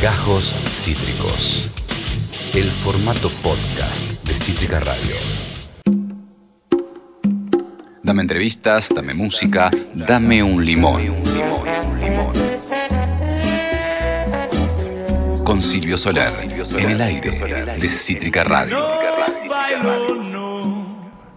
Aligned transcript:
Gajos 0.00 0.54
Cítricos. 0.66 1.68
El 2.54 2.70
formato 2.70 3.28
podcast 3.42 4.10
de 4.24 4.34
Cítrica 4.34 4.80
Radio. 4.80 5.14
Dame 8.02 8.22
entrevistas, 8.22 8.88
dame 8.94 9.12
música, 9.12 9.70
dame 9.92 10.42
un 10.42 10.64
limón. 10.64 11.02
Con 15.44 15.60
Silvio 15.60 15.98
Soler, 15.98 16.32
en 16.78 16.90
el 16.90 17.00
aire 17.02 17.76
de 17.78 17.90
Cítrica 17.90 18.42
Radio. 18.42 18.78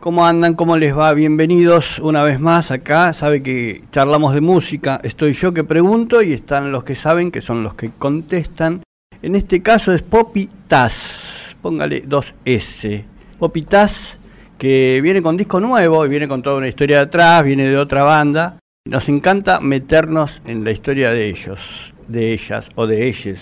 ¿Cómo 0.04 0.26
andan? 0.26 0.56
¿Cómo 0.56 0.76
les 0.76 0.94
va? 0.94 1.14
Bienvenidos 1.14 1.98
una 2.00 2.24
vez 2.24 2.38
más 2.38 2.72
acá. 2.72 3.14
Sabe 3.14 3.42
que 3.42 3.84
charlamos 3.90 4.34
de 4.34 4.42
música. 4.42 5.00
Estoy 5.02 5.32
yo 5.32 5.54
que 5.54 5.64
pregunto 5.64 6.22
y 6.22 6.34
están 6.34 6.74
los 6.74 6.84
que 6.84 6.94
saben, 6.94 7.32
que 7.32 7.40
son 7.40 7.64
los 7.64 7.76
que 7.76 7.90
contestan. 7.98 8.84
En 9.22 9.34
este 9.34 9.62
caso 9.62 9.94
es 9.94 10.02
Poppy 10.02 10.50
Taz. 10.68 11.56
Póngale 11.62 12.02
dos 12.02 12.36
S. 12.44 13.06
Poppy 13.40 13.62
Taz, 13.62 14.18
que 14.58 15.00
viene 15.02 15.22
con 15.22 15.38
disco 15.38 15.62
nuevo 15.62 16.06
y 16.06 16.10
viene 16.10 16.28
con 16.28 16.42
toda 16.42 16.58
una 16.58 16.68
historia 16.68 16.98
de 16.98 17.04
atrás, 17.04 17.42
viene 17.46 17.70
de 17.70 17.78
otra 17.78 18.04
banda. 18.04 18.58
Nos 18.86 19.08
encanta 19.08 19.62
meternos 19.62 20.42
en 20.44 20.66
la 20.66 20.72
historia 20.72 21.12
de 21.12 21.30
ellos, 21.30 21.94
de 22.10 22.34
ellas 22.34 22.68
o 22.76 22.88
de 22.88 23.08
ellos, 23.08 23.40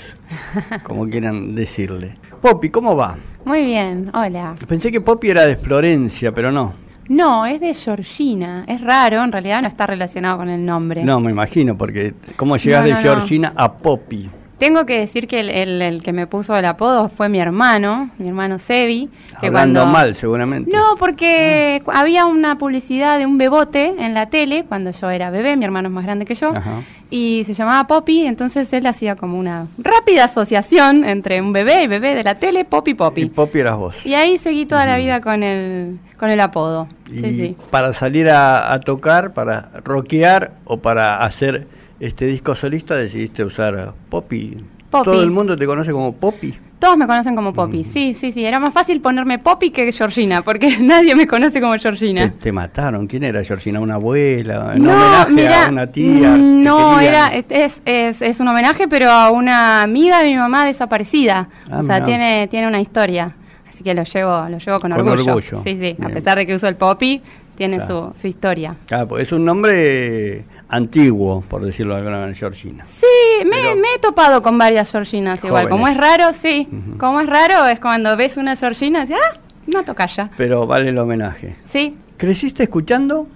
como 0.83 1.09
quieran 1.09 1.55
decirle. 1.55 2.19
Poppy, 2.41 2.69
¿cómo 2.69 2.95
va? 2.95 3.17
Muy 3.45 3.63
bien, 3.65 4.09
hola. 4.13 4.55
Pensé 4.67 4.91
que 4.91 4.99
Poppy 5.01 5.29
era 5.29 5.45
de 5.45 5.55
Florencia, 5.55 6.31
pero 6.31 6.51
no. 6.51 6.73
No, 7.07 7.45
es 7.45 7.59
de 7.59 7.73
Georgina. 7.73 8.63
Es 8.67 8.81
raro, 8.81 9.23
en 9.23 9.31
realidad 9.31 9.61
no 9.61 9.67
está 9.67 9.85
relacionado 9.85 10.37
con 10.37 10.49
el 10.49 10.65
nombre. 10.65 11.03
No, 11.03 11.19
me 11.19 11.31
imagino, 11.31 11.77
porque 11.77 12.13
¿cómo 12.35 12.57
llegas 12.57 12.81
No, 12.81 12.87
de 12.87 12.93
no. 12.93 12.99
Georgina 12.99 13.53
a 13.55 13.73
Poppy? 13.73 14.29
Tengo 14.61 14.85
que 14.85 14.99
decir 14.99 15.27
que 15.27 15.39
el, 15.39 15.49
el- 15.49 15.81
el 15.81 16.03
que 16.03 16.13
me 16.13 16.27
puso 16.27 16.55
el 16.55 16.65
apodo 16.65 17.09
fue 17.09 17.29
mi 17.29 17.39
hermano, 17.39 18.11
mi 18.19 18.27
hermano 18.27 18.59
Sebi. 18.59 19.09
Que 19.39 19.47
Hablando 19.47 19.79
cuando- 19.79 19.85
mal, 19.91 20.13
seguramente. 20.13 20.69
No, 20.71 20.95
porque 20.99 21.81
había 21.87 22.27
una 22.27 22.59
publicidad 22.59 23.17
de 23.17 23.25
un 23.25 23.39
bebote 23.39 23.95
en 23.97 24.13
la 24.13 24.27
tele 24.27 24.63
cuando 24.69 24.91
yo 24.91 25.09
era 25.09 25.31
bebé, 25.31 25.57
mi 25.57 25.65
hermano 25.65 25.87
es 25.87 25.93
más 25.95 26.03
grande 26.05 26.25
que 26.25 26.35
yo, 26.35 26.55
Ajá. 26.55 26.83
y 27.09 27.41
se 27.47 27.55
llamaba 27.55 27.87
Poppy, 27.87 28.27
entonces 28.27 28.71
él 28.73 28.85
hacía 28.85 29.15
como 29.15 29.39
una 29.39 29.65
rápida 29.79 30.25
asociación 30.25 31.05
entre 31.05 31.41
un 31.41 31.53
bebé 31.53 31.81
y 31.81 31.87
bebé 31.87 32.13
de 32.13 32.23
la 32.23 32.35
tele, 32.35 32.63
Poppy 32.63 32.91
Y 32.91 32.93
Poppy. 32.93 33.25
Poppy 33.29 33.59
eras 33.61 33.77
vos. 33.77 33.95
Y 34.05 34.13
ahí 34.13 34.37
seguí 34.37 34.67
toda 34.67 34.85
la 34.85 34.97
vida 34.97 35.21
con 35.21 35.41
el, 35.41 35.97
con 36.19 36.29
el 36.29 36.39
apodo. 36.39 36.87
Y 37.09 37.17
Sí, 37.19 37.33
sí. 37.35 37.55
para 37.71 37.93
salir 37.93 38.29
a, 38.29 38.71
a 38.71 38.79
tocar, 38.79 39.33
para 39.33 39.71
rockear 39.83 40.51
o 40.65 40.77
para 40.77 41.17
hacer 41.23 41.67
este 42.01 42.25
disco 42.25 42.55
solista 42.55 42.95
decidiste 42.95 43.43
usar 43.45 43.93
Poppy. 44.09 44.57
Poppy. 44.89 45.05
Todo 45.09 45.23
el 45.23 45.31
mundo 45.31 45.55
te 45.57 45.65
conoce 45.65 45.91
como 45.91 46.11
Poppy. 46.13 46.53
Todos 46.79 46.97
me 46.97 47.05
conocen 47.05 47.35
como 47.35 47.53
Poppy, 47.53 47.83
sí, 47.83 48.15
sí, 48.15 48.31
sí. 48.31 48.43
Era 48.43 48.59
más 48.59 48.73
fácil 48.73 49.01
ponerme 49.01 49.37
Poppy 49.37 49.69
que 49.69 49.91
Georgina, 49.91 50.41
porque 50.41 50.77
nadie 50.81 51.15
me 51.15 51.27
conoce 51.27 51.61
como 51.61 51.73
Te, 51.73 51.79
Georgina. 51.79 52.33
te 52.41 52.51
mataron. 52.51 53.05
¿Quién 53.05 53.23
era 53.23 53.43
Georgina? 53.43 53.79
¿Una 53.79 53.95
abuela? 53.95 54.73
¿En 54.75 54.83
No, 54.83 54.91
homenaje 54.91 55.31
mira, 55.31 55.65
a 55.67 55.69
una 55.69 55.87
tía? 55.87 56.31
mm, 56.31 56.35
que 56.57 56.63
No, 56.67 56.99
era, 56.99 57.27
es, 57.27 57.81
es, 57.85 58.21
es- 58.23 58.39
un 58.39 58.47
homenaje, 58.47 58.87
pero 58.87 59.11
a 59.11 59.29
una 59.29 59.83
amiga 59.83 60.23
de 60.23 60.29
mi 60.29 60.37
mamá 60.37 60.65
desaparecida. 60.65 61.47
Ah, 61.69 61.81
o 61.81 61.83
sea, 61.83 62.03
tiene, 62.03 62.47
tiene 62.49 62.67
una 62.67 62.81
historia. 62.81 63.35
Así 63.69 63.83
que 63.83 63.93
lo 63.93 64.03
llevo, 64.03 64.49
lo 64.49 64.57
llevo 64.57 64.79
con, 64.79 64.91
Con 64.91 65.07
orgullo. 65.07 65.35
orgullo. 65.35 65.61
Sí, 65.63 65.77
sí. 65.79 65.95
A 66.03 66.09
pesar 66.09 66.37
de 66.39 66.47
que 66.47 66.55
uso 66.55 66.67
el 66.67 66.75
Poppy, 66.77 67.21
tiene 67.61 67.77
Claro. 67.77 68.11
su, 68.15 68.21
su 68.21 68.27
historia. 68.27 68.75
Claro, 68.87 69.07
pues 69.09 69.23
es 69.27 69.31
un 69.31 69.45
nombre 69.45 70.43
antiguo, 70.67 71.41
por 71.47 71.63
decirlo 71.63 71.93
de 71.93 71.99
alguna 71.99 72.17
manera, 72.21 72.35
Georgina. 72.35 72.83
Sí, 72.85 73.05
me, 73.45 73.75
me 73.75 73.87
he 73.95 73.99
topado 74.01 74.41
con 74.41 74.57
varias 74.57 74.91
Georginas 74.91 75.43
igual. 75.43 75.69
Como 75.69 75.83
Jóvenes. 75.83 76.01
es 76.03 76.09
raro, 76.17 76.33
sí. 76.33 76.67
Como 76.97 77.19
es 77.21 77.27
raro, 77.27 77.67
es 77.67 77.79
cuando 77.79 78.17
ves 78.17 78.37
una 78.37 78.55
Georgina 78.55 78.99
y 78.99 79.01
dices, 79.03 79.17
ah, 79.23 79.37
una 79.67 79.83
tocaya. 79.83 80.29
Pero 80.37 80.65
vale 80.65 80.89
el 80.89 80.97
homenaje. 80.97 81.55
Sí, 81.65 81.95
¿Creciste 82.17 82.63
escuchando? 82.63 83.27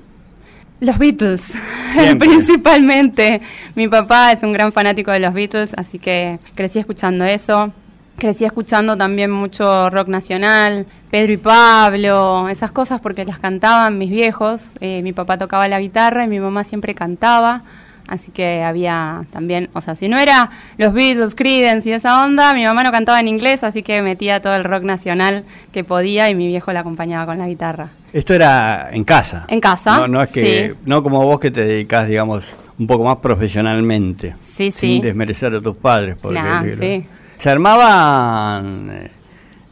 Los 0.80 0.98
Beatles, 0.98 1.54
principalmente. 2.20 3.42
Mi 3.76 3.88
papá 3.88 4.32
es 4.32 4.42
un 4.44 4.54
gran 4.54 4.72
fanático 4.72 5.12
de 5.12 5.20
los 5.20 5.34
Beatles, 5.34 5.74
así 5.78 6.00
que 6.00 6.40
crecí 6.56 6.80
escuchando 6.80 7.26
eso. 7.26 7.72
Crecí 8.18 8.46
escuchando 8.46 8.96
también 8.98 9.30
mucho 9.30 9.90
rock 9.90 10.08
nacional, 10.08 10.86
Pedro 11.16 11.32
y 11.32 11.38
Pablo, 11.38 12.50
esas 12.50 12.72
cosas 12.74 13.00
porque 13.00 13.24
las 13.24 13.40
cantaban 13.40 13.98
mis 13.98 14.10
viejos. 14.10 14.72
Eh, 14.82 15.02
mi 15.02 15.14
papá 15.14 15.38
tocaba 15.38 15.66
la 15.70 15.80
guitarra 15.80 16.26
y 16.26 16.28
mi 16.28 16.42
mamá 16.42 16.66
siempre 16.66 16.94
cantaba. 16.94 17.62
Así 18.10 18.34
que 18.34 18.64
había 18.64 19.24
también, 19.32 19.70
o 19.72 19.80
sea, 19.80 19.96
si 19.96 20.10
no 20.10 20.18
era 20.18 20.50
los 20.78 20.92
Beatles, 20.92 21.34
Creedence 21.34 21.90
y 21.90 21.94
esa 21.94 22.26
onda, 22.26 22.54
mi 22.54 22.66
mamá 22.66 22.84
no 22.84 22.92
cantaba 22.92 23.22
en 23.22 23.30
inglés, 23.30 23.64
así 23.64 23.82
que 23.82 24.02
metía 24.02 24.42
todo 24.42 24.56
el 24.58 24.66
rock 24.66 24.84
nacional 24.84 25.46
que 25.72 25.86
podía 25.86 26.30
y 26.30 26.36
mi 26.36 26.48
viejo 26.50 26.74
la 26.74 26.82
acompañaba 26.82 27.26
con 27.26 27.38
la 27.38 27.48
guitarra. 27.48 27.88
Esto 28.12 28.34
era 28.34 28.90
en 28.92 29.06
casa. 29.06 29.46
En 29.48 29.62
casa, 29.62 29.96
No, 30.00 30.10
no 30.10 30.22
es 30.22 30.30
que, 30.32 30.68
sí. 30.76 30.80
no 30.86 31.02
como 31.02 31.24
vos 31.24 31.40
que 31.40 31.50
te 31.50 31.64
dedicás, 31.64 32.10
digamos, 32.10 32.44
un 32.78 32.88
poco 32.88 33.06
más 33.06 33.20
profesionalmente. 33.20 34.36
Sí, 34.42 34.70
Sin 34.70 34.92
sí. 34.96 35.00
desmerecer 35.02 35.56
a 35.56 35.62
tus 35.62 35.78
padres. 35.78 36.18
Porque 36.22 36.42
Nah, 36.42 36.62
que- 36.62 36.76
sí. 36.76 37.08
Se 37.38 37.50
armaban, 37.50 38.90
eh, 38.92 39.12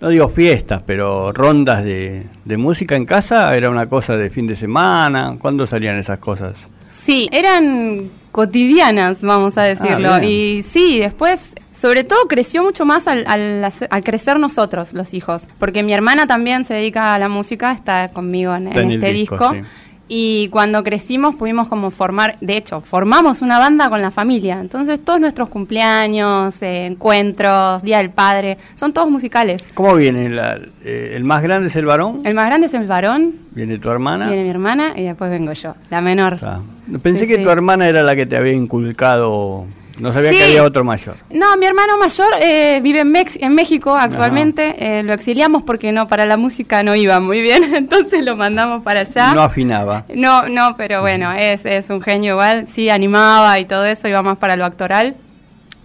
no 0.04 0.10
digo 0.10 0.28
fiestas, 0.28 0.84
pero 0.86 1.32
rondas 1.32 1.82
de, 1.82 2.24
de 2.44 2.58
música 2.58 2.98
en 2.98 3.06
casa. 3.06 3.56
Era 3.56 3.70
una 3.70 3.88
cosa 3.88 4.18
de 4.18 4.30
fin 4.30 4.46
de 4.46 4.56
semana. 4.58 5.38
¿Cuándo 5.40 5.66
salían 5.66 5.98
esas 5.98 6.20
cosas? 6.20 6.58
Sí, 6.94 7.30
eran 7.32 8.12
cotidianas, 8.34 9.22
vamos 9.22 9.58
a 9.58 9.64
decirlo. 9.64 10.12
Ah, 10.12 10.20
bien. 10.20 10.32
y 10.32 10.64
sí, 10.64 11.00
después, 11.00 11.56
sobre 11.72 12.04
todo, 12.04 12.28
creció 12.28 12.64
mucho 12.66 12.86
más 12.86 13.08
al, 13.08 13.24
al 13.28 13.72
al 13.90 14.04
crecer 14.04 14.40
nosotros, 14.40 14.92
los 14.92 15.14
hijos. 15.14 15.48
Porque 15.58 15.84
mi 15.84 15.94
hermana 15.94 16.28
también 16.28 16.66
se 16.66 16.74
dedica 16.74 17.16
a 17.16 17.20
la 17.20 17.30
música, 17.30 17.72
está 17.72 18.10
conmigo 18.10 18.54
en, 18.56 18.76
en 18.78 18.92
este 18.92 19.14
disco, 19.14 19.52
disco. 19.52 19.54
sí. 19.54 19.62
Y 20.10 20.50
cuando 20.50 20.84
crecimos 20.84 21.36
pudimos 21.36 21.68
como 21.70 21.90
formar, 21.90 22.36
de 22.42 22.58
hecho, 22.58 22.82
formamos 22.82 23.42
una 23.42 23.58
banda 23.58 23.90
con 23.90 24.02
la 24.02 24.12
familia. 24.12 24.60
Entonces 24.60 25.04
todos 25.04 25.20
nuestros 25.20 25.48
cumpleaños, 25.50 26.62
eh, 26.62 26.86
encuentros, 26.88 27.82
Día 27.84 27.98
del 28.00 28.10
Padre, 28.10 28.58
son 28.76 28.92
todos 28.94 29.10
musicales. 29.10 29.68
¿Cómo 29.74 29.96
viene? 29.96 30.30
La- 30.30 30.60
eh, 30.84 31.14
¿El 31.16 31.24
más 31.24 31.42
grande 31.42 31.70
es 31.70 31.76
el 31.78 31.86
varón? 31.86 32.20
El 32.26 32.34
más 32.36 32.46
grande 32.46 32.68
es 32.68 32.74
el 32.74 32.86
varón, 32.86 33.34
¿Viene 33.52 33.80
tu 33.80 33.90
hermana? 33.90 34.28
viene 34.28 34.44
mi 34.44 34.50
hermana 34.50 34.92
y 34.96 35.04
después 35.04 35.32
vengo 35.32 35.54
yo, 35.54 35.74
la 35.90 36.02
menor. 36.02 36.38
Ah, 36.44 36.60
Pensé 37.02 37.22
Sí, 37.22 37.28
que 37.28 37.38
sí. 37.38 37.44
tu 37.44 37.50
hermana 37.50 37.88
era 37.88 38.04
la 38.04 38.16
que 38.16 38.26
te 38.26 38.36
había 38.36 38.52
inculcado. 38.54 39.66
No 40.00 40.12
sabía 40.12 40.32
Sí. 40.32 40.38
que 40.38 40.44
había 40.46 40.64
otro 40.64 40.84
mayor. 40.84 41.16
No, 41.30 41.56
mi 41.58 41.66
hermano 41.66 41.98
mayor 41.98 42.28
eh, 42.42 42.80
vive 42.82 43.02
en, 43.02 43.14
Mex- 43.14 43.38
en 43.40 43.54
México 43.54 43.96
actualmente. 43.96 44.76
eh, 44.80 45.04
lo 45.04 45.14
exiliamos 45.14 45.64
porque 45.64 45.92
no 45.92 46.08
para 46.08 46.26
la 46.26 46.36
música 46.38 46.82
no 46.84 46.96
iba 46.96 47.20
muy 47.20 47.42
bien, 47.42 47.64
entonces 47.76 48.24
lo 48.24 48.36
mandamos 48.36 48.84
para 48.84 49.02
allá. 49.02 49.34
No 49.34 49.42
afinaba. 49.42 50.06
No, 50.14 50.50
no, 50.50 50.76
pero 50.78 51.02
bueno, 51.02 51.32
es, 51.34 51.66
es 51.66 51.90
un 51.90 52.02
genio 52.02 52.34
igual. 52.34 52.68
Sí, 52.70 52.90
animaba 52.90 53.60
y 53.60 53.66
todo 53.66 53.86
eso, 53.86 54.08
iba 54.08 54.22
más 54.24 54.38
para 54.38 54.56
lo 54.56 54.66
actoral. 54.66 55.16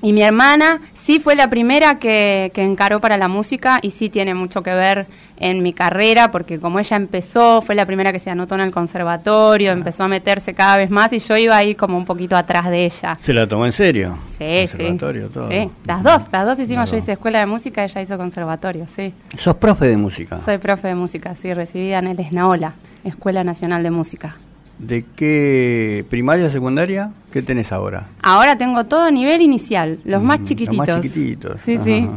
Y 0.00 0.12
mi 0.12 0.22
hermana 0.22 0.80
sí 0.94 1.18
fue 1.18 1.34
la 1.34 1.50
primera 1.50 1.98
que, 1.98 2.52
que 2.54 2.62
encaró 2.62 3.00
para 3.00 3.16
la 3.16 3.26
música 3.26 3.80
y 3.82 3.90
sí 3.90 4.08
tiene 4.08 4.32
mucho 4.34 4.62
que 4.62 4.72
ver 4.72 5.06
en 5.40 5.62
mi 5.62 5.72
carrera, 5.72 6.30
porque 6.30 6.60
como 6.60 6.78
ella 6.78 6.96
empezó, 6.96 7.62
fue 7.62 7.74
la 7.74 7.84
primera 7.86 8.12
que 8.12 8.18
se 8.18 8.30
anotó 8.30 8.54
en 8.54 8.60
el 8.62 8.70
conservatorio, 8.70 9.72
empezó 9.72 10.04
a 10.04 10.08
meterse 10.08 10.54
cada 10.54 10.76
vez 10.76 10.90
más 10.90 11.12
y 11.12 11.18
yo 11.18 11.36
iba 11.36 11.56
ahí 11.56 11.74
como 11.74 11.96
un 11.96 12.04
poquito 12.04 12.36
atrás 12.36 12.70
de 12.70 12.84
ella. 12.86 13.16
¿Se 13.20 13.32
la 13.32 13.46
tomó 13.48 13.66
en 13.66 13.72
serio? 13.72 14.18
Sí, 14.26 14.66
sí. 14.68 14.76
Conservatorio, 14.78 15.28
todo. 15.28 15.48
Sí, 15.48 15.68
las 15.84 16.02
dos, 16.02 16.28
las 16.30 16.46
dos 16.46 16.58
hicimos. 16.60 16.82
Las 16.82 16.90
Yo 16.90 16.96
dos. 16.96 17.02
hice 17.04 17.12
escuela 17.12 17.40
de 17.40 17.46
música, 17.46 17.84
ella 17.84 18.00
hizo 18.00 18.16
conservatorio, 18.16 18.86
sí. 18.86 19.12
¿Sos 19.36 19.56
profe 19.56 19.86
de 19.86 19.96
música? 19.96 20.40
Soy 20.44 20.58
profe 20.58 20.88
de 20.88 20.94
música, 20.94 21.34
sí, 21.34 21.52
recibida 21.54 21.98
en 21.98 22.08
el 22.08 22.20
ESNAOLA, 22.20 22.74
Escuela 23.04 23.42
Nacional 23.44 23.82
de 23.82 23.90
Música. 23.90 24.36
¿De 24.78 25.04
qué 25.16 26.04
primaria, 26.08 26.50
secundaria? 26.50 27.10
¿Qué 27.32 27.42
tenés 27.42 27.72
ahora? 27.72 28.06
Ahora 28.22 28.56
tengo 28.56 28.84
todo 28.84 29.10
nivel 29.10 29.42
inicial, 29.42 29.98
los 30.04 30.22
más 30.22 30.40
Mm, 30.40 30.44
chiquititos. 30.44 30.86
Los 30.86 30.96
más 30.96 31.02
chiquititos. 31.04 31.60
Sí, 31.64 31.74
ajá. 31.74 31.84
sí. 31.84 32.08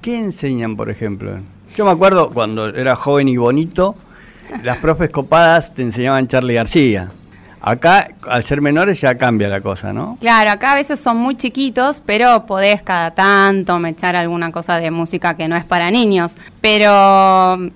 ¿Qué 0.00 0.18
enseñan, 0.18 0.76
por 0.76 0.88
ejemplo? 0.88 1.32
Yo 1.76 1.84
me 1.84 1.90
acuerdo 1.90 2.30
cuando 2.30 2.68
era 2.68 2.94
joven 2.94 3.26
y 3.28 3.36
bonito, 3.36 3.96
las 4.62 4.78
profes 4.78 5.10
copadas 5.10 5.74
te 5.74 5.82
enseñaban 5.82 6.28
Charlie 6.28 6.54
García. 6.54 7.10
Acá, 7.60 8.08
al 8.28 8.44
ser 8.44 8.60
menores, 8.60 9.00
ya 9.00 9.16
cambia 9.16 9.48
la 9.48 9.60
cosa, 9.62 9.92
¿no? 9.92 10.18
Claro, 10.20 10.50
acá 10.50 10.72
a 10.72 10.76
veces 10.76 11.00
son 11.00 11.16
muy 11.16 11.34
chiquitos, 11.34 12.00
pero 12.04 12.44
podés 12.46 12.82
cada 12.82 13.10
tanto 13.12 13.78
me 13.78 13.88
echar 13.88 14.14
alguna 14.16 14.52
cosa 14.52 14.76
de 14.78 14.90
música 14.90 15.34
que 15.34 15.48
no 15.48 15.56
es 15.56 15.64
para 15.64 15.90
niños. 15.90 16.36
Pero 16.60 17.56
mm, 17.58 17.68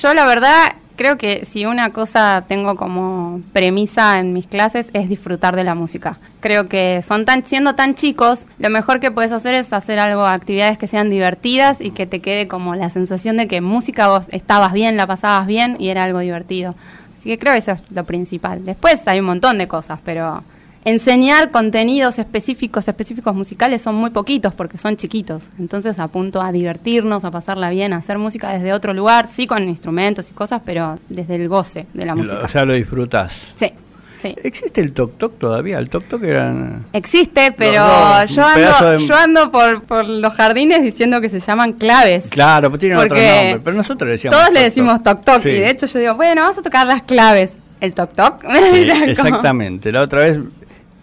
yo 0.00 0.14
la 0.14 0.24
verdad 0.26 0.72
creo 0.96 1.18
que 1.18 1.44
si 1.44 1.66
una 1.66 1.90
cosa 1.90 2.44
tengo 2.46 2.76
como 2.76 3.40
premisa 3.52 4.18
en 4.18 4.32
mis 4.32 4.46
clases 4.46 4.90
es 4.92 5.08
disfrutar 5.08 5.56
de 5.56 5.64
la 5.64 5.74
música. 5.74 6.18
Creo 6.40 6.68
que 6.68 7.02
son 7.06 7.24
tan 7.24 7.42
siendo 7.44 7.74
tan 7.74 7.94
chicos, 7.94 8.46
lo 8.58 8.70
mejor 8.70 9.00
que 9.00 9.10
puedes 9.10 9.32
hacer 9.32 9.54
es 9.54 9.72
hacer 9.72 9.98
algo, 9.98 10.26
actividades 10.26 10.78
que 10.78 10.86
sean 10.86 11.10
divertidas 11.10 11.80
y 11.80 11.90
que 11.90 12.06
te 12.06 12.20
quede 12.20 12.48
como 12.48 12.74
la 12.74 12.90
sensación 12.90 13.36
de 13.36 13.48
que 13.48 13.56
en 13.56 13.64
música 13.64 14.08
vos 14.08 14.26
estabas 14.30 14.72
bien, 14.72 14.96
la 14.96 15.06
pasabas 15.06 15.46
bien 15.46 15.76
y 15.78 15.88
era 15.88 16.04
algo 16.04 16.18
divertido. 16.20 16.74
Así 17.18 17.30
que 17.30 17.38
creo 17.38 17.54
que 17.54 17.60
eso 17.60 17.72
es 17.72 17.82
lo 17.90 18.04
principal. 18.04 18.64
Después 18.64 19.06
hay 19.08 19.20
un 19.20 19.26
montón 19.26 19.58
de 19.58 19.66
cosas, 19.66 19.98
pero 20.04 20.42
enseñar 20.84 21.50
contenidos 21.50 22.18
específicos, 22.18 22.86
específicos 22.88 23.34
musicales 23.34 23.82
son 23.82 23.94
muy 23.94 24.10
poquitos 24.10 24.54
porque 24.54 24.78
son 24.78 24.96
chiquitos. 24.96 25.44
Entonces 25.58 25.98
apunto 25.98 26.42
a 26.42 26.52
divertirnos, 26.52 27.24
a 27.24 27.30
pasarla 27.30 27.70
bien, 27.70 27.92
a 27.92 27.96
hacer 27.96 28.18
música 28.18 28.50
desde 28.50 28.72
otro 28.72 28.92
lugar, 28.94 29.28
sí 29.28 29.46
con 29.46 29.68
instrumentos 29.68 30.30
y 30.30 30.34
cosas, 30.34 30.62
pero 30.64 30.98
desde 31.08 31.36
el 31.36 31.48
goce 31.48 31.86
de 31.94 32.06
la 32.06 32.14
música. 32.14 32.42
O 32.44 32.48
sea, 32.48 32.64
lo 32.64 32.74
disfrutás. 32.74 33.32
Sí. 33.54 33.72
Sí. 34.20 34.34
¿Existe 34.42 34.80
el 34.80 34.94
Tok 34.94 35.18
Tok 35.18 35.38
todavía? 35.38 35.78
El 35.78 35.90
Tok 35.90 36.04
Tok 36.04 36.22
era... 36.22 36.54
Existe, 36.94 37.52
pero 37.52 37.74
yo 38.24 38.46
ando, 38.46 38.98
yo 38.98 39.14
ando 39.14 39.50
por, 39.50 39.82
por, 39.82 40.06
los 40.06 40.32
jardines 40.32 40.82
diciendo 40.82 41.20
que 41.20 41.28
se 41.28 41.40
llaman 41.40 41.74
claves. 41.74 42.28
Claro, 42.30 42.70
pero 42.70 42.78
tienen 42.78 42.96
otro 42.96 43.16
nombre. 43.16 43.60
Pero 43.62 43.76
nosotros 43.76 44.06
le 44.06 44.12
decíamos 44.12 44.40
Todos 44.40 44.54
le 44.54 44.60
decimos 44.62 45.02
Tok 45.02 45.24
Tok. 45.24 45.44
Y 45.44 45.50
de 45.50 45.68
hecho 45.68 45.84
yo 45.84 45.98
digo, 45.98 46.14
bueno, 46.14 46.40
vamos 46.40 46.56
a 46.56 46.62
tocar 46.62 46.86
las 46.86 47.02
claves. 47.02 47.58
El 47.82 47.92
Tok 47.92 48.14
Tok. 48.14 48.44
Sí, 48.72 48.90
exactamente. 49.10 49.92
La 49.92 50.00
otra 50.00 50.20
vez 50.20 50.38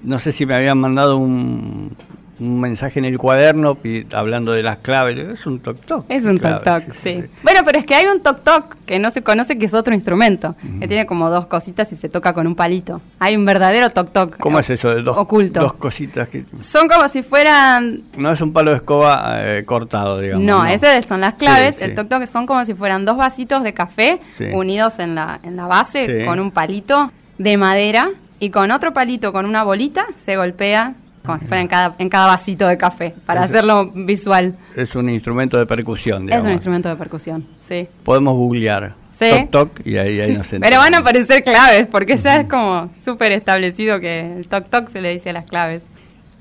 no 0.04 0.20
sé 0.20 0.32
si 0.32 0.46
me 0.46 0.56
habían 0.56 0.78
mandado 0.78 1.18
un, 1.18 1.96
un 2.42 2.60
mensaje 2.60 3.00
en 3.00 3.06
el 3.06 3.18
cuaderno 3.18 3.78
hablando 4.14 4.52
de 4.52 4.64
las 4.64 4.78
claves. 4.78 5.18
Es 5.18 5.46
un 5.46 5.62
toc-toc. 5.62 6.06
Es 6.10 6.26
un 6.26 6.40
toc-toc, 6.40 6.92
sí, 6.92 7.24
Bueno, 7.44 7.62
pero 7.64 7.78
es 7.78 7.86
que 7.86 7.94
hay 7.94 8.08
un 8.08 8.22
toc-toc 8.22 8.78
que 8.86 8.98
no 8.98 9.12
se 9.12 9.22
conoce 9.22 9.58
que 9.60 9.66
es 9.66 9.74
otro 9.74 9.94
instrumento, 9.94 10.56
que 10.80 10.88
tiene 10.88 11.06
como 11.06 11.30
dos 11.30 11.46
cositas 11.46 11.92
y 11.94 11.96
se 11.96 12.10
toca 12.10 12.34
con 12.34 12.48
un 12.48 12.56
palito. 12.56 13.02
Hay 13.20 13.36
un 13.36 13.46
verdadero 13.46 13.92
toc-toc. 13.92 14.38
¿Cómo 14.38 14.60
es 14.60 14.70
eso 14.72 14.90
de 14.90 15.04
dos, 15.04 15.18
oculto. 15.18 15.62
dos 15.62 15.74
cositas? 15.74 16.28
Que... 16.30 16.44
Son 16.62 16.88
como 16.88 17.08
si 17.10 17.22
fueran... 17.22 18.02
No 18.18 18.32
es 18.32 18.42
un 18.42 18.52
palo 18.52 18.72
de 18.72 18.78
escoba 18.78 19.36
eh, 19.38 19.64
cortado, 19.64 20.20
digamos. 20.20 20.44
No, 20.44 20.66
ese 20.66 21.04
son 21.04 21.22
las 21.22 21.36
claves. 21.36 21.80
el 21.82 21.96
toc-toc 21.96 22.26
son 22.26 22.48
como 22.48 22.66
si 22.66 22.74
fueran 22.74 23.06
dos 23.06 23.18
vasitos 23.18 23.64
de 23.64 23.74
café 23.74 24.20
unidos 24.54 24.98
en 25.00 25.14
la, 25.14 25.40
en 25.44 25.56
la 25.56 25.68
base 25.68 26.26
con 26.26 26.40
un 26.40 26.52
palito 26.52 27.12
de 27.38 27.58
madera 27.58 28.10
y 28.42 28.50
con 28.50 28.72
otro 28.72 28.92
palito, 28.92 29.32
con 29.32 29.46
una 29.46 29.64
bolita, 29.64 30.08
se 30.20 30.36
golpea 30.36 30.96
como 31.24 31.38
si 31.38 31.46
fuera 31.46 31.62
en 31.62 31.68
cada, 31.68 31.94
en 32.00 32.10
cada 32.10 32.26
vasito 32.26 32.68
de 32.68 32.78
café, 32.80 33.14
para 33.28 33.44
hacerlo 33.44 33.92
visual. 33.94 34.56
Es 34.76 34.96
un 34.96 35.08
instrumento 35.10 35.60
de 35.60 35.68
percusión, 35.68 36.26
digamos. 36.26 36.44
Es 36.44 36.48
un 36.48 36.54
instrumento 36.54 36.90
de 36.90 36.96
percusión, 36.96 37.46
sí. 37.68 37.88
Podemos 38.04 38.36
googlear. 38.36 38.94
Sí. 39.14 39.30
Toc, 39.52 39.76
toc, 39.76 39.86
y 39.86 39.98
ahí, 39.98 40.20
ahí 40.20 40.34
nos 40.34 40.48
Pero 40.48 40.78
van 40.80 40.96
a 40.96 40.98
aparecer 40.98 41.44
claves, 41.44 41.86
porque 41.86 42.18
ya 42.18 42.40
es 42.40 42.50
como 42.50 42.90
súper 43.06 43.32
establecido 43.34 44.00
que 44.00 44.38
el 44.38 44.48
toc 44.48 44.70
toc 44.72 44.90
se 44.90 45.02
le 45.02 45.12
dice 45.12 45.30
a 45.30 45.34
las 45.34 45.46
claves. 45.46 45.84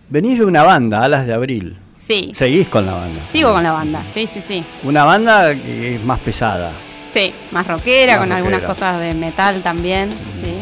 Venís 0.08 0.38
de 0.38 0.46
una 0.46 0.62
banda, 0.62 1.04
Alas 1.04 1.26
de 1.26 1.34
Abril. 1.34 1.76
Sí. 1.94 2.32
¿Seguís 2.34 2.68
con 2.68 2.86
la 2.86 2.94
banda? 2.94 3.26
Sigo 3.28 3.52
con 3.52 3.62
la 3.62 3.72
banda, 3.72 4.02
sí, 4.14 4.26
sí, 4.26 4.40
sí. 4.40 4.64
Una 4.82 5.04
banda 5.04 5.54
que 5.54 5.96
es 5.96 6.02
más 6.02 6.20
pesada. 6.20 6.72
Sí, 7.10 7.34
más 7.50 7.66
rockera, 7.66 8.16
con 8.16 8.32
algunas 8.32 8.62
cosas 8.62 8.98
de 8.98 9.12
metal 9.12 9.60
también, 9.62 10.08
sí. 10.42 10.54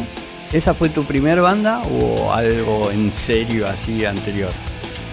¿Esa 0.51 0.73
fue 0.73 0.89
tu 0.89 1.03
primer 1.03 1.41
banda 1.41 1.83
o 1.83 2.33
algo 2.33 2.89
en 2.89 3.11
serio 3.25 3.67
así 3.67 4.03
anterior? 4.03 4.51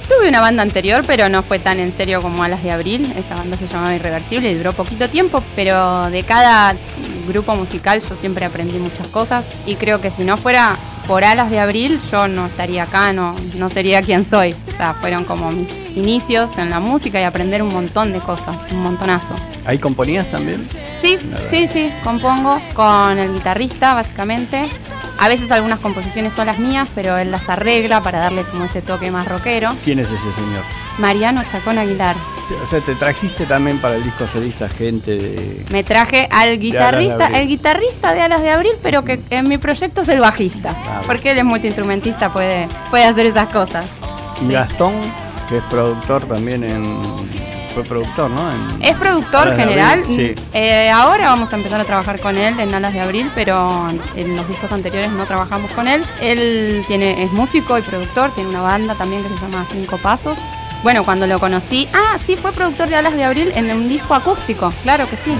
Tuve 0.09 0.29
una 0.29 0.41
banda 0.41 0.63
anterior, 0.63 1.03
pero 1.07 1.29
no 1.29 1.43
fue 1.43 1.59
tan 1.59 1.79
en 1.79 1.93
serio 1.93 2.23
como 2.23 2.43
Alas 2.43 2.63
de 2.63 2.71
Abril. 2.71 3.13
Esa 3.19 3.35
banda 3.35 3.59
se 3.59 3.67
llamaba 3.67 3.95
Irreversible 3.95 4.51
y 4.51 4.55
duró 4.55 4.73
poquito 4.73 5.11
tiempo, 5.11 5.43
pero 5.55 6.09
de 6.11 6.23
cada 6.23 6.75
grupo 7.29 7.55
musical 7.55 8.01
yo 8.09 8.17
siempre 8.17 8.47
aprendí 8.47 8.79
muchas 8.79 9.09
cosas 9.09 9.45
y 9.67 9.75
creo 9.75 10.01
que 10.01 10.11
si 10.11 10.25
no 10.25 10.37
fuera 10.39 10.77
por 11.07 11.25
Alas 11.25 11.51
de 11.51 11.59
Abril 11.59 12.01
yo 12.11 12.29
no 12.29 12.47
estaría 12.47 12.85
acá, 12.85 13.13
no, 13.13 13.37
no 13.57 13.69
sería 13.69 14.01
quien 14.01 14.25
soy. 14.25 14.55
O 14.69 14.77
sea, 14.77 14.95
fueron 14.95 15.25
como 15.25 15.51
mis 15.51 15.71
inicios 15.95 16.57
en 16.57 16.71
la 16.71 16.81
música 16.81 17.21
y 17.21 17.25
aprender 17.25 17.63
un 17.63 17.75
montón 17.75 18.13
de 18.13 18.21
cosas, 18.21 18.57
un 18.73 18.81
montonazo. 18.83 19.35
¿Ahí 19.67 19.79
componías 19.79 20.31
también? 20.31 20.63
Sí, 20.99 21.19
sí, 21.51 21.69
sí, 21.69 21.93
compongo 22.03 22.59
con 22.75 23.19
el 23.19 23.35
guitarrista 23.35 23.93
básicamente 23.93 24.71
a 25.19 25.29
veces 25.29 25.51
algunas 25.51 25.81
composiciones 25.81 26.35
son 26.35 26.47
las 26.47 26.59
mías, 26.59 26.89
pero 26.95 27.17
él 27.17 27.31
las 27.31 27.49
arregla 27.49 28.03
para 28.03 28.19
darle 28.19 28.43
como 28.45 28.65
ese 28.65 28.83
toque 28.83 29.11
más 29.11 29.27
rockero. 29.27 29.71
¿Quién 29.85 29.99
es 29.99 30.07
ese 30.07 30.33
señor? 30.35 30.63
Mariano 30.99 31.43
Chacón 31.45 31.79
Aguilar. 31.79 32.17
O 32.63 32.67
sea, 32.69 32.81
te 32.81 32.95
trajiste 32.95 33.45
también 33.47 33.79
para 33.79 33.97
el 33.97 34.05
disco 34.05 34.27
solista 34.33 34.69
gente 34.69 35.17
de... 35.17 35.65
Me 35.71 35.83
traje 35.83 36.29
al 36.31 36.59
guitarrista, 36.59 37.27
el 37.27 37.49
guitarrista 37.49 38.15
de 38.15 38.23
Alas 38.23 38.43
de 38.43 38.51
Abril, 38.51 38.73
pero 38.83 39.05
que 39.05 39.21
en 39.31 39.49
mi 39.49 39.59
proyecto 39.59 40.03
es 40.03 40.09
el 40.09 40.21
bajista. 40.21 40.75
Ah, 40.87 41.03
porque 41.07 41.33
él 41.33 41.39
es 41.39 41.45
multiinstrumentista, 41.45 42.33
puede, 42.33 42.69
puede 42.91 43.05
hacer 43.05 43.27
esas 43.27 43.49
cosas. 43.49 43.87
Y 44.41 44.53
Gastón, 44.53 44.95
que 45.49 45.59
es 45.59 45.65
productor 45.65 46.29
también 46.29 46.63
en 46.63 47.03
fue 47.77 47.85
productor, 47.85 48.31
¿no? 48.31 48.51
es 48.81 48.95
productor 48.95 49.55
general. 49.55 50.03
Eh, 50.55 50.91
ahora 50.91 51.29
vamos 51.29 51.53
a 51.53 51.57
empezar 51.57 51.79
a 51.79 51.85
trabajar 51.85 52.21
con 52.21 52.39
él 52.39 52.59
en 52.59 52.75
Alas 52.75 52.95
de 52.95 53.01
Abril, 53.01 53.31
pero 53.35 53.91
en 54.15 54.35
los 54.35 54.49
discos 54.49 54.73
anteriores 54.73 55.11
no 55.13 55.27
trabajamos 55.27 55.71
con 55.73 55.87
él. 55.87 56.03
Él 56.23 56.85
tiene, 56.89 57.23
es 57.25 57.33
músico 57.33 57.77
y 57.77 57.83
productor, 57.83 58.31
tiene 58.31 58.49
una 58.49 58.63
banda 58.63 58.95
también 58.95 59.23
que 59.23 59.29
se 59.29 59.35
llama 59.35 59.67
Cinco 59.71 59.99
Pasos. 59.99 60.39
Bueno, 60.83 61.05
cuando 61.05 61.27
lo 61.27 61.39
conocí, 61.39 61.87
ah, 61.93 62.17
sí, 62.25 62.37
fue 62.37 62.53
productor 62.53 62.89
de 62.89 62.97
Alas 62.97 63.15
de 63.15 63.25
Abril 63.25 63.53
en 63.55 63.71
un 63.71 63.89
disco 63.91 64.15
acústico, 64.15 64.73
claro 64.83 65.09
que 65.11 65.17
sí. 65.17 65.35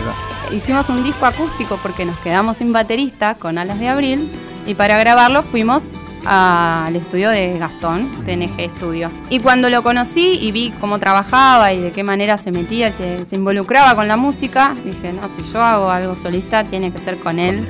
Hicimos 0.53 0.89
un 0.91 1.03
disco 1.03 1.25
acústico 1.25 1.79
porque 1.83 2.05
nos 2.05 2.19
quedamos 2.19 2.59
sin 2.59 2.71
baterista 2.71 3.35
con 3.35 3.57
Alas 3.57 3.81
de 3.81 3.89
Abril 3.89 4.31
y 4.67 4.75
para 4.75 4.99
grabarlo 4.99 5.43
fuimos 5.43 5.85
al 6.27 6.97
estudio 6.97 7.31
de 7.31 7.59
Gastón, 7.59 8.11
TNG 8.25 8.71
Studio. 8.77 9.11
Y 9.31 9.41
cuando 9.41 9.71
lo 9.71 9.83
conocí 9.83 10.39
y 10.41 10.51
vi 10.53 10.71
cómo 10.81 10.99
trabajaba 10.99 11.73
y 11.73 11.81
de 11.81 11.93
qué 11.93 12.03
manera 12.03 12.37
se 12.37 12.51
metía, 12.51 12.91
se, 12.93 13.25
se 13.25 13.37
involucraba 13.37 13.95
con 13.95 14.09
la 14.09 14.17
música, 14.17 14.75
dije, 14.85 15.13
no, 15.13 15.23
si 15.29 15.51
yo 15.53 15.63
hago 15.63 15.91
algo 15.91 16.17
solista, 16.17 16.65
tiene 16.65 16.91
que 16.91 16.99
ser 16.99 17.17
con 17.19 17.39
él. 17.39 17.67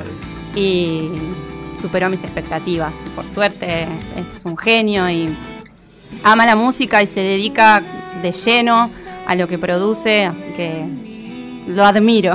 Y 0.55 1.11
superó 1.81 2.09
mis 2.09 2.25
expectativas. 2.25 2.95
Por 3.15 3.27
suerte 3.27 3.83
es 3.83 4.45
un 4.45 4.57
genio 4.57 5.09
y 5.11 5.29
ama 6.25 6.47
la 6.47 6.57
música 6.57 7.03
y 7.03 7.07
se 7.07 7.21
dedica 7.21 7.83
de 8.23 8.33
lleno 8.33 8.91
a 9.27 9.35
lo 9.35 9.47
que 9.49 9.59
produce, 9.59 10.25
así 10.25 10.49
que 10.57 10.87
lo 11.69 11.85
admiro. 11.85 12.35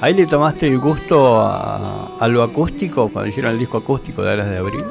¿Ahí 0.00 0.12
le 0.12 0.26
tomaste 0.26 0.66
el 0.66 0.78
gusto 0.78 1.40
a, 1.40 2.18
a 2.18 2.28
lo 2.28 2.42
acústico 2.42 3.08
cuando 3.08 3.28
hicieron 3.28 3.52
el 3.52 3.58
disco 3.58 3.78
acústico 3.78 4.22
de 4.22 4.32
Alas 4.32 4.50
de 4.50 4.58
Abril? 4.58 4.84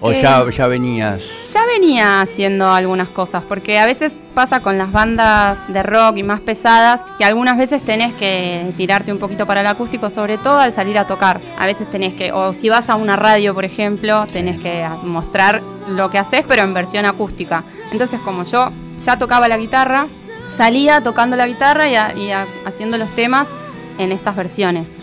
¿O 0.00 0.12
ya, 0.12 0.40
eh, 0.42 0.50
ya 0.52 0.66
venías? 0.66 1.22
Ya 1.52 1.66
venía 1.66 2.20
haciendo 2.20 2.68
algunas 2.68 3.08
cosas, 3.08 3.42
porque 3.48 3.78
a 3.78 3.86
veces 3.86 4.16
pasa 4.34 4.60
con 4.60 4.78
las 4.78 4.92
bandas 4.92 5.66
de 5.72 5.82
rock 5.82 6.18
y 6.18 6.22
más 6.22 6.40
pesadas, 6.40 7.04
que 7.18 7.24
algunas 7.24 7.56
veces 7.56 7.82
tenés 7.82 8.14
que 8.14 8.72
tirarte 8.76 9.12
un 9.12 9.18
poquito 9.18 9.46
para 9.46 9.62
el 9.62 9.66
acústico, 9.66 10.10
sobre 10.10 10.38
todo 10.38 10.58
al 10.58 10.72
salir 10.72 10.98
a 10.98 11.06
tocar. 11.06 11.40
A 11.58 11.66
veces 11.66 11.90
tenés 11.90 12.14
que, 12.14 12.30
o 12.32 12.52
si 12.52 12.68
vas 12.68 12.88
a 12.90 12.94
una 12.94 13.16
radio, 13.16 13.54
por 13.54 13.64
ejemplo, 13.64 14.26
tenés 14.32 14.60
que 14.60 14.86
mostrar 15.02 15.62
lo 15.88 16.10
que 16.10 16.18
haces, 16.18 16.44
pero 16.46 16.62
en 16.62 16.74
versión 16.74 17.04
acústica. 17.04 17.64
Entonces, 17.90 18.20
como 18.20 18.44
yo 18.44 18.70
ya 19.04 19.18
tocaba 19.18 19.48
la 19.48 19.56
guitarra, 19.56 20.06
salía 20.54 21.00
tocando 21.02 21.36
la 21.36 21.46
guitarra 21.46 21.88
y 21.88 22.30
haciendo 22.64 22.98
los 22.98 23.10
temas 23.10 23.48
en 23.98 24.12
estas 24.12 24.36
versiones. 24.36 24.97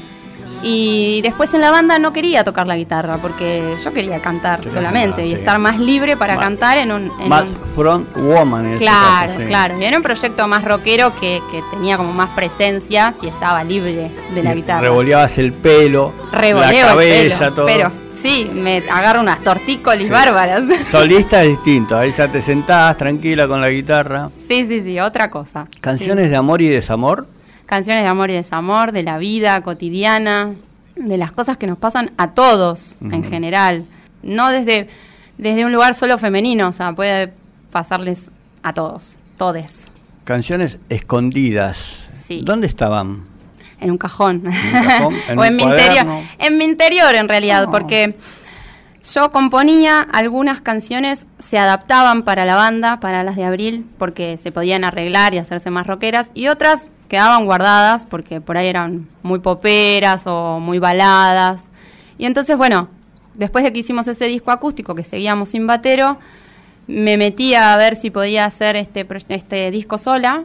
Y 0.67 1.21
después 1.21 1.53
en 1.53 1.61
la 1.61 1.69
banda 1.69 1.99
no 1.99 2.11
quería 2.11 2.43
tocar 2.43 2.65
la 2.65 2.75
guitarra 2.75 3.19
porque 3.21 3.75
yo 3.83 3.93
quería 3.93 4.19
cantar 4.19 4.63
solamente 4.63 5.23
y 5.23 5.33
estar 5.33 5.59
más 5.59 5.79
libre 5.79 6.17
para 6.17 6.37
cantar 6.37 6.79
en 6.79 6.91
un. 6.91 7.11
más 7.29 7.45
front 7.75 8.07
woman. 8.17 8.65
Este 8.73 8.79
claro, 8.79 9.33
claro. 9.45 9.79
Y 9.79 9.85
era 9.85 9.97
un 9.97 10.01
proyecto 10.01 10.47
más 10.47 10.65
rockero 10.65 11.13
que, 11.19 11.39
tenía 11.69 11.97
como 11.97 12.13
más 12.13 12.31
presencia 12.31 13.13
si 13.13 13.27
estaba 13.27 13.63
libre 13.63 14.09
de 14.33 14.41
la 14.41 14.55
guitarra. 14.55 14.81
Revoleabas 14.81 15.37
el 15.37 15.53
pelo, 15.53 16.13
la 16.31 16.71
cabeza, 16.71 17.51
todo. 17.51 17.67
Pero 17.67 17.91
sí, 18.11 18.49
me 18.51 18.77
agarro 18.89 19.19
unas 19.19 19.41
tortícolis 19.41 20.09
bárbaras. 20.09 20.63
Solista 20.91 21.43
es 21.43 21.49
distinto, 21.49 21.95
ahí 21.95 22.11
ya 22.17 22.27
te 22.27 22.41
sentás 22.41 22.97
tranquila 22.97 23.47
con 23.47 23.61
la 23.61 23.69
guitarra. 23.69 24.29
Sí, 24.47 24.65
sí, 24.65 24.81
sí, 24.81 24.99
otra 24.99 25.29
cosa. 25.29 25.67
¿Canciones 25.79 26.31
de 26.31 26.35
amor 26.35 26.63
y 26.63 26.69
desamor? 26.69 27.27
Canciones 27.65 28.03
de 28.03 28.09
amor 28.09 28.29
y 28.29 28.33
desamor, 28.33 28.91
de 28.91 29.03
la 29.03 29.17
vida 29.17 29.61
cotidiana, 29.61 30.53
de 30.95 31.17
las 31.17 31.31
cosas 31.31 31.57
que 31.57 31.67
nos 31.67 31.77
pasan 31.77 32.11
a 32.17 32.33
todos 32.33 32.97
en 33.01 33.23
general, 33.23 33.85
no 34.23 34.49
desde, 34.49 34.87
desde 35.37 35.65
un 35.65 35.71
lugar 35.71 35.93
solo 35.93 36.17
femenino, 36.17 36.69
o 36.69 36.73
sea, 36.73 36.93
puede 36.93 37.33
pasarles 37.71 38.31
a 38.63 38.73
todos, 38.73 39.17
todes. 39.37 39.87
Canciones 40.23 40.79
escondidas. 40.89 41.77
Sí. 42.09 42.41
¿Dónde 42.43 42.67
estaban? 42.67 43.25
En 43.79 43.91
un 43.91 43.97
cajón. 43.97 44.43
o 45.37 45.43
en 45.43 45.55
mi 45.55 45.63
interior. 45.63 46.05
En 46.39 46.57
mi 46.57 46.65
interior, 46.65 47.13
en 47.13 47.29
realidad, 47.29 47.67
porque 47.69 48.15
yo 49.13 49.31
componía 49.31 49.99
algunas 49.99 50.61
canciones, 50.61 51.27
se 51.37 51.59
adaptaban 51.59 52.23
para 52.23 52.45
la 52.45 52.55
banda, 52.55 52.99
para 52.99 53.23
las 53.23 53.35
de 53.35 53.43
abril, 53.43 53.85
porque 53.99 54.37
se 54.37 54.51
podían 54.51 54.83
arreglar 54.83 55.33
y 55.35 55.37
hacerse 55.37 55.69
más 55.69 55.85
rockeras, 55.85 56.31
y 56.33 56.47
otras 56.47 56.87
quedaban 57.07 57.45
guardadas 57.45 58.05
porque 58.05 58.41
por 58.41 58.57
ahí 58.57 58.67
eran 58.67 59.07
muy 59.23 59.39
poperas 59.39 60.23
o 60.25 60.59
muy 60.59 60.79
baladas. 60.79 61.71
Y 62.17 62.25
entonces, 62.25 62.57
bueno, 62.57 62.89
después 63.33 63.63
de 63.63 63.73
que 63.73 63.79
hicimos 63.79 64.07
ese 64.07 64.25
disco 64.25 64.51
acústico 64.51 64.95
que 64.95 65.03
seguíamos 65.03 65.49
sin 65.49 65.67
batero, 65.67 66.17
me 66.87 67.17
metí 67.17 67.55
a 67.55 67.75
ver 67.77 67.95
si 67.95 68.09
podía 68.09 68.45
hacer 68.45 68.75
este, 68.75 69.05
este 69.29 69.71
disco 69.71 69.97
sola 69.97 70.43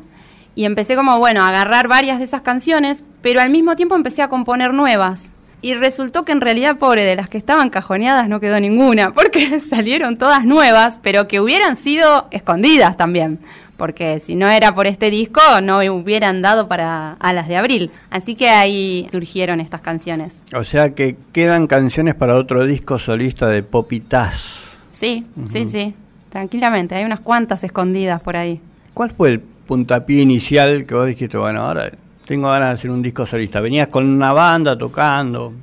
y 0.55 0.65
empecé 0.65 0.97
como, 0.97 1.19
bueno, 1.19 1.43
a 1.43 1.49
agarrar 1.49 1.89
varias 1.89 2.19
de 2.19 2.25
esas 2.25 2.43
canciones, 2.43 3.05
pero 3.23 3.41
al 3.41 3.51
mismo 3.51 3.77
tiempo 3.77 3.95
empecé 3.95 4.23
a 4.23 4.29
componer 4.29 4.75
nuevas. 4.75 5.33
Y 5.63 5.75
resultó 5.75 6.25
que 6.25 6.33
en 6.33 6.41
realidad, 6.41 6.79
pobre, 6.79 7.05
de 7.05 7.17
las 7.17 7.29
que 7.29 7.37
estaban 7.37 7.69
cajoneadas 7.69 8.29
no 8.29 8.41
quedó 8.41 8.59
ninguna, 8.61 9.13
porque 9.13 9.61
salieron 9.61 10.17
todas 10.17 10.45
nuevas, 10.45 10.99
pero 11.03 11.29
que 11.29 11.41
hubieran 11.41 11.77
sido 11.77 12.29
escondidas 12.31 12.97
también, 12.97 13.39
porque 13.81 14.21
si 14.21 14.37
no 14.37 14.47
era 14.47 14.75
por 14.75 14.87
este 14.87 15.11
disco 15.11 15.41
no 15.63 15.79
hubieran 15.79 16.43
dado 16.43 16.69
para 16.69 17.15
Alas 17.15 17.49
de 17.49 17.57
Abril. 17.57 17.91
Así 18.11 18.35
que 18.35 18.51
ahí 18.51 19.09
surgieron 19.11 19.59
estas 19.59 19.81
canciones. 19.81 20.45
O 20.55 20.65
sea 20.65 20.95
que 20.95 21.17
quedan 21.33 21.67
canciones 21.67 22.15
para 22.15 22.37
otro 22.37 22.67
disco 22.67 22.99
solista 22.99 23.49
de 23.49 23.63
Popitas. 23.63 24.77
Sí, 24.91 25.25
sí, 25.47 25.65
sí, 25.65 25.95
tranquilamente, 26.29 26.95
hay 26.95 27.05
unas 27.05 27.21
cuantas 27.21 27.65
escondidas 27.65 28.21
por 28.21 28.37
ahí. 28.37 28.61
¿Cuál 28.93 29.13
fue 29.13 29.31
el 29.31 29.41
puntapié 29.41 30.21
inicial 30.21 30.85
que 30.85 30.95
vos 30.95 31.07
dijiste, 31.07 31.39
bueno, 31.39 31.63
ahora 31.63 31.91
tengo 32.27 32.51
ganas 32.51 32.69
de 32.69 32.75
hacer 32.75 32.91
un 32.91 33.01
disco 33.01 33.25
solista. 33.25 33.61
Venías 33.61 33.89
con 33.89 34.07
una 34.07 34.35
banda 34.35 34.77
tocando. 34.77 35.55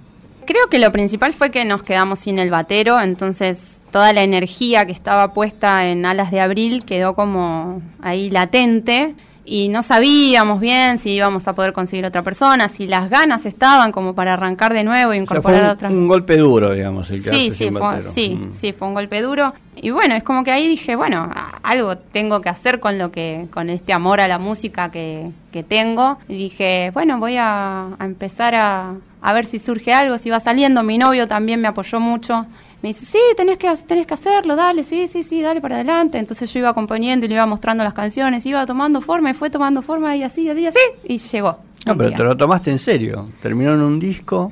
Creo 0.48 0.68
que 0.70 0.80
lo 0.80 0.94
principal 0.94 1.34
fue 1.34 1.52
que 1.52 1.66
nos 1.66 1.84
quedamos 1.84 2.20
sin 2.20 2.40
el 2.40 2.50
batero, 2.50 3.02
entonces 3.02 3.82
toda 3.92 4.14
la 4.14 4.24
energía 4.24 4.86
que 4.86 4.94
estaba 4.94 5.34
puesta 5.34 5.90
en 5.90 6.06
Alas 6.06 6.32
de 6.32 6.40
Abril 6.40 6.86
quedó 6.86 7.16
como 7.16 7.82
ahí 8.02 8.30
latente 8.30 9.14
y 9.44 9.68
no 9.68 9.84
sabíamos 9.84 10.62
bien 10.62 11.00
si 11.00 11.12
íbamos 11.12 11.50
a 11.50 11.54
poder 11.54 11.74
conseguir 11.74 12.06
otra 12.06 12.22
persona, 12.22 12.70
si 12.70 12.88
las 12.88 13.10
ganas 13.10 13.46
estaban 13.46 13.92
como 13.92 14.16
para 14.16 14.34
arrancar 14.36 14.74
de 14.74 14.86
nuevo 14.86 15.12
e 15.12 15.18
incorporar 15.18 15.64
un, 15.64 15.70
otra. 15.70 15.90
Un 15.90 16.08
golpe 16.08 16.38
duro, 16.38 16.72
digamos. 16.72 17.10
El 17.10 17.22
sí, 17.22 17.52
sí, 17.52 17.70
fue, 17.70 18.02
sí, 18.02 18.40
mm. 18.42 18.52
sí, 18.52 18.72
fue 18.72 18.88
un 18.88 18.94
golpe 18.94 19.22
duro. 19.22 19.54
Y 19.76 19.90
bueno, 19.90 20.16
es 20.16 20.24
como 20.24 20.46
que 20.46 20.52
ahí 20.52 20.66
dije, 20.66 20.96
bueno, 20.96 21.30
algo 21.62 21.98
tengo 21.98 22.40
que 22.40 22.48
hacer 22.48 22.80
con 22.80 22.98
lo 22.98 23.12
que, 23.12 23.48
con 23.52 23.70
este 23.70 23.92
amor 23.92 24.22
a 24.22 24.30
la 24.30 24.38
música 24.38 24.92
que, 24.92 25.32
que 25.52 25.64
tengo. 25.64 26.18
Y 26.30 26.36
dije, 26.36 26.92
bueno, 26.94 27.18
voy 27.18 27.36
a, 27.36 27.96
a 28.00 28.06
empezar 28.06 28.56
a, 28.56 28.96
a 29.22 29.34
ver 29.34 29.46
si 29.46 29.60
surge 29.60 29.94
algo, 29.94 30.18
si 30.18 30.30
va 30.30 30.40
saliendo. 30.40 30.84
Mi 30.84 30.98
novio 30.98 31.28
también 31.28 31.62
me 31.62 31.68
apoyó 31.68 32.00
mucho 32.00 32.46
me 32.82 32.90
dice, 32.90 33.06
sí, 33.06 33.20
tenés 33.36 33.58
que, 33.58 33.74
tenés 33.88 34.06
que 34.06 34.14
hacerlo, 34.14 34.56
dale, 34.56 34.84
sí, 34.84 35.08
sí, 35.08 35.24
sí, 35.24 35.42
dale 35.42 35.62
para 35.62 35.76
adelante. 35.76 36.20
Entonces 36.20 36.52
yo 36.54 36.60
iba 36.60 36.74
componiendo 36.74 37.26
y 37.26 37.30
le 37.30 37.36
iba 37.36 37.46
mostrando 37.46 37.84
las 37.84 37.94
canciones, 37.94 38.46
iba 38.46 38.66
tomando 38.68 39.02
forma 39.02 39.32
y 39.32 39.34
fue 39.34 39.50
tomando 39.50 39.82
forma 39.82 40.16
y 40.16 40.24
así, 40.24 40.48
así, 40.48 40.68
así, 40.68 40.80
y 41.04 41.18
llegó. 41.18 41.58
No, 41.86 41.98
pero 41.98 42.12
te 42.12 42.24
lo 42.24 42.36
tomaste 42.38 42.70
en 42.70 42.80
serio. 42.80 43.30
Terminó 43.42 43.74
en 43.74 43.82
un 43.82 44.00
disco. 44.00 44.52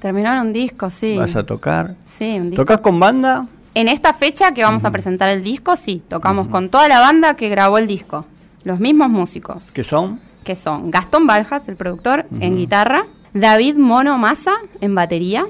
Terminó 0.00 0.32
en 0.32 0.40
un 0.40 0.52
disco, 0.52 0.90
sí. 0.90 1.16
¿Vas 1.16 1.36
a 1.36 1.44
tocar? 1.44 1.94
Sí, 2.04 2.38
un 2.38 2.50
disco. 2.50 2.62
¿Tocas 2.62 2.80
con 2.80 2.98
banda? 2.98 3.46
En 3.74 3.86
esta 3.86 4.14
fecha 4.14 4.52
que 4.52 4.62
vamos 4.62 4.84
a 4.84 4.90
presentar 4.90 5.28
el 5.28 5.44
disco, 5.44 5.76
sí, 5.76 6.02
tocamos 6.08 6.48
con 6.48 6.70
toda 6.70 6.88
la 6.88 6.98
banda 7.00 7.34
que 7.34 7.48
grabó 7.48 7.78
el 7.78 7.86
disco. 7.86 8.26
Los 8.64 8.80
mismos 8.80 9.10
músicos. 9.10 9.70
¿Qué 9.70 9.84
son? 9.84 10.18
Que 10.42 10.56
son 10.56 10.90
Gastón 10.90 11.26
Baljas, 11.26 11.68
el 11.68 11.76
productor, 11.76 12.26
en 12.40 12.56
guitarra, 12.56 13.04
David 13.34 13.76
Mono 13.76 14.18
Massa 14.18 14.54
en 14.80 14.94
batería, 14.94 15.46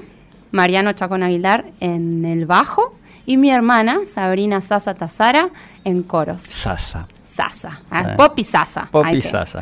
Mariano 0.51 0.93
Chacón 0.93 1.23
Aguilar 1.23 1.65
en 1.79 2.25
el 2.25 2.45
bajo 2.45 2.95
y 3.25 3.37
mi 3.37 3.51
hermana 3.51 4.01
Sabrina 4.05 4.61
Sasa 4.61 4.93
Tazara 4.93 5.49
en 5.83 6.03
coros. 6.03 6.41
Sasa. 6.41 7.07
Sasa. 7.23 7.81
Ah, 7.89 8.15
Pop 8.17 8.33
y 8.37 8.43
Sasa. 8.43 8.87
Pop 8.91 9.05
y 9.11 9.21
Sasa. 9.21 9.61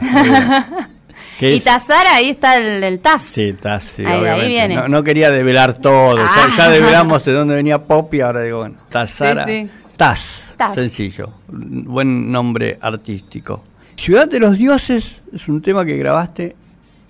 y 1.40 1.60
Tazara, 1.62 2.16
ahí 2.16 2.32
está 2.32 2.58
el, 2.58 3.00
Taz. 3.00 3.22
Sí, 3.22 3.54
Taz, 3.54 3.84
sí, 3.96 4.04
ahí, 4.06 4.48
viene. 4.48 4.90
No, 4.90 5.04
quería 5.04 5.32
develar 5.32 5.76
todo. 5.76 6.18
Ya, 6.18 6.48
ah. 6.58 6.70
develamos 6.70 7.24
de 7.24 7.32
dónde 7.32 7.56
venía 7.56 7.84
Pop 7.84 8.14
y 8.14 8.22
ahora 8.22 8.42
digo, 8.42 8.60
bueno, 8.60 8.76
Tazara. 8.90 9.46
Taz. 9.96 10.44
Taz. 10.58 10.76
Sencillo. 10.76 11.32
Buen 11.48 12.32
nombre 12.32 12.78
artístico. 12.82 13.64
Ciudad 13.96 14.28
de 14.28 14.40
los 14.40 14.58
Dioses 14.58 15.16
es 15.34 15.48
un 15.48 15.62
tema 15.62 15.86
que 15.86 15.96
grabaste 15.96 16.56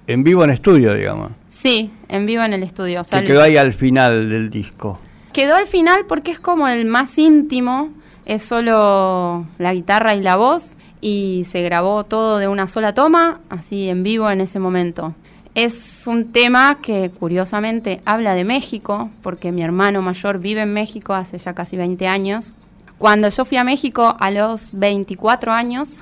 en 0.10 0.24
vivo 0.24 0.44
en 0.44 0.50
estudio, 0.50 0.96
digamos. 0.96 1.32
Sí, 1.50 1.92
en 2.08 2.26
vivo 2.26 2.42
en 2.42 2.54
el 2.54 2.64
estudio. 2.64 3.02
O 3.02 3.22
quedó 3.22 3.44
ahí 3.44 3.58
al 3.58 3.74
final 3.74 4.30
del 4.30 4.50
disco. 4.50 5.00
Quedó 5.34 5.56
al 5.56 5.68
final 5.68 6.06
porque 6.08 6.32
es 6.32 6.40
como 6.40 6.68
el 6.68 6.86
más 6.86 7.18
íntimo, 7.20 7.90
es 8.26 8.42
solo 8.42 9.46
la 9.60 9.74
guitarra 9.74 10.16
y 10.16 10.22
la 10.22 10.36
voz 10.36 10.76
y 11.00 11.46
se 11.50 11.62
grabó 11.62 12.06
todo 12.06 12.40
de 12.40 12.48
una 12.48 12.68
sola 12.68 12.96
toma, 12.96 13.40
así 13.50 13.88
en 13.88 14.02
vivo 14.02 14.30
en 14.32 14.42
ese 14.42 14.58
momento. 14.58 15.14
Es 15.54 16.06
un 16.08 16.32
tema 16.32 16.80
que 16.82 17.12
curiosamente 17.12 18.02
habla 18.04 18.34
de 18.34 18.46
México, 18.46 19.12
porque 19.22 19.52
mi 19.52 19.62
hermano 19.62 20.02
mayor 20.02 20.40
vive 20.40 20.62
en 20.62 20.74
México 20.74 21.14
hace 21.14 21.38
ya 21.38 21.54
casi 21.54 21.78
20 21.78 22.08
años. 22.08 22.52
Cuando 22.98 23.30
yo 23.30 23.46
fui 23.46 23.58
a 23.58 23.64
México 23.64 24.18
a 24.20 24.32
los 24.32 24.70
24 24.74 25.52
años, 25.52 26.02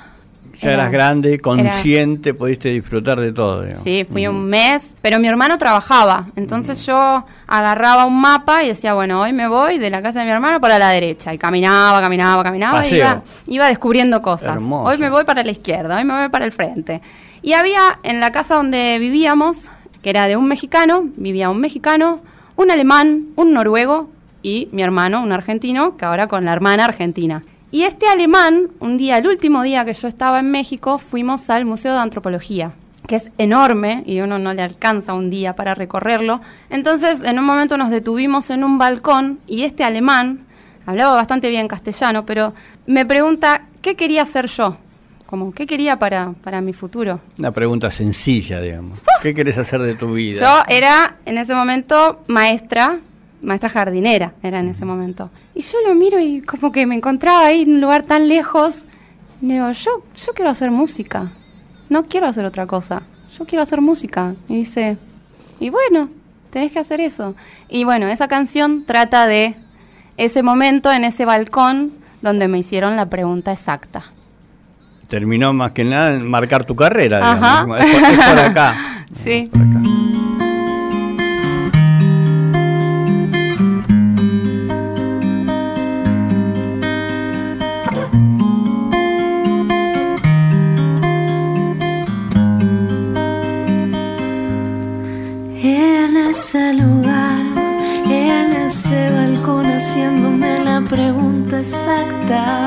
ya 0.60 0.74
eras 0.74 0.92
grande, 0.92 1.40
consciente, 1.40 2.34
pudiste 2.34 2.70
disfrutar 2.70 3.20
de 3.20 3.32
todo. 3.32 3.66
Sí, 3.74 4.06
fui 4.10 4.28
un 4.28 4.46
mes, 4.46 4.98
pero 5.02 5.20
mi 5.20 5.28
hermano 5.28 5.58
trabajaba, 5.58 6.28
entonces 6.36 6.86
yo 6.86 7.24
agarraba 7.48 8.06
un 8.06 8.20
mapa 8.20 8.64
y 8.64 8.70
decía, 8.70 8.94
bueno, 8.94 9.22
hoy 9.22 9.34
me 9.34 9.48
voy 9.48 9.78
de 9.78 9.90
la 9.90 10.02
casa 10.02 10.20
de 10.20 10.26
mi 10.26 10.32
hermano 10.32 10.60
para 10.60 10.80
la 10.80 10.90
derecha, 10.90 11.34
y 11.34 11.38
caminaba, 11.38 12.02
caminaba, 12.02 12.44
caminaba, 12.44 12.88
y 12.88 12.96
iba, 12.96 13.24
iba, 13.48 13.68
descubriendo 13.68 14.22
cosas. 14.22 14.62
Hoy 14.62 14.98
me 14.98 15.10
voy 15.10 15.24
para 15.24 15.44
la 15.44 15.52
izquierda, 15.52 15.98
hoy 15.98 16.04
me 16.04 16.18
voy 16.18 16.30
para 16.30 16.46
el 16.46 16.52
frente. 16.52 17.02
Y 17.42 17.54
había 17.54 18.00
en 18.04 18.20
la 18.20 18.32
casa 18.32 18.56
donde 18.56 18.98
vivíamos, 19.00 19.70
que 20.02 20.10
era 20.10 20.28
de 20.28 20.36
un 20.36 20.48
mexicano, 20.48 21.06
vivía 21.16 21.50
un 21.50 21.60
mexicano, 21.60 22.20
un 22.56 22.72
alemán, 22.72 23.28
un 23.36 23.54
noruego 23.54 24.10
y 24.42 24.70
mi 24.72 24.82
hermano, 24.82 25.22
un 25.22 25.32
argentino, 25.32 25.98
que 25.98 26.06
ahora 26.06 26.28
con 26.28 26.46
la 26.46 26.54
hermana 26.54 26.86
argentina. 26.86 27.44
Y 27.70 27.84
este 27.84 28.08
alemán, 28.08 28.70
un 28.80 28.96
día, 28.96 29.18
el 29.18 29.28
último 29.28 29.62
día 29.62 29.84
que 29.84 29.94
yo 29.94 30.08
estaba 30.08 30.40
en 30.40 30.52
México, 30.52 31.00
fuimos 31.00 31.50
al 31.50 31.66
Museo 31.66 31.94
de 31.94 32.00
Antropología, 32.00 32.72
que 33.08 33.18
es 33.18 33.30
enorme 33.38 34.04
y 34.06 34.22
uno 34.22 34.40
no 34.40 34.54
le 34.54 34.62
alcanza 34.62 35.14
un 35.14 35.30
día 35.30 35.52
para 35.54 35.76
recorrerlo. 35.76 36.40
Entonces, 36.70 37.24
en 37.24 37.38
un 37.38 37.44
momento 37.44 37.76
nos 37.78 37.90
detuvimos 37.90 38.50
en 38.52 38.64
un 38.64 38.78
balcón 38.78 39.40
y 39.48 39.64
este 39.64 39.84
alemán, 39.84 40.46
hablaba 40.86 41.16
bastante 41.16 41.50
bien 41.50 41.68
castellano, 41.68 42.26
pero 42.26 42.54
me 42.86 43.06
pregunta, 43.06 43.64
¿qué 43.82 43.96
quería 43.96 44.22
hacer 44.22 44.48
yo? 44.48 44.78
Como, 45.26 45.52
¿qué 45.52 45.68
quería 45.68 46.00
para, 46.00 46.32
para 46.42 46.62
mi 46.62 46.72
futuro? 46.72 47.20
Una 47.38 47.52
pregunta 47.52 47.92
sencilla, 47.92 48.62
digamos. 48.62 49.02
¿Qué 49.22 49.34
querés 49.34 49.58
hacer 49.58 49.82
de 49.82 49.96
tu 49.96 50.14
vida? 50.14 50.40
Yo 50.40 50.74
era, 50.74 51.18
en 51.26 51.38
ese 51.38 51.54
momento, 51.54 52.22
maestra 52.28 53.00
maestra 53.42 53.70
jardinera 53.70 54.34
era 54.44 54.60
en 54.60 54.70
ese 54.70 54.86
momento. 54.86 55.30
Y 55.54 55.62
yo 55.62 55.78
lo 55.88 55.96
miro 55.96 56.20
y 56.20 56.42
como 56.42 56.72
que 56.72 56.86
me 56.86 56.96
encontraba 56.96 57.46
ahí 57.46 57.62
en 57.62 57.76
un 57.76 57.82
lugar 57.82 58.04
tan 58.04 58.28
lejos. 58.28 58.86
Y 59.42 59.54
digo, 59.54 59.72
yo, 59.72 60.04
yo 60.16 60.34
quiero 60.34 60.52
hacer 60.52 60.72
música. 60.72 61.28
No 61.90 62.04
quiero 62.04 62.28
hacer 62.28 62.46
otra 62.46 62.66
cosa. 62.66 63.04
Yo 63.38 63.46
quiero 63.46 63.64
hacer 63.64 63.82
música. 63.82 64.36
Y 64.50 64.58
dice, 64.58 64.98
y 65.60 65.70
bueno, 65.70 66.10
tenés 66.50 66.72
que 66.72 66.80
hacer 66.80 67.02
eso. 67.02 67.36
Y 67.70 67.84
bueno, 67.84 68.08
esa 68.08 68.28
canción 68.28 68.84
trata 68.86 69.28
de 69.28 69.56
ese 70.18 70.44
momento 70.44 70.92
en 70.92 71.04
ese 71.04 71.26
balcón 71.26 71.92
donde 72.22 72.48
me 72.48 72.60
hicieron 72.60 72.96
la 72.96 73.06
pregunta 73.08 73.52
exacta. 73.52 74.04
Terminó 75.08 75.54
más 75.54 75.72
que 75.72 75.84
nada 75.84 76.12
en 76.12 76.28
marcar 76.28 76.66
tu 76.66 76.76
carrera. 76.76 77.20
Digamos. 77.20 77.80
Es, 77.80 78.18
por, 78.18 78.40
acá. 78.40 79.06
sí. 79.24 79.50
ese 79.54 79.77
exacta. 102.28 102.67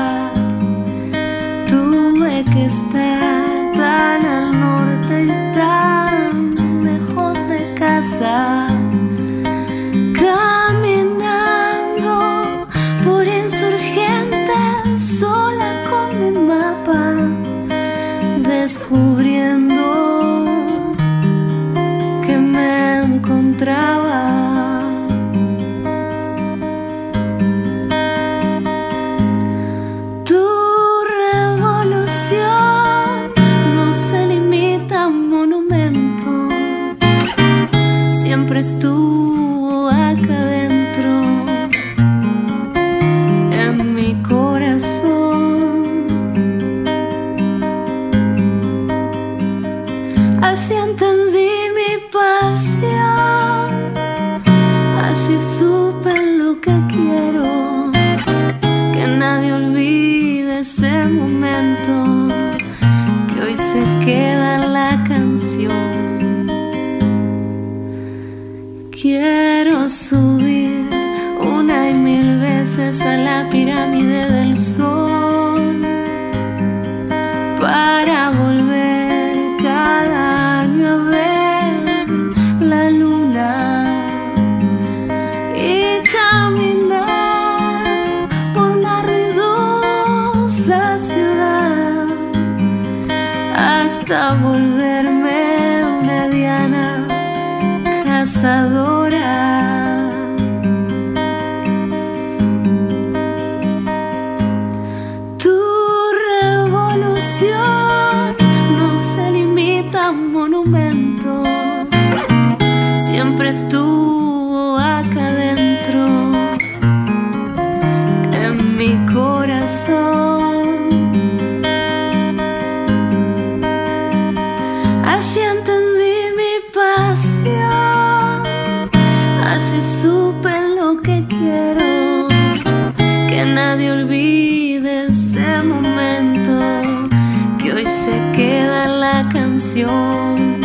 canción, 139.81 140.61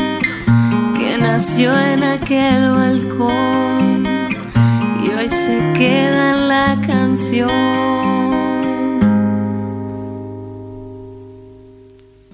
que 0.97 1.19
nació 1.19 1.79
en 1.79 2.03
aquel 2.03 2.71
balcón, 2.71 4.05
y 5.03 5.09
hoy 5.11 5.29
se 5.29 5.73
queda 5.77 6.31
en 6.31 6.49
la 6.49 6.81
canción. 6.87 7.51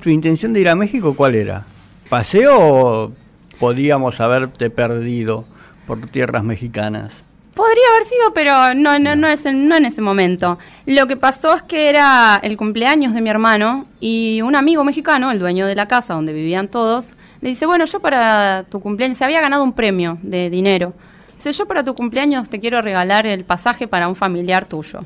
¿Tu 0.01 0.11
intención 0.11 0.53
de 0.53 0.61
ir 0.61 0.69
a 0.69 0.75
México 0.75 1.15
cuál 1.15 1.37
era? 1.37 1.65
¿Paseo 2.09 2.59
o 2.59 3.13
podíamos 3.61 4.21
haberte 4.21 4.69
perdido 4.69 5.45
por 5.87 6.01
tierras 6.09 6.43
mexicanas? 6.43 7.13
Podría 7.55 7.85
haber 7.93 8.05
sido, 8.05 8.33
pero 8.33 8.75
no, 8.75 8.99
no, 8.99 9.15
no, 9.15 9.29
es 9.29 9.45
en, 9.45 9.69
no 9.69 9.77
en 9.77 9.85
ese 9.85 10.01
momento. 10.01 10.59
Lo 10.87 11.07
que 11.07 11.17
pasó 11.17 11.55
es 11.55 11.63
que 11.63 11.91
era 11.91 12.41
el 12.43 12.57
cumpleaños 12.57 13.13
de 13.13 13.21
mi 13.21 13.29
hermano 13.29 13.85
y 14.01 14.41
un 14.43 14.57
amigo 14.57 14.85
mexicano, 14.85 15.31
el 15.31 15.39
dueño 15.39 15.67
de 15.67 15.75
la 15.75 15.87
casa 15.87 16.15
donde 16.15 16.33
vivían 16.33 16.69
todos, 16.69 17.13
le 17.43 17.51
dice, 17.51 17.67
bueno, 17.67 17.85
yo 17.85 18.01
para 18.01 18.65
tu 18.71 18.81
cumpleaños, 18.81 19.19
se 19.19 19.25
había 19.25 19.43
ganado 19.43 19.65
un 19.65 19.75
premio 19.75 20.19
de 20.23 20.49
dinero. 20.49 20.95
Dice, 21.37 21.53
yo 21.53 21.67
para 21.67 21.85
tu 21.85 21.95
cumpleaños 21.95 22.49
te 22.49 22.59
quiero 22.59 22.81
regalar 22.81 23.27
el 23.27 23.45
pasaje 23.45 23.87
para 23.87 24.09
un 24.09 24.17
familiar 24.17 24.65
tuyo. 24.65 25.01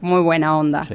Muy 0.00 0.22
buena 0.22 0.56
onda. 0.56 0.84
Sí. 0.86 0.94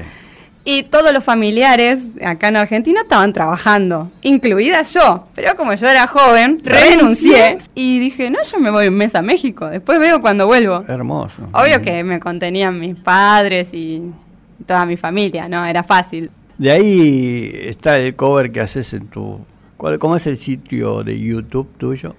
Y 0.68 0.82
todos 0.82 1.14
los 1.14 1.24
familiares 1.24 2.18
acá 2.26 2.48
en 2.48 2.58
Argentina 2.58 3.02
estaban 3.02 3.32
trabajando, 3.34 4.10
incluida 4.24 4.82
yo. 4.82 5.24
Pero 5.36 5.56
como 5.56 5.76
yo 5.76 5.88
era 5.88 6.08
joven, 6.08 6.60
renuncié 6.64 7.60
y 7.76 8.00
dije, 8.00 8.32
no, 8.32 8.40
yo 8.42 8.60
me 8.60 8.72
voy 8.72 8.88
un 8.88 8.96
mes 8.96 9.14
a 9.14 9.22
México, 9.22 9.68
después 9.68 10.00
veo 10.00 10.22
cuando 10.22 10.48
vuelvo. 10.48 10.84
Hermoso. 10.88 11.44
Obvio 11.52 11.84
que 11.84 12.04
me 12.04 12.20
contenían 12.20 12.80
mis 12.80 12.98
padres 12.98 13.76
y 13.76 14.12
toda 14.66 14.88
mi 14.88 14.98
familia, 14.98 15.48
¿no? 15.48 15.64
Era 15.64 15.84
fácil. 15.84 16.32
De 16.58 16.72
ahí 16.72 17.52
está 17.66 18.00
el 18.00 18.16
cover 18.16 18.52
que 18.52 18.62
haces 18.62 18.92
en 18.94 19.06
tu... 19.08 19.42
¿cuál, 19.78 20.00
¿Cómo 20.00 20.16
es 20.16 20.26
el 20.26 20.38
sitio 20.38 21.04
de 21.04 21.20
YouTube 21.20 21.70
tuyo? 21.78 22.16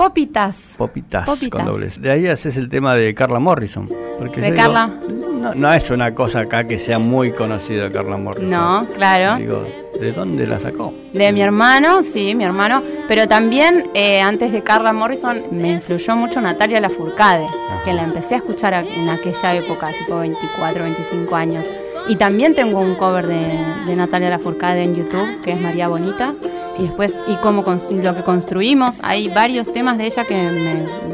Popitas. 0.00 0.74
Popitas, 0.78 1.26
Popitas. 1.26 1.62
con 1.62 1.70
dobles. 1.70 2.00
De 2.00 2.10
ahí 2.10 2.26
haces 2.26 2.56
el 2.56 2.70
tema 2.70 2.94
de 2.94 3.14
Carla 3.14 3.38
Morrison. 3.38 3.86
Porque 4.18 4.40
De 4.40 4.54
Carla. 4.54 4.86
no, 5.10 5.54
no 5.54 5.72
es 5.74 5.90
una 5.90 6.14
cosa 6.14 6.40
acá 6.40 6.64
que 6.64 6.78
sea 6.78 6.98
muy 6.98 7.32
conocida 7.32 7.90
Carla 7.90 8.16
Morrison. 8.16 8.48
No, 8.48 8.86
claro. 8.94 9.36
Digo, 9.36 9.62
¿de 10.00 10.12
dónde 10.12 10.46
la 10.46 10.58
sacó? 10.58 10.94
De 11.12 11.30
mi 11.32 11.42
hermano, 11.42 12.02
sí, 12.02 12.34
mi 12.34 12.44
hermano. 12.44 12.82
Pero 13.08 13.28
también, 13.28 13.90
eh, 13.92 14.22
antes 14.22 14.52
de 14.52 14.62
Carla 14.62 14.94
Morrison, 14.94 15.42
me 15.50 15.72
influyó 15.72 16.16
mucho 16.16 16.40
Natalia 16.40 16.80
Lafourcade, 16.80 17.46
que 17.84 17.92
la 17.92 18.04
empecé 18.04 18.36
a 18.36 18.38
escuchar 18.38 18.72
en 18.72 19.06
aquella 19.10 19.54
época, 19.54 19.88
tipo 19.98 20.18
24, 20.20 20.82
25 20.82 21.36
años. 21.36 21.70
Y 22.10 22.16
también 22.16 22.54
tengo 22.54 22.80
un 22.80 22.96
cover 22.96 23.26
de, 23.26 23.56
de 23.86 23.94
Natalia 23.96 24.30
Lafourcade 24.30 24.82
en 24.82 24.96
YouTube, 24.96 25.40
que 25.42 25.52
es 25.52 25.60
María 25.60 25.86
Bonita. 25.88 26.32
Y 26.78 26.82
después, 26.84 27.20
y 27.28 27.34
cons- 27.36 27.88
lo 27.90 28.14
que 28.16 28.22
construimos, 28.24 28.96
hay 29.02 29.28
varios 29.28 29.72
temas 29.72 29.96
de 29.98 30.06
ella 30.06 30.24
que 30.24 30.34
me, 30.34 30.50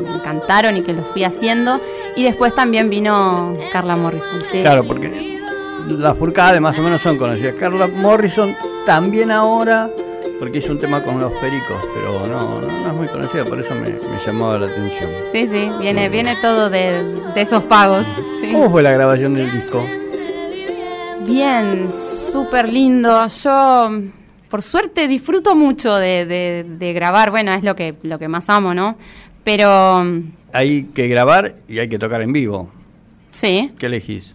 me 0.03 0.15
encantaron 0.15 0.77
y 0.77 0.83
que 0.83 0.93
los 0.95 1.07
fui 1.09 1.23
haciendo. 1.25 1.79
Y 2.17 2.23
después 2.25 2.55
también 2.55 2.89
vino 2.89 3.55
Carla 3.73 3.95
Morrison. 3.97 4.41
sí. 4.51 4.61
Claro, 4.63 4.85
porque 4.87 5.41
las 5.89 6.17
furcadas 6.17 6.61
más 6.63 6.79
o 6.79 6.83
menos 6.83 7.03
son 7.03 7.19
conocidas. 7.19 7.55
Carla 7.61 7.89
Morrison 7.89 8.55
también 8.87 9.31
ahora, 9.31 9.91
porque 10.39 10.59
hizo 10.59 10.73
un 10.73 10.79
tema 10.81 11.03
con 11.03 11.21
los 11.21 11.33
pericos, 11.35 11.77
pero 11.95 12.27
no, 12.27 12.61
no, 12.61 12.67
no 12.69 12.87
es 12.89 12.95
muy 12.95 13.07
conocida, 13.09 13.45
por 13.45 13.61
eso 13.61 13.75
me, 13.75 13.89
me 13.91 14.19
llamaba 14.25 14.59
la 14.59 14.67
atención. 14.67 15.11
Sí, 15.33 15.47
sí, 15.47 15.71
viene, 15.79 16.09
viene 16.09 16.37
todo 16.41 16.71
de, 16.71 17.05
de 17.35 17.41
esos 17.43 17.63
pagos. 17.65 18.07
sí. 18.41 18.51
¿Cómo 18.53 18.71
fue 18.71 18.83
la 18.83 18.93
grabación 18.93 19.35
del 19.35 19.51
disco? 19.53 19.85
Bien, 21.27 21.91
súper 21.93 22.73
lindo. 22.73 23.27
Yo, 23.27 23.91
por 24.49 24.63
suerte, 24.63 25.09
disfruto 25.09 25.55
mucho 25.57 25.95
de, 25.97 26.25
de- 26.27 26.65
de 26.79 26.93
grabar. 26.93 27.31
Bueno, 27.31 27.53
es 27.53 27.63
lo 27.65 27.75
que, 27.75 27.95
lo 28.03 28.19
que 28.19 28.29
más 28.29 28.49
amo, 28.49 28.75
¿no? 28.75 28.97
Pero 29.45 30.05
Hay 30.53 30.85
que 30.95 31.09
grabar 31.09 31.55
y 31.69 31.79
hay 31.79 31.89
que 31.89 31.99
tocar 31.99 32.21
en 32.23 32.33
vivo. 32.33 32.69
sí, 33.31 33.69
¿Qué 33.79 33.87
elegís? 33.87 34.35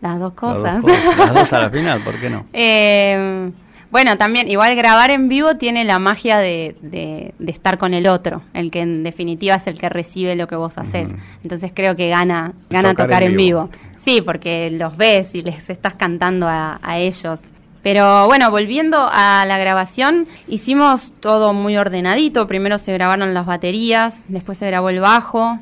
las 0.00 0.18
dos 0.18 0.32
Las 0.32 0.40
cosas. 0.40 0.82
dos 0.82 0.90
cosas. 0.92 1.18
Las 1.18 1.34
dos 1.34 1.52
a 1.52 1.58
la 1.60 1.70
final, 1.78 2.00
¿por 2.02 2.18
qué 2.20 2.28
no? 2.30 2.44
Eh, 2.52 3.50
bueno, 3.92 4.16
también, 4.16 4.50
igual 4.50 4.74
grabar 4.74 5.10
en 5.10 5.28
vivo 5.28 5.56
tiene 5.56 5.84
la 5.84 5.98
magia 6.00 6.38
de, 6.38 6.74
de- 6.82 7.34
de 7.38 7.52
estar 7.52 7.78
con 7.78 7.94
el 7.94 8.06
otro, 8.08 8.42
el 8.54 8.70
que 8.72 8.80
en 8.80 9.02
definitiva 9.04 9.54
es 9.56 9.66
el 9.68 9.78
que 9.78 9.88
recibe 9.88 10.34
lo 10.34 10.48
que 10.48 10.56
vos 10.56 10.76
haces. 10.78 11.10
Entonces 11.44 11.70
creo 11.74 11.94
que 11.94 12.08
gana, 12.08 12.52
gana 12.70 12.90
Tocar 12.90 13.06
tocar, 13.06 13.22
en 13.22 13.30
en 13.32 13.36
vivo. 13.36 13.70
Sí, 14.04 14.20
porque 14.20 14.70
los 14.70 14.96
ves 14.96 15.34
y 15.34 15.42
les 15.42 15.70
estás 15.70 15.94
cantando 15.94 16.48
a, 16.48 16.80
a 16.82 16.98
ellos. 16.98 17.40
Pero 17.82 18.26
bueno, 18.26 18.50
volviendo 18.50 19.08
a 19.10 19.44
la 19.46 19.58
grabación, 19.58 20.26
hicimos 20.46 21.12
todo 21.20 21.52
muy 21.52 21.76
ordenadito. 21.76 22.46
Primero 22.46 22.78
se 22.78 22.92
grabaron 22.92 23.34
las 23.34 23.46
baterías, 23.46 24.24
después 24.28 24.58
se 24.58 24.66
grabó 24.66 24.88
el 24.88 25.00
bajo. 25.00 25.58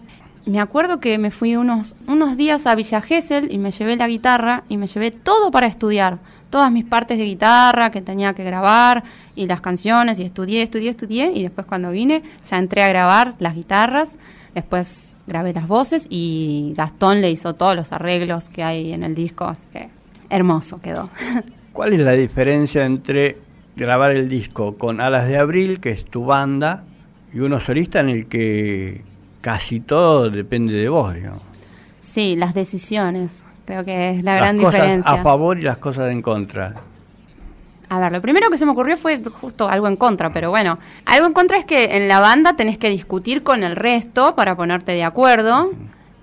Me 0.46 0.58
acuerdo 0.58 1.00
que 1.00 1.18
me 1.18 1.30
fui 1.30 1.56
unos, 1.56 1.94
unos 2.06 2.36
días 2.36 2.66
a 2.66 2.74
Villa 2.74 3.02
Gesell 3.02 3.52
y 3.52 3.58
me 3.58 3.70
llevé 3.70 3.96
la 3.96 4.08
guitarra 4.08 4.64
y 4.68 4.78
me 4.78 4.86
llevé 4.86 5.10
todo 5.10 5.50
para 5.50 5.66
estudiar. 5.66 6.18
Todas 6.48 6.72
mis 6.72 6.84
partes 6.84 7.18
de 7.18 7.24
guitarra 7.24 7.90
que 7.90 8.00
tenía 8.00 8.34
que 8.34 8.42
grabar 8.42 9.04
y 9.36 9.46
las 9.46 9.60
canciones 9.60 10.18
y 10.18 10.24
estudié, 10.24 10.62
estudié, 10.62 10.90
estudié. 10.90 11.32
Y 11.34 11.42
después 11.42 11.66
cuando 11.66 11.90
vine 11.90 12.22
ya 12.48 12.58
entré 12.58 12.82
a 12.82 12.88
grabar 12.88 13.34
las 13.38 13.54
guitarras. 13.54 14.16
Después 14.54 15.09
grabé 15.26 15.52
las 15.52 15.68
voces 15.68 16.06
y 16.08 16.72
Gastón 16.76 17.20
le 17.20 17.30
hizo 17.30 17.54
todos 17.54 17.76
los 17.76 17.92
arreglos 17.92 18.48
que 18.48 18.62
hay 18.62 18.92
en 18.92 19.02
el 19.02 19.14
disco. 19.14 19.44
Así 19.44 19.66
que 19.72 19.88
hermoso 20.28 20.80
quedó. 20.80 21.04
¿Cuál 21.72 21.92
es 21.92 22.00
la 22.00 22.12
diferencia 22.12 22.84
entre 22.84 23.38
grabar 23.76 24.10
el 24.12 24.28
disco 24.28 24.76
con 24.76 25.00
Alas 25.00 25.28
de 25.28 25.38
Abril, 25.38 25.80
que 25.80 25.90
es 25.90 26.04
tu 26.04 26.24
banda, 26.24 26.84
y 27.32 27.40
uno 27.40 27.60
solista 27.60 28.00
en 28.00 28.08
el 28.08 28.26
que 28.26 29.02
casi 29.40 29.80
todo 29.80 30.30
depende 30.30 30.74
de 30.74 30.88
vos, 30.88 31.14
digamos? 31.14 31.42
Sí, 32.00 32.34
las 32.36 32.54
decisiones. 32.54 33.44
Creo 33.66 33.84
que 33.84 34.10
es 34.10 34.24
la 34.24 34.32
las 34.32 34.40
gran 34.42 34.56
cosas 34.56 34.72
diferencia. 34.72 35.12
a 35.12 35.22
favor 35.22 35.58
y 35.58 35.62
las 35.62 35.78
cosas 35.78 36.10
en 36.10 36.22
contra. 36.22 36.74
A 37.90 37.98
ver, 37.98 38.12
lo 38.12 38.22
primero 38.22 38.48
que 38.50 38.56
se 38.56 38.64
me 38.64 38.70
ocurrió 38.72 38.96
fue 38.96 39.20
justo 39.40 39.68
algo 39.68 39.88
en 39.88 39.96
contra, 39.96 40.32
pero 40.32 40.48
bueno, 40.50 40.78
algo 41.06 41.26
en 41.26 41.32
contra 41.32 41.58
es 41.58 41.64
que 41.64 41.96
en 41.96 42.06
la 42.08 42.20
banda 42.20 42.54
tenés 42.54 42.78
que 42.78 42.88
discutir 42.88 43.42
con 43.42 43.64
el 43.64 43.74
resto 43.74 44.34
para 44.36 44.54
ponerte 44.54 44.92
de 44.92 45.02
acuerdo 45.02 45.72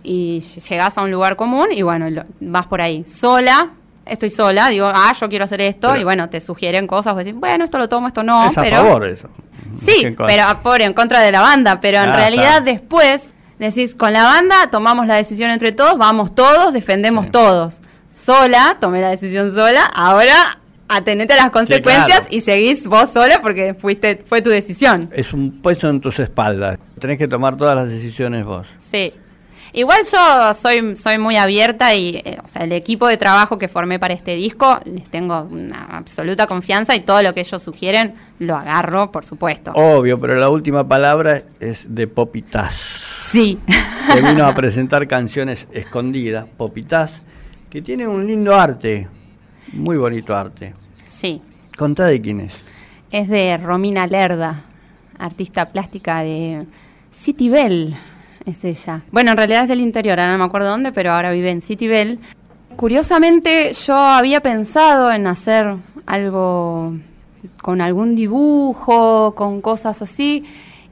y 0.01 0.39
llegás 0.39 0.97
a 0.97 1.01
un 1.01 1.11
lugar 1.11 1.35
común 1.35 1.67
y 1.71 1.81
bueno, 1.81 2.09
lo- 2.09 2.23
vas 2.39 2.67
por 2.67 2.79
ahí. 2.81 3.03
Sola, 3.03 3.71
estoy 4.05 4.29
sola, 4.29 4.69
digo, 4.69 4.87
ah, 4.91 5.13
yo 5.19 5.27
quiero 5.27 5.43
hacer 5.43 5.59
esto 5.59 5.89
Pero- 5.89 5.99
y 5.99 6.03
bueno, 6.05 6.29
te 6.29 6.39
sugieren 6.39 6.87
cosas, 6.87 7.13
vos 7.13 7.25
decís, 7.25 7.37
bueno, 7.37 7.65
esto 7.65 7.77
lo 7.77 7.89
tomo, 7.89 8.07
esto 8.07 8.23
no, 8.23 8.47
es 8.49 8.57
a 8.57 8.61
pero... 8.61 8.77
favor 8.77 9.05
eso. 9.05 9.27
Sí, 9.75 10.15
pero 10.25 10.43
a 10.43 10.59
por 10.61 10.81
en 10.81 10.93
contra 10.93 11.19
de 11.19 11.33
la 11.33 11.41
banda, 11.41 11.81
pero 11.81 11.97
en 11.99 12.09
Ah, 12.09 12.15
realidad 12.15 12.59
está. 12.59 12.71
después 12.71 13.29
decís, 13.59 13.93
con 13.93 14.13
la 14.13 14.23
banda 14.23 14.69
tomamos 14.71 15.05
la 15.05 15.15
decisión 15.15 15.51
entre 15.51 15.73
todos, 15.73 15.97
vamos 15.97 16.33
todos, 16.33 16.71
defendemos 16.73 17.25
Sí. 17.25 17.31
todos. 17.31 17.81
sola, 18.13 18.77
tomé 18.79 18.99
la 19.01 19.09
decisión 19.09 19.53
sola, 19.53 19.83
ahora 19.93 20.57
atenete 20.87 21.33
a 21.33 21.37
las 21.37 21.49
consecuencias 21.51 22.21
claro. 22.21 22.27
y 22.29 22.41
seguís 22.41 22.85
vos 22.85 23.09
sola 23.09 23.41
porque 23.41 23.73
fuiste 23.73 24.23
fue 24.25 24.41
tu 24.41 24.49
decisión. 24.49 25.09
Es 25.13 25.33
un 25.33 25.61
peso 25.61 25.89
en 25.89 26.01
tus 26.01 26.19
espaldas. 26.19 26.79
Tenés 26.99 27.17
que 27.17 27.27
tomar 27.27 27.57
todas 27.57 27.75
las 27.75 27.89
decisiones 27.89 28.45
vos. 28.45 28.67
Sí. 28.77 29.13
Igual 29.73 29.99
yo 30.11 30.53
soy, 30.55 30.95
soy 30.95 31.17
muy 31.17 31.35
abierta 31.35 31.93
y 31.93 32.21
eh, 32.25 32.37
o 32.43 32.47
sea, 32.47 32.63
el 32.63 32.71
equipo 32.71 33.07
de 33.07 33.17
trabajo 33.17 33.57
que 33.57 33.67
formé 33.67 33.99
para 33.99 34.13
este 34.13 34.35
disco 34.35 34.79
les 34.85 35.03
tengo 35.09 35.41
una 35.41 35.83
absoluta 35.85 36.47
confianza 36.47 36.95
y 36.95 37.01
todo 37.01 37.21
lo 37.21 37.33
que 37.33 37.41
ellos 37.41 37.61
sugieren 37.61 38.15
lo 38.39 38.55
agarro, 38.55 39.11
por 39.11 39.25
supuesto. 39.25 39.71
Obvio, 39.75 40.19
pero 40.19 40.35
la 40.35 40.49
última 40.49 40.87
palabra 40.87 41.43
es 41.59 41.85
de 41.93 42.07
Popitas. 42.07 42.73
Sí. 43.31 43.59
que 44.13 44.21
vino 44.21 44.45
a 44.45 44.55
presentar 44.55 45.07
canciones 45.07 45.67
escondidas, 45.71 46.47
Popitas, 46.57 47.21
que 47.69 47.81
tiene 47.81 48.07
un 48.07 48.25
lindo 48.25 48.55
arte, 48.55 49.09
muy 49.73 49.97
bonito 49.97 50.35
arte. 50.35 50.73
sí. 51.07 51.41
Contá 51.77 52.05
de 52.05 52.19
quién 52.19 52.39
es. 52.39 52.55
Es 53.11 53.29
de 53.29 53.55
Romina 53.57 54.07
Lerda, 54.07 54.63
artista 55.19 55.67
plástica 55.67 56.21
de 56.21 56.65
City 57.11 57.49
Bell, 57.49 57.95
es 58.47 58.63
ella. 58.63 59.01
Bueno, 59.11 59.31
en 59.31 59.37
realidad 59.37 59.63
es 59.63 59.67
del 59.69 59.81
interior, 59.81 60.19
ahora 60.19 60.31
no 60.31 60.39
me 60.39 60.45
acuerdo 60.45 60.69
dónde, 60.69 60.91
pero 60.91 61.11
ahora 61.11 61.31
vive 61.31 61.51
en 61.51 61.61
City 61.61 61.87
Bell. 61.87 62.19
Curiosamente, 62.75 63.73
yo 63.73 63.95
había 63.95 64.41
pensado 64.41 65.11
en 65.11 65.27
hacer 65.27 65.75
algo 66.05 66.95
con 67.61 67.81
algún 67.81 68.15
dibujo, 68.15 69.35
con 69.35 69.61
cosas 69.61 70.01
así, 70.01 70.45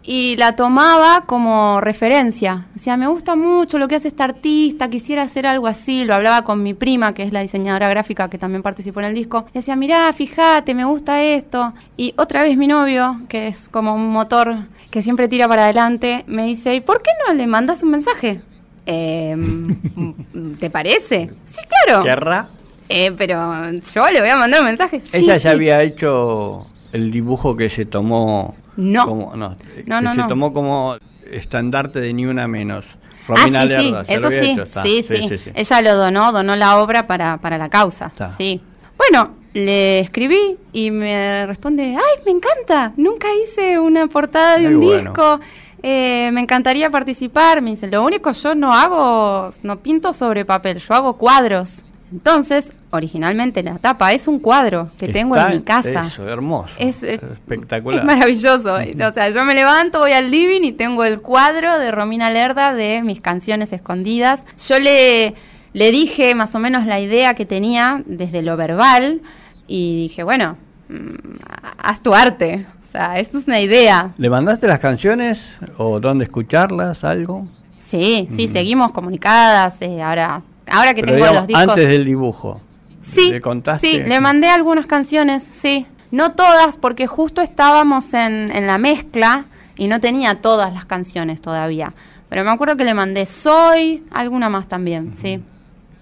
y 0.07 0.35
la 0.37 0.55
tomaba 0.55 1.25
como 1.25 1.81
referencia. 1.81 2.67
Decía, 2.75 2.95
me 2.95 3.07
gusta 3.07 3.35
mucho 3.35 3.79
lo 3.79 3.87
que 3.87 3.95
hace 3.95 4.07
esta 4.07 4.25
artista, 4.25 4.89
quisiera 4.89 5.23
hacer 5.23 5.47
algo 5.47 5.67
así. 5.67 6.05
Lo 6.05 6.13
hablaba 6.13 6.43
con 6.43 6.61
mi 6.61 6.75
prima, 6.75 7.13
que 7.13 7.23
es 7.23 7.33
la 7.33 7.41
diseñadora 7.41 7.89
gráfica 7.89 8.29
que 8.29 8.37
también 8.37 8.61
participó 8.61 8.99
en 8.99 9.07
el 9.07 9.15
disco. 9.15 9.45
Y 9.49 9.59
decía, 9.59 9.75
mirá, 9.75 10.11
fíjate, 10.13 10.75
me 10.75 10.85
gusta 10.85 11.23
esto. 11.23 11.73
Y 11.97 12.13
otra 12.17 12.43
vez 12.43 12.55
mi 12.55 12.67
novio, 12.67 13.19
que 13.27 13.47
es 13.47 13.67
como 13.67 13.95
un 13.95 14.09
motor 14.11 14.55
que 14.91 15.01
siempre 15.01 15.27
tira 15.27 15.47
para 15.47 15.63
adelante, 15.65 16.23
me 16.27 16.45
dice, 16.45 16.75
¿y 16.75 16.81
por 16.81 17.01
qué 17.01 17.09
no 17.27 17.33
le 17.33 17.47
mandas 17.47 17.81
un 17.81 17.89
mensaje? 17.89 18.41
Em, 18.85 19.75
¿Te 20.59 20.69
parece? 20.69 21.29
Sí, 21.43 21.61
claro. 21.85 22.03
¿Querrá? 22.03 22.47
Eh, 22.89 23.11
pero 23.17 23.71
yo 23.71 24.09
le 24.11 24.21
voy 24.21 24.29
a 24.29 24.37
mandar 24.37 24.59
un 24.59 24.67
mensaje. 24.67 25.01
Sí, 25.03 25.17
Ella 25.17 25.37
ya 25.37 25.39
sí. 25.39 25.47
había 25.47 25.81
hecho 25.81 26.67
el 26.93 27.11
dibujo 27.11 27.55
que 27.55 27.69
se 27.69 27.85
tomó. 27.85 28.53
No. 28.77 29.05
Como, 29.05 29.35
no, 29.35 29.55
No, 29.85 30.11
se 30.11 30.17
no. 30.17 30.27
tomó 30.27 30.53
como 30.53 30.95
estandarte 31.31 31.99
de 31.99 32.13
ni 32.13 32.25
una 32.25 32.47
menos. 32.47 32.85
Ah, 33.27 33.33
Romina 33.35 33.61
sí, 33.63 33.67
Lerda, 33.69 34.05
sí, 34.05 34.11
lo 34.11 34.17
eso 34.17 34.29
sí, 34.29 35.01
sí, 35.03 35.37
sí, 35.39 35.51
Ella 35.55 35.81
lo 35.81 35.95
donó, 35.95 36.31
donó 36.31 36.55
la 36.55 36.77
obra 36.77 37.07
para, 37.07 37.37
para 37.37 37.57
la 37.57 37.69
causa, 37.69 38.07
Está. 38.07 38.29
sí. 38.29 38.61
Bueno, 38.97 39.31
le 39.53 39.99
escribí 39.99 40.57
y 40.73 40.91
me 40.91 41.45
responde, 41.47 41.95
ay, 41.97 42.21
me 42.25 42.31
encanta, 42.31 42.93
nunca 42.97 43.27
hice 43.35 43.79
una 43.79 44.05
portada 44.07 44.57
de 44.59 44.65
Muy 44.69 44.75
un 44.75 44.79
bueno. 44.85 45.11
disco, 45.11 45.39
eh, 45.81 46.29
me 46.33 46.41
encantaría 46.41 46.89
participar. 46.91 47.61
Me 47.61 47.71
dice, 47.71 47.87
lo 47.87 48.03
único 48.03 48.31
yo 48.31 48.53
no 48.55 48.73
hago, 48.73 49.49
no 49.63 49.77
pinto 49.79 50.13
sobre 50.13 50.45
papel, 50.45 50.77
yo 50.77 50.93
hago 50.93 51.17
cuadros. 51.17 51.83
Entonces, 52.15 52.71
originalmente 52.91 53.61
la 53.61 53.77
tapa 53.77 54.13
es 54.13 54.29
un 54.29 54.39
cuadro 54.39 54.89
que 54.97 55.09
tengo 55.09 55.35
en 55.35 55.49
mi 55.49 55.61
casa. 55.63 56.07
Eso, 56.07 56.25
hermoso. 56.29 56.73
Es, 56.79 57.03
eh, 57.03 57.19
espectacular. 57.33 57.99
Es 57.99 58.05
maravilloso. 58.05 58.77
O 59.05 59.11
sea, 59.11 59.29
yo 59.31 59.43
me 59.43 59.53
levanto, 59.53 59.99
voy 59.99 60.13
al 60.13 60.31
living 60.31 60.61
y 60.63 60.71
tengo 60.71 61.03
el 61.03 61.19
cuadro 61.19 61.77
de 61.77 61.91
Romina 61.91 62.31
Lerda 62.31 62.73
de 62.73 63.01
mis 63.03 63.19
canciones 63.19 63.73
escondidas. 63.73 64.45
Yo 64.65 64.79
le, 64.79 65.35
le 65.73 65.91
dije 65.91 66.35
más 66.35 66.55
o 66.55 66.59
menos 66.59 66.85
la 66.85 67.01
idea 67.01 67.33
que 67.33 67.45
tenía 67.45 68.01
desde 68.05 68.41
lo 68.41 68.55
verbal 68.55 69.19
y 69.67 69.97
dije, 70.03 70.23
bueno, 70.23 70.55
mm, 70.87 71.35
haz 71.79 72.01
tu 72.01 72.13
arte. 72.13 72.65
O 72.81 72.87
sea, 72.87 73.19
eso 73.19 73.37
es 73.39 73.45
una 73.47 73.59
idea. 73.59 74.13
¿Le 74.17 74.29
mandaste 74.29 74.67
las 74.67 74.79
canciones 74.79 75.45
o 75.75 75.99
dónde 75.99 76.23
escucharlas, 76.23 77.03
algo? 77.03 77.41
Sí, 77.77 78.27
sí, 78.29 78.47
seguimos 78.47 78.93
comunicadas. 78.93 79.81
eh, 79.81 80.01
ahora, 80.01 80.41
ahora 80.67 80.93
que 80.93 81.01
Pero 81.01 81.13
tengo 81.13 81.25
digamos, 81.25 81.39
los 81.41 81.47
discos. 81.47 81.69
antes 81.69 81.89
del 81.89 82.05
dibujo. 82.05 82.61
Sí, 83.01 83.29
¿Le 83.31 83.41
contaste? 83.41 83.87
sí, 83.87 83.99
le 83.99 84.19
mandé 84.21 84.47
algunas 84.49 84.85
canciones, 84.87 85.43
sí. 85.43 85.85
No 86.11 86.31
todas, 86.33 86.77
porque 86.77 87.07
justo 87.07 87.41
estábamos 87.41 88.13
en, 88.13 88.51
en 88.55 88.67
la 88.67 88.77
mezcla 88.77 89.45
y 89.77 89.87
no 89.87 89.99
tenía 89.99 90.35
todas 90.41 90.73
las 90.73 90.85
canciones 90.85 91.41
todavía. 91.41 91.93
Pero 92.29 92.43
me 92.43 92.51
acuerdo 92.51 92.77
que 92.77 92.85
le 92.85 92.93
mandé 92.93 93.25
Soy, 93.25 94.03
alguna 94.11 94.49
más 94.49 94.67
también, 94.67 95.15
sí. 95.15 95.39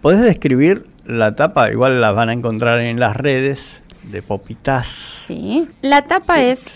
¿Podés 0.02 0.22
describir 0.22 0.86
la 1.06 1.36
tapa? 1.36 1.70
Igual 1.72 2.00
las 2.00 2.16
van 2.16 2.30
a 2.30 2.34
encontrar 2.34 2.80
en 2.80 3.00
las 3.00 3.16
redes 3.18 3.60
de 4.04 4.22
Popitas. 4.22 4.88
Sí. 5.28 5.68
La 5.82 6.04
tapa 6.04 6.42
es 6.42 6.70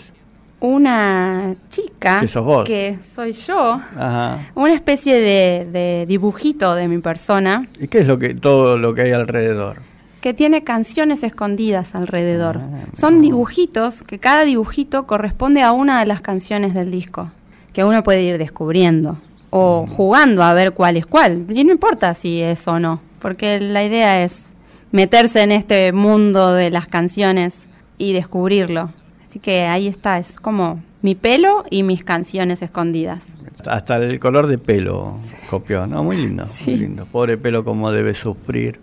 una 0.60 1.54
chica 1.70 2.20
Que 2.20 2.28
sos 2.28 2.44
vos. 2.44 2.64
que 2.64 2.98
soy 3.00 3.32
yo, 3.32 3.74
Ajá. 3.96 4.50
una 4.54 4.72
especie 4.74 5.14
de, 5.20 5.68
de 5.70 6.04
dibujito 6.06 6.74
de 6.74 6.88
mi 6.88 6.98
persona 6.98 7.66
¿Y 7.78 7.88
qué 7.88 8.00
es 8.00 8.06
lo 8.06 8.18
que 8.18 8.34
todo 8.34 8.76
lo 8.76 8.94
que 8.94 9.02
hay 9.02 9.12
alrededor? 9.12 9.82
que 10.20 10.34
tiene 10.34 10.64
canciones 10.64 11.22
escondidas 11.22 11.94
alrededor. 11.94 12.58
Ah, 12.60 12.86
Son 12.92 13.20
dibujitos 13.20 14.02
que 14.02 14.18
cada 14.18 14.44
dibujito 14.44 15.06
corresponde 15.06 15.62
a 15.62 15.70
una 15.70 16.00
de 16.00 16.06
las 16.06 16.20
canciones 16.20 16.74
del 16.74 16.90
disco, 16.90 17.30
que 17.72 17.84
uno 17.84 18.02
puede 18.02 18.22
ir 18.24 18.36
descubriendo 18.36 19.16
o 19.50 19.84
Mm. 19.86 19.90
jugando 19.90 20.42
a 20.42 20.54
ver 20.54 20.72
cuál 20.72 20.96
es 20.96 21.06
cuál. 21.06 21.46
Y 21.50 21.62
no 21.62 21.70
importa 21.70 22.14
si 22.14 22.40
es 22.42 22.66
o 22.66 22.80
no, 22.80 23.00
porque 23.20 23.60
la 23.60 23.84
idea 23.84 24.24
es 24.24 24.56
meterse 24.90 25.40
en 25.42 25.52
este 25.52 25.92
mundo 25.92 26.52
de 26.52 26.70
las 26.70 26.88
canciones 26.88 27.68
y 27.96 28.12
descubrirlo. 28.12 28.90
Así 29.28 29.38
que 29.40 29.62
ahí 29.66 29.88
está, 29.88 30.18
es 30.18 30.40
como 30.40 30.82
mi 31.02 31.14
pelo 31.14 31.64
y 31.70 31.82
mis 31.82 32.02
canciones 32.02 32.62
escondidas. 32.62 33.26
Hasta 33.66 33.96
el 33.98 34.18
color 34.18 34.46
de 34.46 34.56
pelo 34.58 35.18
copió, 35.50 35.86
¿no? 35.86 36.02
Muy 36.02 36.16
lindo, 36.16 36.46
Sí. 36.46 36.70
muy 36.70 36.80
lindo. 36.80 37.06
Pobre 37.06 37.36
pelo 37.36 37.62
como 37.64 37.92
debe 37.92 38.14
sufrir. 38.14 38.80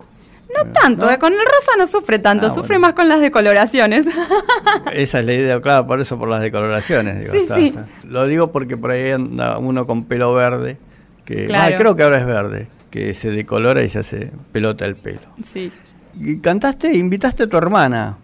No 0.56 0.70
tanto, 0.72 1.10
eh, 1.10 1.18
con 1.18 1.32
el 1.32 1.40
rosa 1.40 1.72
no 1.76 1.86
sufre 1.86 2.18
tanto, 2.20 2.46
Ah, 2.46 2.50
sufre 2.50 2.76
bueno. 2.76 2.80
más 2.82 2.92
con 2.94 3.08
las 3.08 3.20
decoloraciones. 3.20 4.06
Esa 4.92 5.18
es 5.20 5.26
la 5.26 5.32
idea, 5.34 5.60
claro, 5.60 5.86
por 5.86 6.00
eso 6.00 6.16
por 6.18 6.28
las 6.28 6.40
decoloraciones. 6.40 7.18
Digo, 7.18 7.32
Sí, 7.32 7.38
está- 7.40 7.56
sí. 7.56 7.66
está. 7.68 7.86
Lo 8.06 8.26
digo 8.26 8.52
porque 8.52 8.76
por 8.76 8.92
ahí 8.92 9.10
anda 9.10 9.58
uno 9.58 9.86
con 9.86 10.04
pelo 10.04 10.32
verde, 10.32 10.78
que 11.24 11.46
Claro. 11.46 11.74
ah, 11.74 11.78
creo 11.78 11.96
que 11.96 12.02
ahora 12.04 12.18
es 12.18 12.26
verde, 12.26 12.68
que 12.90 13.12
se 13.14 13.30
decolora 13.30 13.82
y 13.82 13.88
se 13.88 13.98
hace 13.98 14.30
pelota 14.52 14.86
el 14.86 14.94
pelo. 14.96 15.20
sí. 15.44 15.72
Y 16.18 16.38
cantaste, 16.38 16.94
invitaste 16.96 17.42
a 17.42 17.46
tu 17.46 17.58
hermana. 17.58 18.16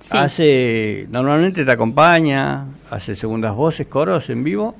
Sí. 0.00 0.16
Hace, 0.16 1.06
normalmente 1.10 1.64
te 1.64 1.70
acompaña, 1.70 2.64
hace 2.90 3.14
segundas 3.14 3.54
voces, 3.54 3.86
coros 3.86 4.28
en 4.30 4.42
vivo. 4.44 4.74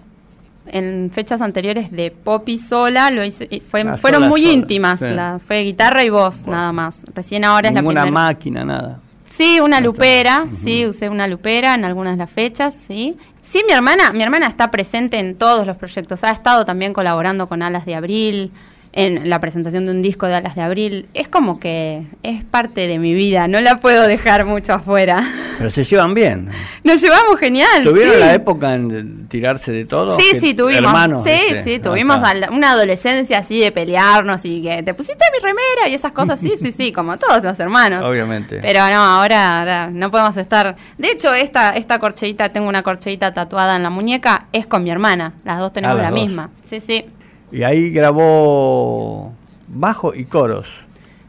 en 0.72 1.10
fechas 1.12 1.40
anteriores 1.40 1.90
de 1.90 2.10
Poppy 2.12 2.56
sola, 2.56 3.10
lo 3.10 3.24
hice, 3.24 3.48
fue- 3.66 3.80
Ah, 3.82 3.96
fueron 3.98 4.20
sola, 4.20 4.28
muy 4.30 4.42
sola, 4.42 4.54
íntimas, 4.54 5.00
sí. 5.00 5.06
las, 5.08 5.44
fue 5.44 5.62
guitarra 5.62 6.04
y 6.04 6.10
voz 6.10 6.44
Bueno. 6.44 6.58
nada 6.58 6.72
más. 6.72 7.04
Recién 7.14 7.44
ahora 7.44 7.68
es 7.70 7.74
la 7.74 7.80
Ninguna 7.80 8.02
primera. 8.02 8.22
máquina, 8.26 8.64
nada. 8.64 9.00
Sí, 9.26 9.58
una 9.60 9.80
lupera, 9.80 10.44
Ujú. 10.46 10.54
sí, 10.56 10.86
usé 10.86 11.08
una 11.08 11.26
lupera 11.26 11.74
en 11.74 11.84
algunas 11.84 12.12
de 12.14 12.18
las 12.18 12.30
fechas, 12.30 12.74
sí. 12.74 13.16
Sí, 13.42 13.62
mi 13.66 13.72
hermana, 13.72 14.12
mi 14.12 14.22
hermana 14.22 14.46
está 14.46 14.70
presente 14.70 15.18
en 15.18 15.34
todos 15.36 15.66
los 15.66 15.76
proyectos, 15.76 16.22
ha 16.24 16.30
estado 16.30 16.64
también 16.64 16.92
colaborando 16.92 17.48
con 17.48 17.62
Alas 17.62 17.84
de 17.84 17.94
Abril, 17.96 18.52
en 18.92 19.30
la 19.30 19.40
presentación 19.40 19.86
de 19.86 19.92
un 19.92 20.02
disco 20.02 20.26
de 20.26 20.34
Alas 20.34 20.56
de 20.56 20.62
Abril. 20.62 21.06
Es 21.14 21.28
como 21.28 21.60
que 21.60 22.02
es 22.22 22.42
parte 22.44 22.86
de 22.88 22.98
mi 22.98 23.14
vida, 23.14 23.46
no 23.46 23.60
la 23.60 23.76
puedo 23.80 24.06
dejar 24.08 24.44
mucho 24.44 24.72
afuera. 24.74 25.26
Pero 25.58 25.70
se 25.70 25.84
llevan 25.84 26.14
bien. 26.14 26.48
Nos 26.82 27.00
llevamos 27.00 27.38
genial. 27.38 27.84
¿Tuvieron 27.84 28.14
sí. 28.14 28.20
la 28.20 28.34
época 28.34 28.74
en 28.74 29.28
tirarse 29.28 29.70
de 29.72 29.84
todo? 29.84 30.18
Sí, 30.18 30.38
sí, 30.40 30.54
tuvimos. 30.54 30.82
Hermanos, 30.82 31.24
sí, 31.24 31.38
sí, 31.62 31.78
tuvimos 31.78 32.18
una 32.50 32.72
adolescencia 32.72 33.38
así 33.38 33.60
de 33.60 33.70
pelearnos 33.70 34.44
y 34.44 34.62
que 34.62 34.82
te 34.82 34.94
pusiste 34.94 35.24
mi 35.32 35.38
remera 35.38 35.88
y 35.88 35.94
esas 35.94 36.12
cosas, 36.12 36.40
sí, 36.40 36.54
sí, 36.60 36.72
sí, 36.72 36.92
como 36.94 37.16
todos 37.18 37.42
los 37.44 37.60
hermanos. 37.60 38.06
Obviamente. 38.06 38.58
Pero 38.60 38.80
no, 38.90 38.96
ahora, 38.96 39.60
ahora 39.60 39.90
no 39.92 40.10
podemos 40.10 40.36
estar. 40.36 40.74
De 40.98 41.10
hecho, 41.12 41.32
esta, 41.32 41.76
esta 41.76 41.98
corcheita, 41.98 42.48
tengo 42.48 42.68
una 42.68 42.82
corcheita 42.82 43.32
tatuada 43.32 43.76
en 43.76 43.82
la 43.82 43.90
muñeca, 43.90 44.46
es 44.52 44.66
con 44.66 44.82
mi 44.82 44.90
hermana. 44.90 45.34
Las 45.44 45.58
dos 45.58 45.72
tenemos 45.72 45.94
Ah, 45.98 46.02
las 46.02 46.10
la 46.10 46.16
dos. 46.16 46.26
misma. 46.26 46.50
Sí, 46.64 46.80
sí. 46.80 47.04
Y 47.52 47.62
ahí 47.62 47.90
grabó 47.90 49.32
bajo 49.68 50.14
y 50.14 50.24
coros. 50.24 50.68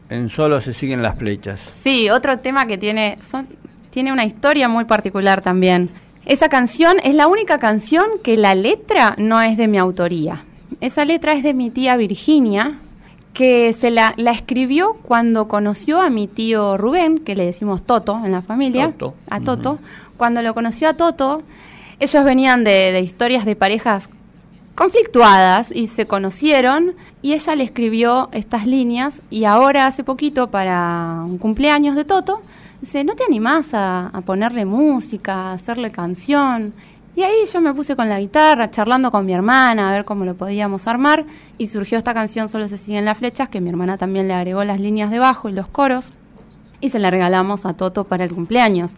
En 0.08 0.28
solo 0.28 0.60
se 0.60 0.74
siguen 0.74 1.02
las 1.02 1.16
flechas. 1.16 1.60
Sí, 1.72 2.10
otro 2.10 2.38
tema 2.38 2.66
que 2.66 2.76
tiene, 2.78 3.18
son, 3.22 3.46
tiene 3.90 4.12
una 4.12 4.24
historia 4.24 4.68
muy 4.68 4.84
particular 4.84 5.40
también. 5.40 5.90
Esa 6.26 6.48
canción 6.48 6.98
es 7.02 7.14
la 7.14 7.26
única 7.26 7.58
canción 7.58 8.06
que 8.22 8.36
la 8.36 8.54
letra 8.54 9.14
no 9.18 9.40
es 9.40 9.56
de 9.56 9.68
mi 9.68 9.78
autoría. 9.78 10.44
Esa 10.80 11.04
letra 11.04 11.32
es 11.32 11.42
de 11.42 11.54
mi 11.54 11.70
tía 11.70 11.96
Virginia, 11.96 12.78
que 13.32 13.72
se 13.72 13.90
la, 13.90 14.14
la 14.16 14.32
escribió 14.32 14.94
cuando 15.02 15.48
conoció 15.48 16.00
a 16.00 16.10
mi 16.10 16.28
tío 16.28 16.76
Rubén, 16.76 17.18
que 17.18 17.34
le 17.34 17.46
decimos 17.46 17.82
Toto 17.82 18.20
en 18.24 18.32
la 18.32 18.42
familia. 18.42 18.92
Toto. 18.92 19.14
A 19.30 19.40
Toto. 19.40 19.78
Cuando 20.16 20.42
lo 20.42 20.54
conoció 20.54 20.88
a 20.88 20.94
Toto, 20.94 21.42
ellos 21.98 22.24
venían 22.24 22.64
de, 22.64 22.92
de 22.92 23.00
historias 23.00 23.44
de 23.44 23.56
parejas 23.56 24.08
conflictuadas 24.74 25.70
y 25.70 25.86
se 25.86 26.06
conocieron 26.06 26.94
y 27.20 27.34
ella 27.34 27.54
le 27.54 27.64
escribió 27.64 28.28
estas 28.32 28.66
líneas 28.66 29.22
y 29.30 29.44
ahora 29.44 29.86
hace 29.86 30.04
poquito 30.04 30.50
para 30.50 31.22
un 31.24 31.38
cumpleaños 31.38 31.94
de 31.94 32.04
Toto, 32.04 32.42
dice, 32.80 33.04
¿no 33.04 33.14
te 33.14 33.24
animás 33.24 33.70
a, 33.74 34.10
ponerle 34.24 34.64
música, 34.64 35.34
a 35.34 35.52
hacerle 35.52 35.90
canción? 35.90 36.72
Y 37.14 37.22
ahí 37.22 37.44
yo 37.52 37.60
me 37.60 37.74
puse 37.74 37.94
con 37.94 38.08
la 38.08 38.18
guitarra, 38.18 38.70
charlando 38.70 39.10
con 39.10 39.26
mi 39.26 39.34
hermana, 39.34 39.90
a 39.90 39.92
ver 39.92 40.06
cómo 40.06 40.24
lo 40.24 40.34
podíamos 40.34 40.86
armar. 40.86 41.26
Y 41.58 41.66
surgió 41.66 41.98
esta 41.98 42.14
canción 42.14 42.48
Solo 42.48 42.68
se 42.68 42.78
siguen 42.78 43.04
las 43.04 43.18
flechas, 43.18 43.50
que 43.50 43.60
mi 43.60 43.68
hermana 43.68 43.98
también 43.98 44.28
le 44.28 44.34
agregó 44.34 44.64
las 44.64 44.80
líneas 44.80 45.10
de 45.10 45.18
bajo 45.18 45.50
y 45.50 45.52
los 45.52 45.68
coros. 45.68 46.10
Y 46.80 46.88
se 46.88 46.98
la 46.98 47.10
regalamos 47.10 47.66
a 47.66 47.74
Toto 47.74 48.04
para 48.04 48.24
el 48.24 48.32
cumpleaños. 48.32 48.92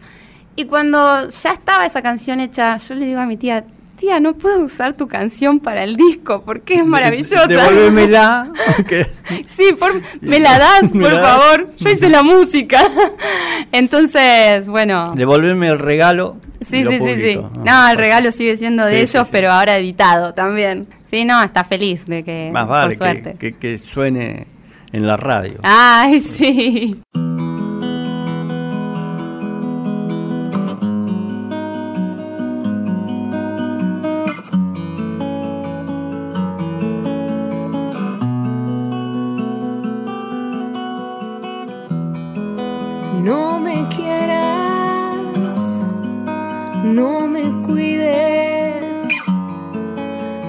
Y 0.55 0.63
cuando 0.63 1.27
ya 1.27 1.51
estaba 1.51 1.85
esa 1.85 2.01
canción 2.01 2.39
hecha, 2.39 2.77
yo 2.77 2.95
le 2.95 3.05
digo 3.05 3.19
a 3.19 3.25
mi 3.25 3.35
tía, 3.35 3.65
tía, 3.95 4.19
no 4.19 4.33
puedo 4.33 4.59
usar 4.63 4.95
tu 4.95 5.07
canción 5.07 5.59
para 5.59 5.83
el 5.83 5.95
disco 5.95 6.43
porque 6.45 6.75
es 6.75 6.85
maravillosa. 6.85 7.47
Devolvémela. 7.47 8.51
que- 8.87 9.07
Sí, 9.47 9.73
por- 9.79 10.01
me 10.21 10.39
la 10.39 10.57
das, 10.59 10.93
¿Me 10.93 11.03
por 11.03 11.13
la 11.13 11.21
das? 11.21 11.29
favor. 11.41 11.69
Yo 11.77 11.89
hice 11.89 12.09
la 12.09 12.23
música. 12.23 12.81
Entonces, 13.71 14.67
bueno. 14.67 15.07
Devolverme 15.15 15.67
el 15.69 15.79
regalo. 15.79 16.37
Sí, 16.61 16.83
sí, 16.85 16.99
sí, 16.99 17.15
sí. 17.21 17.39
No, 17.65 17.89
el 17.89 17.97
regalo 17.97 18.31
sigue 18.31 18.57
siendo 18.57 18.85
de 18.85 18.93
Sí, 18.93 18.97
ellos, 18.99 19.11
sí, 19.11 19.19
sí. 19.25 19.29
pero 19.31 19.51
ahora 19.51 19.77
editado 19.77 20.33
también. 20.33 20.87
Sí, 21.05 21.25
no, 21.25 21.43
está 21.43 21.63
feliz 21.63 22.05
de 22.07 22.23
que. 22.23 22.49
Más 22.51 22.67
por 22.67 22.95
suerte. 22.95 23.35
que, 23.39 23.51
que- 23.53 23.57
que 23.59 23.77
suene 23.77 24.47
en 24.91 25.05
la 25.07 25.17
radio. 25.17 25.59
Ay, 25.63 26.19
sí. 26.19 27.01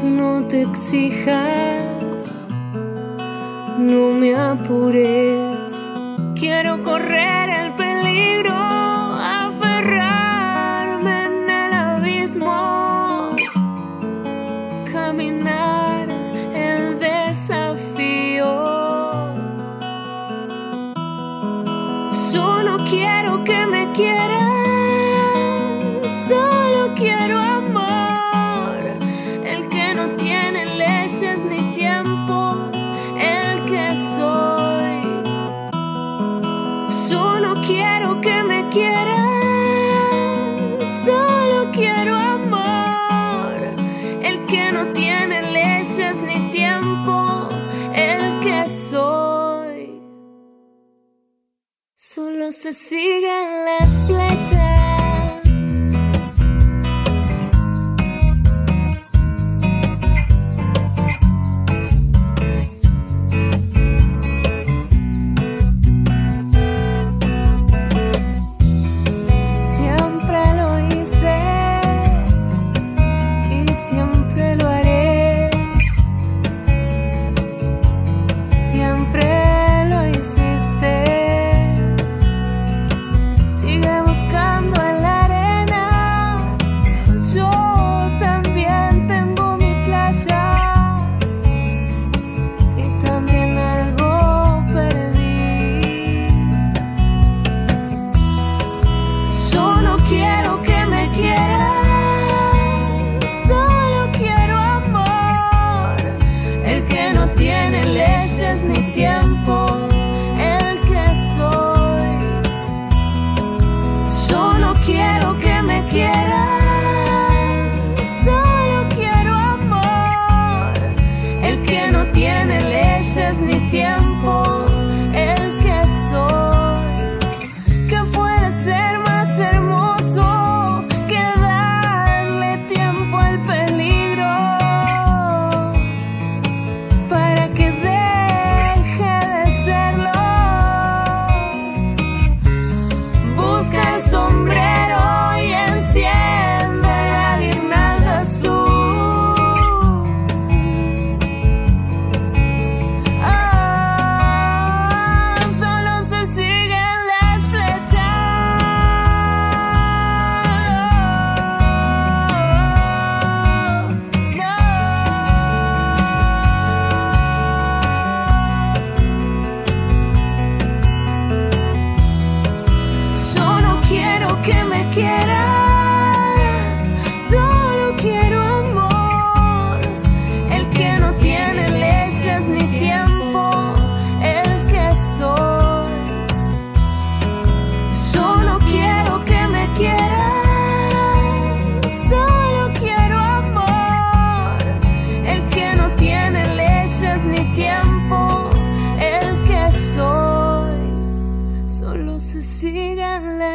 No 0.07 0.47
te 0.47 0.63
exijas, 0.63 2.47
no 3.79 4.11
me 4.13 4.35
apures. 4.35 5.93
Quiero 6.35 6.83
correr 6.83 7.51
el 7.51 7.75
peligro, 7.75 8.55
aferrarme 9.45 11.25
en 11.25 11.51
el 11.51 11.73
abismo, 11.73 12.57
se 52.57 52.73
siguen 52.73 53.67
las 53.67 53.95
flechas. 54.07 54.56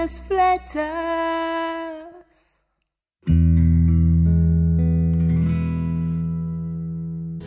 Las 0.02 0.20
flechas. 0.20 0.84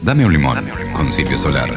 Dame 0.02 0.24
un 0.24 0.32
limón 0.32 0.64
con 0.92 1.12
Silvio 1.12 1.36
Solar 1.36 1.70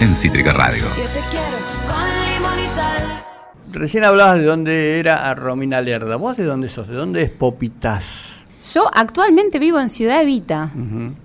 en 0.00 0.14
Cítrica 0.14 0.52
Radio. 0.52 0.84
Yo 0.96 1.02
te 1.02 1.20
quiero 1.30 1.56
con 1.88 2.32
limón 2.32 2.64
y 2.64 2.68
sal. 2.68 3.24
Recién 3.72 4.04
hablabas 4.04 4.36
de 4.36 4.44
dónde 4.44 5.00
era 5.00 5.28
a 5.28 5.34
Romina 5.34 5.80
Lerda. 5.80 6.14
¿Vos 6.14 6.36
de 6.36 6.44
dónde 6.44 6.68
sos? 6.68 6.86
¿De 6.86 6.94
dónde 6.94 7.22
es 7.22 7.30
Popitas? 7.30 8.44
Yo 8.72 8.88
actualmente 8.94 9.58
vivo 9.58 9.80
en 9.80 9.88
Ciudad 9.88 10.22
Evita, 10.22 10.70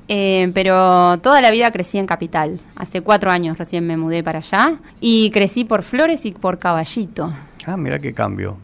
eh, 0.07 0.51
pero 0.55 1.19
toda 1.19 1.41
la 1.41 1.51
vida 1.51 1.69
crecí 1.69 1.99
en 1.99 2.07
Capital. 2.07 2.59
Hace 2.75 3.01
cuatro 3.01 3.29
años 3.29 3.59
recién 3.59 3.85
me 3.85 3.97
mudé 3.97 4.23
para 4.23 4.39
allá 4.39 4.77
y 4.99 5.29
crecí 5.29 5.63
por 5.63 5.83
Flores 5.83 6.25
y 6.25 6.31
por 6.31 6.57
Caballito. 6.57 7.31
Ah, 7.67 7.77
mira 7.77 7.99
qué 7.99 8.13
cambio. 8.13 8.57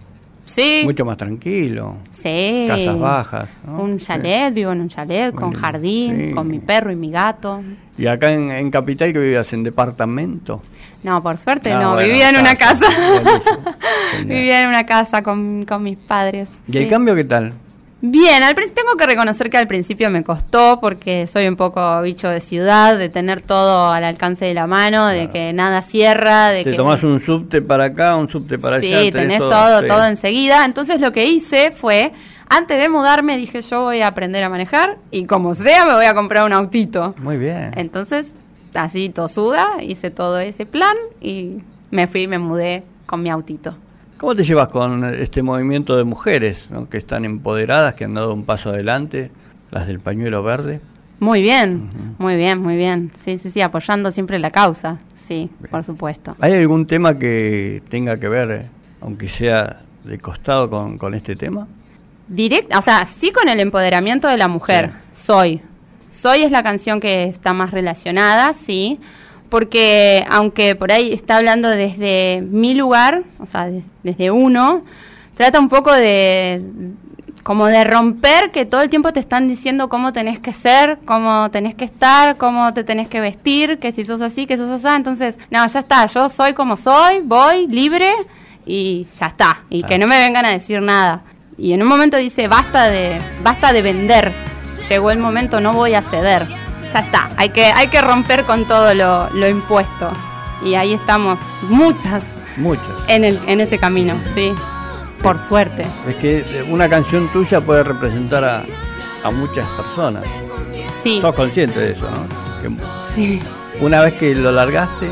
Sí, 0.45 0.81
Mucho 0.85 1.03
más 1.05 1.17
tranquilo. 1.17 1.95
sí. 2.11 2.65
Casas 2.67 2.99
bajas. 2.99 3.49
¿no? 3.65 3.81
Un 3.81 3.97
chalet, 3.97 4.53
vivo 4.53 4.71
en 4.71 4.81
un 4.81 4.89
chalet 4.89 5.33
con 5.33 5.53
jardín, 5.53 6.27
sí. 6.29 6.31
con 6.35 6.47
mi 6.47 6.59
perro 6.59 6.91
y 6.91 6.95
mi 6.95 7.09
gato. 7.09 7.61
Y 7.97 8.05
acá 8.07 8.31
en, 8.31 8.51
en 8.51 8.69
Capital 8.69 9.11
que 9.11 9.19
vivías 9.19 9.51
en 9.53 9.63
departamento. 9.63 10.61
No, 11.03 11.21
por 11.23 11.37
suerte 11.37 11.71
Ah, 11.71 11.79
no, 11.81 11.93
bueno, 11.93 12.07
vivía 12.07 12.29
en 12.29 12.37
una 12.37 12.55
casa. 12.55 12.85
Vivía 14.25 14.63
en 14.63 14.69
una 14.69 14.85
casa 14.85 15.21
con, 15.21 15.63
con 15.65 15.83
mis 15.83 15.97
padres. 15.97 16.49
¿Y 16.67 16.77
el 16.77 16.87
cambio 16.87 17.15
qué 17.15 17.23
tal? 17.23 17.53
Bien, 18.07 18.43
al 18.43 18.53
tengo 18.53 18.95
que 18.97 19.07
reconocer 19.07 19.49
que 19.49 19.57
al 19.57 19.67
principio 19.67 20.11
me 20.11 20.23
costó 20.23 20.79
porque 20.79 21.25
soy 21.25 21.47
un 21.47 21.55
poco 21.55 22.03
bicho 22.03 22.29
de 22.29 22.39
ciudad, 22.39 22.95
de 22.99 23.09
tener 23.09 23.41
todo 23.41 23.91
al 23.91 24.03
alcance 24.03 24.45
de 24.45 24.53
la 24.53 24.67
mano, 24.67 25.07
de 25.07 25.15
Claro. 25.21 25.33
que 25.33 25.53
nada 25.53 25.81
cierra, 25.81 26.49
de 26.49 26.63
Te 26.63 26.71
que 26.71 26.77
tomás 26.77 27.01
un 27.01 27.19
subte 27.19 27.63
para 27.63 27.85
acá, 27.85 28.15
un 28.15 28.29
subte 28.29 28.59
para 28.59 28.79
sí, 28.79 28.93
allá. 28.93 29.11
tenés 29.11 29.39
todo, 29.39 29.81
sí. 29.81 29.87
todo, 29.87 30.05
enseguida. 30.05 30.65
Entonces 30.65 31.01
lo 31.01 31.11
que 31.13 31.25
hice 31.25 31.71
fue, 31.71 32.13
antes 32.47 32.79
de 32.79 32.89
mudarme, 32.89 33.37
dije 33.37 33.61
yo 33.61 33.81
voy 33.81 34.01
a 34.01 34.07
aprender 34.07 34.43
a 34.43 34.49
manejar 34.49 34.97
y 35.09 35.25
como 35.25 35.55
sea 35.55 35.85
me 35.85 35.95
voy 35.95 36.05
a 36.05 36.13
comprar 36.13 36.45
un 36.45 36.53
autito. 36.53 37.15
Muy 37.17 37.37
bien. 37.37 37.71
Entonces, 37.75 38.35
así 38.75 39.09
tosuda, 39.09 39.81
hice 39.81 40.11
todo 40.11 40.37
ese 40.37 40.67
plan 40.67 40.95
y 41.21 41.63
me 41.89 42.05
fui 42.05 42.23
y 42.23 42.27
me 42.27 42.37
mudé 42.37 42.83
con 43.07 43.23
mi 43.23 43.31
autito. 43.31 43.75
¿Cómo 44.17 44.33
te 44.33 44.43
llevas 44.43 44.69
con 44.69 45.03
este 45.13 45.43
movimiento 45.43 45.97
de 45.97 46.05
mujeres 46.05 46.69
¿no? 46.71 46.87
que 46.89 46.97
están 46.97 47.25
empoderadas, 47.25 47.95
que 47.95 48.05
han 48.05 48.13
dado 48.13 48.33
un 48.33 48.45
paso 48.45 48.69
adelante, 48.69 49.29
las 49.71 49.87
del 49.87 49.99
pañuelo 49.99 50.41
verde? 50.41 50.79
Muy 51.19 51.41
bien, 51.41 52.15
muy 52.17 52.35
bien, 52.35 52.61
muy 52.61 52.77
bien. 52.77 53.11
Sí, 53.13 53.37
sí, 53.37 53.49
sí, 53.49 53.61
apoyando 53.61 54.11
siempre 54.11 54.39
la 54.39 54.51
causa. 54.51 54.99
Sí, 55.15 55.49
por 55.69 55.83
supuesto. 55.83 56.35
¿Hay 56.39 56.53
algún 56.53 56.87
tema 56.87 57.17
que 57.17 57.81
tenga 57.89 58.17
que 58.17 58.29
ver, 58.29 58.67
aunque 59.01 59.27
sea 59.27 59.81
de 60.03 60.17
costado, 60.17 60.69
con, 60.69 60.97
con 60.97 61.13
este 61.13 61.35
tema? 61.35 61.67
Direct, 62.27 62.73
o 62.75 62.81
sea, 62.81 63.05
sí 63.05 63.31
con 63.31 63.49
el 63.49 63.59
empoderamiento 63.59 64.27
de 64.27 64.37
la 64.37 64.47
mujer. 64.47 64.91
Soy. 65.13 65.61
Soy 66.09 66.43
es 66.43 66.51
la 66.51 66.63
canción 66.63 66.99
que 67.01 67.25
está 67.25 67.53
más 67.53 67.71
relacionada, 67.71 68.53
sí. 68.53 68.99
Porque 69.55 70.25
aunque 70.29 70.75
por 70.75 70.91
ahí 70.91 71.13
está 71.13 71.37
hablando 71.37 71.69
desde 71.69 72.43
mi 72.45 72.75
lugar, 72.75 73.23
o 73.39 73.45
sea, 73.45 73.67
de- 73.67 73.83
desde 74.03 74.29
uno, 74.29 74.81
trata 75.37 75.61
un 75.61 75.69
poco 75.69 75.93
de 75.93 76.61
como 77.41 77.67
de 77.67 77.85
romper 77.85 78.51
que 78.51 78.65
todo 78.65 78.81
el 78.81 78.89
tiempo 78.89 79.13
te 79.13 79.21
están 79.21 79.47
diciendo 79.47 79.87
cómo 79.87 80.11
tenés 80.11 80.39
que 80.39 80.51
ser, 80.51 80.97
cómo 81.05 81.49
tenés 81.51 81.73
que 81.73 81.85
estar, 81.85 82.35
cómo 82.35 82.73
te 82.73 82.83
tenés 82.83 83.07
que 83.07 83.21
vestir, 83.21 83.79
que 83.79 83.93
si 83.93 84.03
sos 84.03 84.19
así, 84.19 84.45
que 84.45 84.57
sos 84.57 84.69
así. 84.83 84.93
Entonces, 84.93 85.39
no, 85.51 85.65
ya 85.65 85.79
está, 85.79 86.05
yo 86.07 86.27
soy 86.27 86.51
como 86.51 86.75
soy, 86.75 87.21
voy 87.23 87.67
libre 87.67 88.11
y 88.65 89.07
ya 89.17 89.27
está. 89.27 89.63
Y 89.69 89.83
que 89.83 89.97
no 89.97 90.05
me 90.05 90.17
vengan 90.17 90.43
a 90.43 90.49
decir 90.49 90.81
nada. 90.81 91.21
Y 91.57 91.71
en 91.71 91.81
un 91.81 91.87
momento 91.87 92.17
dice, 92.17 92.49
basta 92.49 92.89
de, 92.89 93.19
basta 93.41 93.71
de 93.71 93.81
vender. 93.81 94.33
Llegó 94.89 95.11
el 95.11 95.19
momento, 95.19 95.61
no 95.61 95.71
voy 95.71 95.93
a 95.93 96.01
ceder. 96.01 96.45
Ya 96.95 97.01
está, 97.01 97.29
hay 97.35 97.49
que, 97.49 97.65
hay 97.65 97.89
que 97.89 97.99
romper 97.99 98.45
con 98.45 98.65
todo 98.65 98.93
lo, 98.93 99.29
lo 99.31 99.47
impuesto. 99.49 100.11
Y 100.63 100.75
ahí 100.75 100.93
estamos, 100.93 101.41
muchas 101.67 102.25
Muchas. 102.55 102.85
en, 103.07 103.25
el, 103.25 103.37
en 103.47 103.59
ese 103.59 103.77
camino, 103.77 104.17
sí. 104.33 104.53
Por 105.21 105.37
suerte. 105.37 105.85
Es 106.07 106.15
que 106.15 106.37
eh, 106.39 106.65
una 106.69 106.87
canción 106.87 107.27
tuya 107.33 107.59
puede 107.59 107.83
representar 107.83 108.45
a, 108.45 108.61
a 109.23 109.31
muchas 109.31 109.65
personas. 109.71 110.23
Sí, 111.03 111.19
Sos 111.19 111.35
consciente 111.35 111.77
de 111.79 111.91
eso, 111.91 112.09
¿no? 112.09 112.61
Que 112.61 112.69
sí. 113.13 113.41
una 113.81 113.99
vez 114.01 114.13
que 114.13 114.33
lo 114.33 114.51
largaste, 114.53 115.09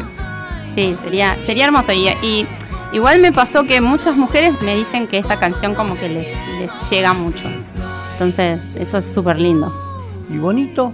Sí, 0.74 0.96
sería, 1.04 1.38
sería 1.46 1.66
hermoso. 1.66 1.92
Y, 1.92 2.08
y 2.24 2.48
igual 2.94 3.20
me 3.20 3.32
pasó 3.34 3.64
que 3.66 3.82
muchas 3.82 4.16
mujeres 4.16 4.54
me 4.62 4.74
dicen 4.76 5.06
que 5.08 5.18
esta 5.18 5.38
canción 5.38 5.76
como 5.76 5.96
que 6.00 6.08
les, 6.10 6.28
les 6.60 6.90
llega 6.90 7.12
mucho. 7.14 7.44
Entonces, 8.14 8.62
eso 8.76 8.98
es 9.00 9.06
súper 9.14 9.38
lindo. 9.40 9.72
y 10.30 10.38
bonito, 10.38 10.94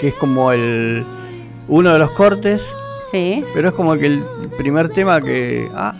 que 0.00 0.08
es 0.08 0.14
como 0.14 0.50
el 0.52 1.04
uno 1.68 1.92
de 1.92 1.98
los 1.98 2.10
cortes, 2.12 2.60
Sí. 3.10 3.44
pero 3.54 3.68
es 3.68 3.74
como 3.74 3.96
que 3.96 4.06
el 4.06 4.24
primer 4.56 4.88
tema 4.88 5.20
que... 5.20 5.68
Ah, 5.74 5.92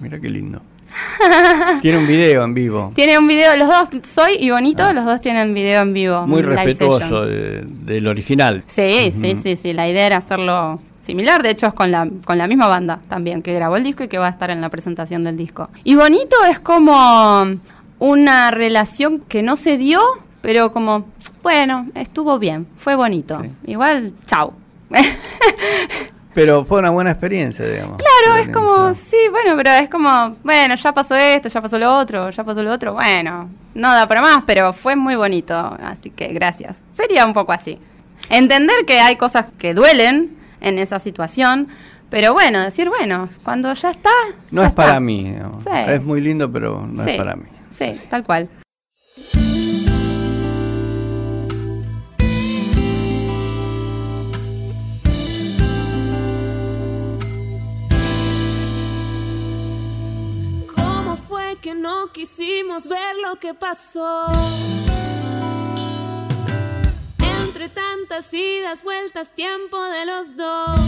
mira 0.00 0.18
qué 0.20 0.28
lindo. 0.28 0.60
Tiene 1.80 1.98
un 1.98 2.06
video 2.06 2.42
en 2.44 2.52
vivo. 2.54 2.92
Tiene 2.94 3.16
un 3.18 3.26
video, 3.28 3.56
los 3.56 3.68
dos, 3.68 3.88
Soy 4.02 4.34
y 4.40 4.50
Bonito, 4.50 4.92
los 4.92 5.04
dos 5.04 5.20
tienen 5.20 5.54
video 5.54 5.82
en 5.82 5.92
vivo. 5.94 6.16
Ah. 6.16 6.26
Muy 6.26 6.42
respetuoso 6.42 7.22
de- 7.26 7.62
del 7.64 8.06
original. 8.08 8.64
Sí, 8.66 9.10
sí, 9.12 9.36
sí, 9.36 9.56
sí. 9.56 9.72
La 9.72 9.88
idea 9.88 10.06
era 10.06 10.16
hacerlo 10.18 10.80
similar. 11.00 11.42
De 11.42 11.50
hecho, 11.50 11.66
es 11.68 11.74
con 11.74 11.90
la, 11.92 12.08
con 12.24 12.36
la 12.38 12.46
misma 12.48 12.66
banda 12.66 13.00
también, 13.08 13.42
que 13.42 13.54
grabó 13.54 13.76
el 13.76 13.84
disco 13.84 14.02
y 14.04 14.08
que 14.08 14.18
va 14.18 14.26
a 14.26 14.30
estar 14.30 14.50
en 14.50 14.60
la 14.60 14.68
presentación 14.68 15.22
del 15.22 15.36
disco. 15.36 15.70
Y 15.84 15.94
bonito 15.94 16.36
es 16.50 16.58
como 16.58 17.44
una 18.00 18.50
relación 18.50 19.20
que 19.20 19.42
no 19.44 19.54
se 19.56 19.78
dio, 19.78 20.00
pero 20.40 20.72
como, 20.72 21.06
bueno, 21.42 21.86
estuvo 21.94 22.38
bien, 22.38 22.66
fue 22.78 22.94
bonito. 22.94 23.40
Sí. 23.42 23.50
Igual, 23.72 24.12
chau. 24.26 24.52
Pero 26.32 26.64
fue 26.64 26.78
una 26.78 26.90
buena 26.90 27.10
experiencia, 27.10 27.66
digamos. 27.66 27.98
Claro, 27.98 28.38
es 28.40 28.50
como, 28.50 28.94
Sí. 28.94 29.16
bueno, 29.32 29.56
pero 29.56 29.70
es 29.70 29.88
como, 29.90 30.36
bueno, 30.44 30.76
ya 30.76 30.92
pasó 30.92 31.16
esto, 31.16 31.48
ya 31.48 31.60
pasó 31.60 31.76
lo 31.76 31.92
otro, 31.96 32.30
ya 32.30 32.44
pasó 32.44 32.62
lo 32.62 32.72
otro, 32.72 32.94
bueno, 32.94 33.50
no 33.74 33.92
da 33.92 34.06
para 34.06 34.22
más, 34.22 34.44
pero 34.46 34.72
fue 34.72 34.94
muy 34.94 35.16
bonito, 35.16 35.54
así 35.82 36.10
que 36.10 36.28
gracias. 36.28 36.84
Sería 36.92 37.26
un 37.26 37.32
poco 37.32 37.52
así. 37.52 37.78
Entender 38.28 38.84
que 38.86 39.00
hay 39.00 39.16
cosas 39.16 39.46
que 39.58 39.74
duelen 39.74 40.36
en 40.60 40.78
esa 40.78 41.00
situación, 41.00 41.66
pero 42.10 42.32
bueno, 42.32 42.60
decir, 42.60 42.88
bueno, 42.88 43.28
cuando 43.42 43.72
ya 43.72 43.88
está... 43.90 44.10
No 44.52 44.62
ya 44.62 44.68
es 44.68 44.74
para 44.74 45.00
mí. 45.00 45.34
Sí. 45.58 45.70
Es 45.88 46.04
muy 46.04 46.20
lindo, 46.20 46.50
pero 46.50 46.86
no 46.86 47.02
Sí, 47.02 47.10
es 47.10 47.16
para 47.18 47.34
mí. 47.34 47.46
Sí, 47.70 48.00
tal 48.08 48.22
cual. 48.24 48.48
Que 61.60 61.74
no 61.74 62.10
quisimos 62.12 62.88
ver 62.88 63.16
lo 63.16 63.36
que 63.38 63.52
pasó? 63.54 64.30
Entre 67.44 67.68
tantas 67.68 68.32
idas, 68.32 68.82
vueltas, 68.82 69.30
tiempo 69.34 69.82
de 69.82 70.06
los 70.06 70.36
dos. 70.36 70.80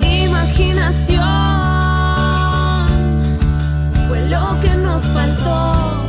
Imaginación 0.00 1.18
fue 4.08 4.28
lo 4.28 4.58
que 4.60 4.70
nos 4.76 5.04
faltó. 5.08 6.06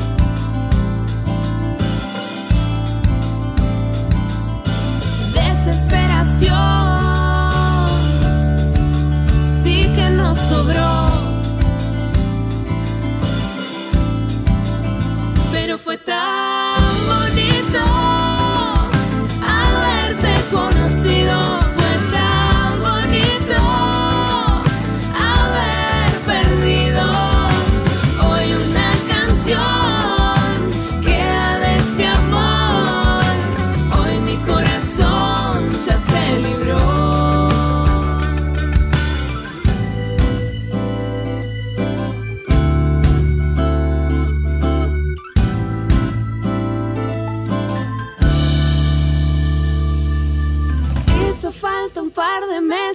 Desesperación 5.34 6.91
Pero 15.72 15.80
fue 15.80 15.98
tan 15.98 16.51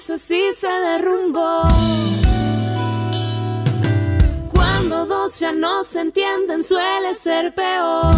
y 0.08 0.52
se 0.52 0.68
derrumbó. 0.68 1.66
Cuando 4.54 5.04
dos 5.04 5.40
ya 5.40 5.50
no 5.50 5.82
se 5.82 6.00
entienden 6.00 6.62
suele 6.62 7.12
ser 7.14 7.52
peor. 7.52 8.14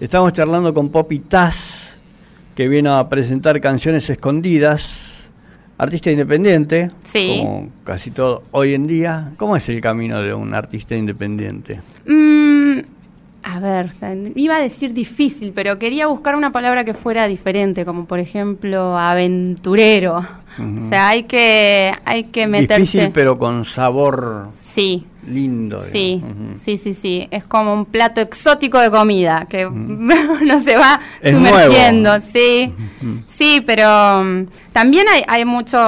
Estamos 0.00 0.32
charlando 0.32 0.72
con 0.72 0.90
Poppy 0.90 1.18
Taz, 1.20 1.96
que 2.54 2.68
viene 2.68 2.88
a 2.88 3.08
presentar 3.08 3.60
canciones 3.60 4.08
escondidas, 4.08 4.88
artista 5.76 6.10
independiente, 6.10 6.90
Sí. 7.02 7.38
como 7.42 7.68
casi 7.84 8.10
todo 8.10 8.44
hoy 8.52 8.74
en 8.74 8.86
día. 8.86 9.32
¿Cómo 9.36 9.56
es 9.56 9.68
el 9.68 9.80
camino 9.80 10.20
de 10.22 10.34
un 10.34 10.54
artista 10.54 10.94
independiente? 10.94 11.80
Mm, 12.06 12.78
a 13.42 13.60
ver, 13.60 13.92
iba 14.36 14.56
a 14.56 14.60
decir 14.60 14.92
difícil, 14.92 15.52
pero 15.52 15.78
quería 15.80 16.06
buscar 16.06 16.36
una 16.36 16.52
palabra 16.52 16.84
que 16.84 16.94
fuera 16.94 17.26
diferente, 17.26 17.84
como 17.84 18.04
por 18.04 18.20
ejemplo 18.20 18.96
aventurero. 18.96 20.24
O 20.58 20.88
sea, 20.88 21.08
hay 21.08 21.22
que, 21.24 21.92
hay 22.04 22.24
que 22.24 22.48
meterse. 22.48 22.80
Difícil, 22.82 23.10
pero 23.12 23.38
con 23.38 23.64
sabor 23.64 24.48
Sí, 24.60 25.06
lindo. 25.28 25.80
sí, 25.80 26.22
sí, 26.54 26.76
sí, 26.76 26.94
sí. 26.94 27.28
Es 27.30 27.44
como 27.44 27.72
un 27.74 27.84
plato 27.84 28.20
exótico 28.20 28.78
de 28.80 28.90
comida 28.90 29.46
que 29.48 29.66
uno 29.66 30.60
se 30.62 30.76
va 30.76 31.00
Es 31.20 31.32
sumergiendo. 31.34 32.10
nuevo. 32.10 32.24
Sí, 32.24 32.72
sí, 33.26 33.62
pero 33.64 34.22
mm, 34.24 34.46
también 34.72 35.06
hay, 35.08 35.22
hay 35.28 35.44
mucho, 35.44 35.78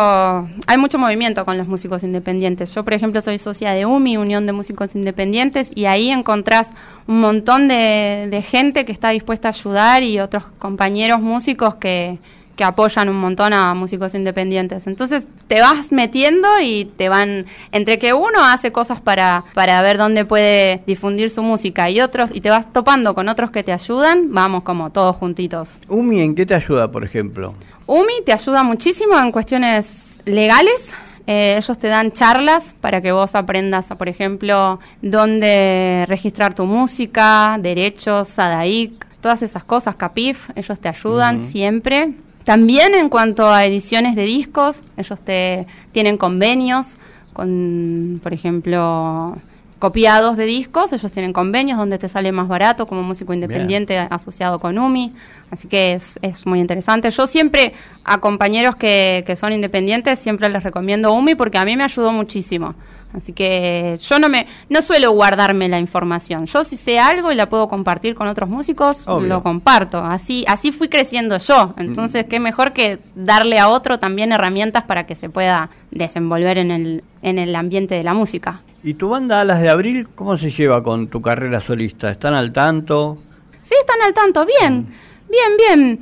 hay 0.66 0.78
mucho 0.78 0.98
movimiento 0.98 1.44
con 1.44 1.56
los 1.58 1.66
músicos 1.66 2.02
independientes. 2.02 2.74
Yo, 2.74 2.84
por 2.84 2.94
ejemplo, 2.94 3.20
soy 3.20 3.38
socia 3.38 3.72
de 3.72 3.86
UMI, 3.86 4.16
Unión 4.16 4.46
de 4.46 4.52
Músicos 4.52 4.94
Independientes, 4.94 5.70
y 5.74 5.86
ahí 5.86 6.10
encontrás 6.10 6.70
un 7.06 7.20
montón 7.20 7.68
de, 7.68 8.28
de 8.30 8.42
gente 8.42 8.84
que 8.84 8.92
está 8.92 9.10
dispuesta 9.10 9.48
a 9.48 9.52
ayudar 9.52 10.02
y 10.02 10.20
otros 10.20 10.44
compañeros 10.58 11.20
músicos 11.20 11.76
que 11.76 12.18
que 12.60 12.64
apoyan 12.64 13.08
un 13.08 13.16
montón 13.16 13.54
a 13.54 13.72
músicos 13.72 14.14
independientes. 14.14 14.86
Entonces 14.86 15.26
te 15.46 15.62
vas 15.62 15.92
metiendo 15.92 16.46
y 16.62 16.84
te 16.84 17.08
van, 17.08 17.46
entre 17.72 17.98
que 17.98 18.12
uno 18.12 18.44
hace 18.44 18.70
cosas 18.70 19.00
para, 19.00 19.44
para 19.54 19.80
ver 19.80 19.96
dónde 19.96 20.26
puede 20.26 20.82
difundir 20.86 21.30
su 21.30 21.42
música 21.42 21.88
y 21.88 22.02
otros, 22.02 22.32
y 22.34 22.42
te 22.42 22.50
vas 22.50 22.70
topando 22.70 23.14
con 23.14 23.30
otros 23.30 23.50
que 23.50 23.62
te 23.62 23.72
ayudan, 23.72 24.34
vamos 24.34 24.62
como 24.62 24.90
todos 24.90 25.16
juntitos. 25.16 25.78
Umi, 25.88 26.20
¿en 26.20 26.34
qué 26.34 26.44
te 26.44 26.52
ayuda, 26.54 26.92
por 26.92 27.02
ejemplo? 27.02 27.54
UMI 27.86 28.24
te 28.26 28.34
ayuda 28.34 28.62
muchísimo 28.62 29.18
en 29.18 29.32
cuestiones 29.32 30.18
legales. 30.26 30.92
Eh, 31.26 31.56
ellos 31.56 31.78
te 31.78 31.88
dan 31.88 32.12
charlas 32.12 32.74
para 32.78 33.00
que 33.00 33.10
vos 33.10 33.34
aprendas, 33.34 33.86
por 33.96 34.10
ejemplo, 34.10 34.80
dónde 35.00 36.04
registrar 36.08 36.52
tu 36.52 36.66
música, 36.66 37.56
derechos, 37.58 38.28
SADAIC, 38.28 39.06
todas 39.22 39.40
esas 39.40 39.64
cosas, 39.64 39.96
CAPIF, 39.96 40.50
ellos 40.56 40.78
te 40.78 40.88
ayudan 40.90 41.40
siempre. 41.40 42.12
También 42.50 42.96
en 42.96 43.10
cuanto 43.10 43.48
a 43.48 43.64
ediciones 43.64 44.16
de 44.16 44.24
discos, 44.24 44.80
ellos 44.96 45.20
te 45.20 45.68
tienen 45.92 46.16
convenios 46.16 46.96
con, 47.32 48.18
por 48.24 48.32
ejemplo, 48.34 49.36
copiados 49.78 50.36
de 50.36 50.46
discos, 50.46 50.92
ellos 50.92 51.12
tienen 51.12 51.32
convenios 51.32 51.78
donde 51.78 51.96
te 51.96 52.08
sale 52.08 52.32
más 52.32 52.48
barato 52.48 52.88
como 52.88 53.04
músico 53.04 53.32
independiente 53.32 53.96
asociado 53.96 54.58
con 54.58 54.78
UMI, 54.78 55.12
así 55.50 55.68
que 55.68 55.94
es, 55.94 56.18
es 56.22 56.46
muy 56.46 56.60
interesante. 56.60 57.10
Yo 57.10 57.26
siempre 57.26 57.72
a 58.04 58.18
compañeros 58.18 58.76
que, 58.76 59.24
que 59.26 59.36
son 59.36 59.52
independientes 59.52 60.18
siempre 60.18 60.48
les 60.48 60.62
recomiendo 60.62 61.12
UMI 61.12 61.34
porque 61.34 61.58
a 61.58 61.64
mí 61.64 61.76
me 61.76 61.84
ayudó 61.84 62.12
muchísimo. 62.12 62.74
Así 63.12 63.32
que 63.32 63.98
yo 64.00 64.18
no 64.20 64.28
me 64.28 64.46
no 64.68 64.82
suelo 64.82 65.10
guardarme 65.10 65.68
la 65.68 65.80
información. 65.80 66.46
Yo 66.46 66.62
si 66.62 66.76
sé 66.76 67.00
algo 67.00 67.32
y 67.32 67.34
la 67.34 67.48
puedo 67.48 67.66
compartir 67.68 68.14
con 68.14 68.28
otros 68.28 68.48
músicos, 68.48 69.02
Obvio. 69.08 69.26
lo 69.26 69.42
comparto. 69.42 69.98
Así 69.98 70.44
así 70.46 70.70
fui 70.70 70.88
creciendo 70.88 71.36
yo. 71.38 71.74
Entonces, 71.76 72.26
qué 72.26 72.38
mejor 72.38 72.72
que 72.72 72.98
darle 73.16 73.58
a 73.58 73.68
otro 73.68 73.98
también 73.98 74.30
herramientas 74.30 74.84
para 74.84 75.06
que 75.06 75.16
se 75.16 75.28
pueda 75.28 75.70
desenvolver 75.90 76.58
en 76.58 76.70
el 76.70 77.04
en 77.22 77.38
el 77.38 77.54
ambiente 77.56 77.96
de 77.96 78.04
la 78.04 78.14
música. 78.14 78.60
¿Y 78.82 78.94
tu 78.94 79.10
banda 79.10 79.40
Alas 79.40 79.60
de 79.60 79.68
Abril, 79.68 80.08
cómo 80.14 80.36
se 80.36 80.50
lleva 80.50 80.82
con 80.82 81.08
tu 81.08 81.20
carrera 81.20 81.60
solista? 81.60 82.10
¿Están 82.10 82.34
al 82.34 82.52
tanto? 82.52 83.18
Sí, 83.60 83.74
están 83.78 84.00
al 84.02 84.14
tanto, 84.14 84.46
bien, 84.46 84.88
bien, 85.30 85.56
bien. 85.78 85.98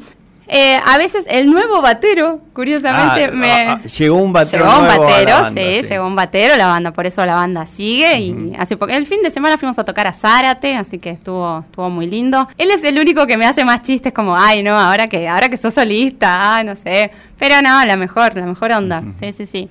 Eh, 0.50 0.80
a 0.82 0.96
veces 0.96 1.26
el 1.28 1.50
nuevo 1.50 1.82
batero, 1.82 2.40
curiosamente, 2.54 3.24
Ah, 3.24 3.30
me... 3.34 3.50
ah, 3.52 3.80
ah, 3.84 3.86
llegó 3.86 4.16
un 4.16 4.32
batero 4.32 4.64
Llegó 4.64 4.78
un 4.78 4.86
nuevo 4.86 5.02
a 5.02 5.06
la 5.06 5.12
batero, 5.12 5.42
banda, 5.42 5.60
sí, 5.60 5.82
sí. 5.82 5.88
llegó 5.90 6.06
un 6.06 6.16
batero, 6.16 6.56
la 6.56 6.66
banda, 6.68 6.90
por 6.90 7.04
eso 7.06 7.26
la 7.26 7.34
banda 7.34 7.66
sigue. 7.66 8.18
Y 8.18 8.54
hace 8.58 8.78
poco, 8.78 8.90
el 8.92 9.04
fin 9.06 9.20
de 9.22 9.30
semana 9.30 9.58
fuimos 9.58 9.78
a 9.78 9.84
tocar 9.84 10.06
a 10.06 10.14
Zárate, 10.14 10.74
así 10.74 10.98
que 10.98 11.10
estuvo, 11.10 11.58
estuvo 11.66 11.90
muy 11.90 12.06
lindo. 12.06 12.48
Él 12.56 12.70
es 12.70 12.82
el 12.82 12.98
único 12.98 13.26
que 13.26 13.36
me 13.36 13.44
hace 13.44 13.62
más 13.66 13.82
chistes 13.82 14.14
como, 14.14 14.38
ay 14.38 14.62
no, 14.62 14.78
ahora 14.80 15.06
que, 15.08 15.28
ahora 15.28 15.50
que 15.50 15.58
sos 15.58 15.74
solista, 15.74 16.56
ah, 16.56 16.64
no 16.64 16.76
sé. 16.76 17.10
Pero 17.38 17.60
no, 17.60 17.84
la 17.84 17.96
mejor, 17.98 18.34
la 18.34 18.46
mejor 18.46 18.72
onda. 18.72 19.02
Sí, 19.20 19.32
sí, 19.32 19.44
sí. 19.44 19.68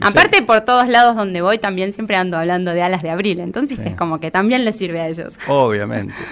Aparte, 0.00 0.40
por 0.42 0.62
todos 0.62 0.88
lados 0.88 1.14
donde 1.16 1.42
voy, 1.42 1.58
también 1.58 1.92
siempre 1.92 2.16
ando 2.16 2.38
hablando 2.38 2.72
de 2.72 2.82
alas 2.82 3.02
de 3.02 3.10
abril. 3.10 3.40
Entonces 3.40 3.78
Sí. 3.78 3.84
es 3.88 3.94
como 3.94 4.18
que 4.18 4.30
también 4.30 4.64
les 4.64 4.76
sirve 4.76 5.00
a 5.02 5.08
ellos. 5.08 5.38
Obviamente. 5.46 6.14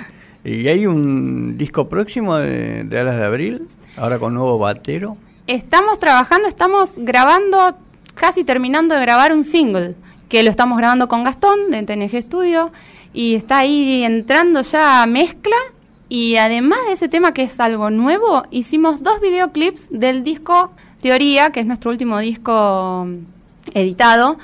¿Y 0.45 0.69
hay 0.69 0.87
un 0.87 1.57
disco 1.57 1.89
próximo 1.89 2.37
de, 2.37 2.87
Alas 2.93 3.17
de 3.17 3.25
Abril? 3.25 3.69
Ahora 3.97 4.19
con 4.19 4.35
nuevo 4.35 4.59
batero. 4.59 5.17
Estamos 5.47 5.99
trabajando, 5.99 6.49
estamos 6.49 6.97
grabando, 6.99 7.77
casi 8.15 8.45
terminando 8.45 8.95
de 8.95 9.01
grabar 9.01 9.33
un 9.33 9.43
single, 9.43 9.95
que 10.29 10.43
lo 10.43 10.51
estamos 10.51 10.77
grabando 10.77 11.09
con 11.09 11.25
Gastón 11.25 11.71
de 11.71 11.83
TNG 11.83 12.21
Studio, 12.21 12.73
y 13.15 13.37
está 13.37 13.59
ahí 13.59 14.05
entrando 14.05 14.61
ya 14.61 15.03
a 15.03 15.07
mezcla. 15.07 15.57
Y 16.11 16.37
además 16.37 16.79
de 16.87 16.93
ese 16.93 17.09
tema 17.09 17.33
que 17.33 17.45
es 17.45 17.59
algo 17.59 17.89
nuevo, 17.89 18.43
hicimos 18.51 19.03
dos 19.03 19.23
videoclips 19.23 19.89
del 19.91 20.25
disco 20.25 20.73
Teoría, 21.01 21.51
que 21.51 21.61
es 21.61 21.67
nuestro 21.67 21.91
último 21.91 22.19
disco 22.19 23.07
mm, 23.07 23.17
editado, 23.73 24.39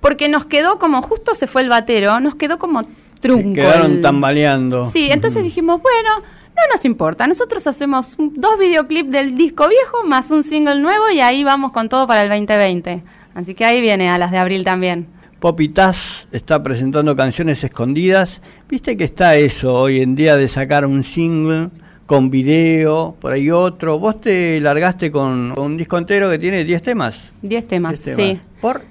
porque 0.00 0.28
nos 0.28 0.46
quedó 0.46 0.78
como, 0.78 1.02
justo 1.02 1.34
se 1.34 1.48
fue 1.48 1.62
el 1.62 1.68
batero, 1.68 2.20
nos 2.20 2.36
quedó 2.36 2.58
como 2.58 2.82
trunco. 3.22 3.54
Quedaron 3.54 3.92
el- 3.92 4.00
tambaleando. 4.02 4.84
Sí, 4.90 5.08
entonces 5.10 5.42
dijimos, 5.42 5.80
bueno, 5.80 6.10
no 6.54 6.62
nos 6.74 6.84
importa, 6.84 7.26
nosotros 7.26 7.66
hacemos 7.66 8.18
un- 8.18 8.34
dos 8.34 8.58
videoclips 8.58 9.10
del 9.10 9.34
disco 9.36 9.66
viejo 9.68 10.04
más 10.06 10.30
un 10.30 10.42
single 10.42 10.78
nuevo 10.80 11.08
y 11.10 11.20
ahí 11.20 11.42
vamos 11.44 11.72
con 11.72 11.88
todo 11.88 12.06
para 12.06 12.22
el 12.22 12.28
2020. 12.28 13.02
Así 13.34 13.54
que 13.54 13.64
ahí 13.64 13.80
viene 13.80 14.10
a 14.10 14.18
las 14.18 14.30
de 14.30 14.36
abril 14.38 14.62
también. 14.64 15.06
Poppy 15.40 15.70
Taz 15.70 16.28
está 16.30 16.62
presentando 16.62 17.16
canciones 17.16 17.64
escondidas. 17.64 18.42
Viste 18.68 18.96
que 18.96 19.04
está 19.04 19.34
eso 19.36 19.72
hoy 19.74 20.00
en 20.00 20.14
día 20.14 20.36
de 20.36 20.46
sacar 20.46 20.84
un 20.86 21.02
single 21.02 21.70
con 22.06 22.30
video, 22.30 23.16
por 23.20 23.32
ahí 23.32 23.50
otro. 23.50 23.98
Vos 23.98 24.20
te 24.20 24.60
largaste 24.60 25.10
con 25.10 25.58
un 25.58 25.76
disco 25.76 25.96
entero 25.98 26.30
que 26.30 26.38
tiene 26.38 26.64
10 26.64 26.82
temas. 26.82 27.16
Diez 27.40 27.66
temas, 27.66 28.04
10 28.04 28.16
sí. 28.16 28.22
temas. 28.22 28.42
Por 28.60 28.82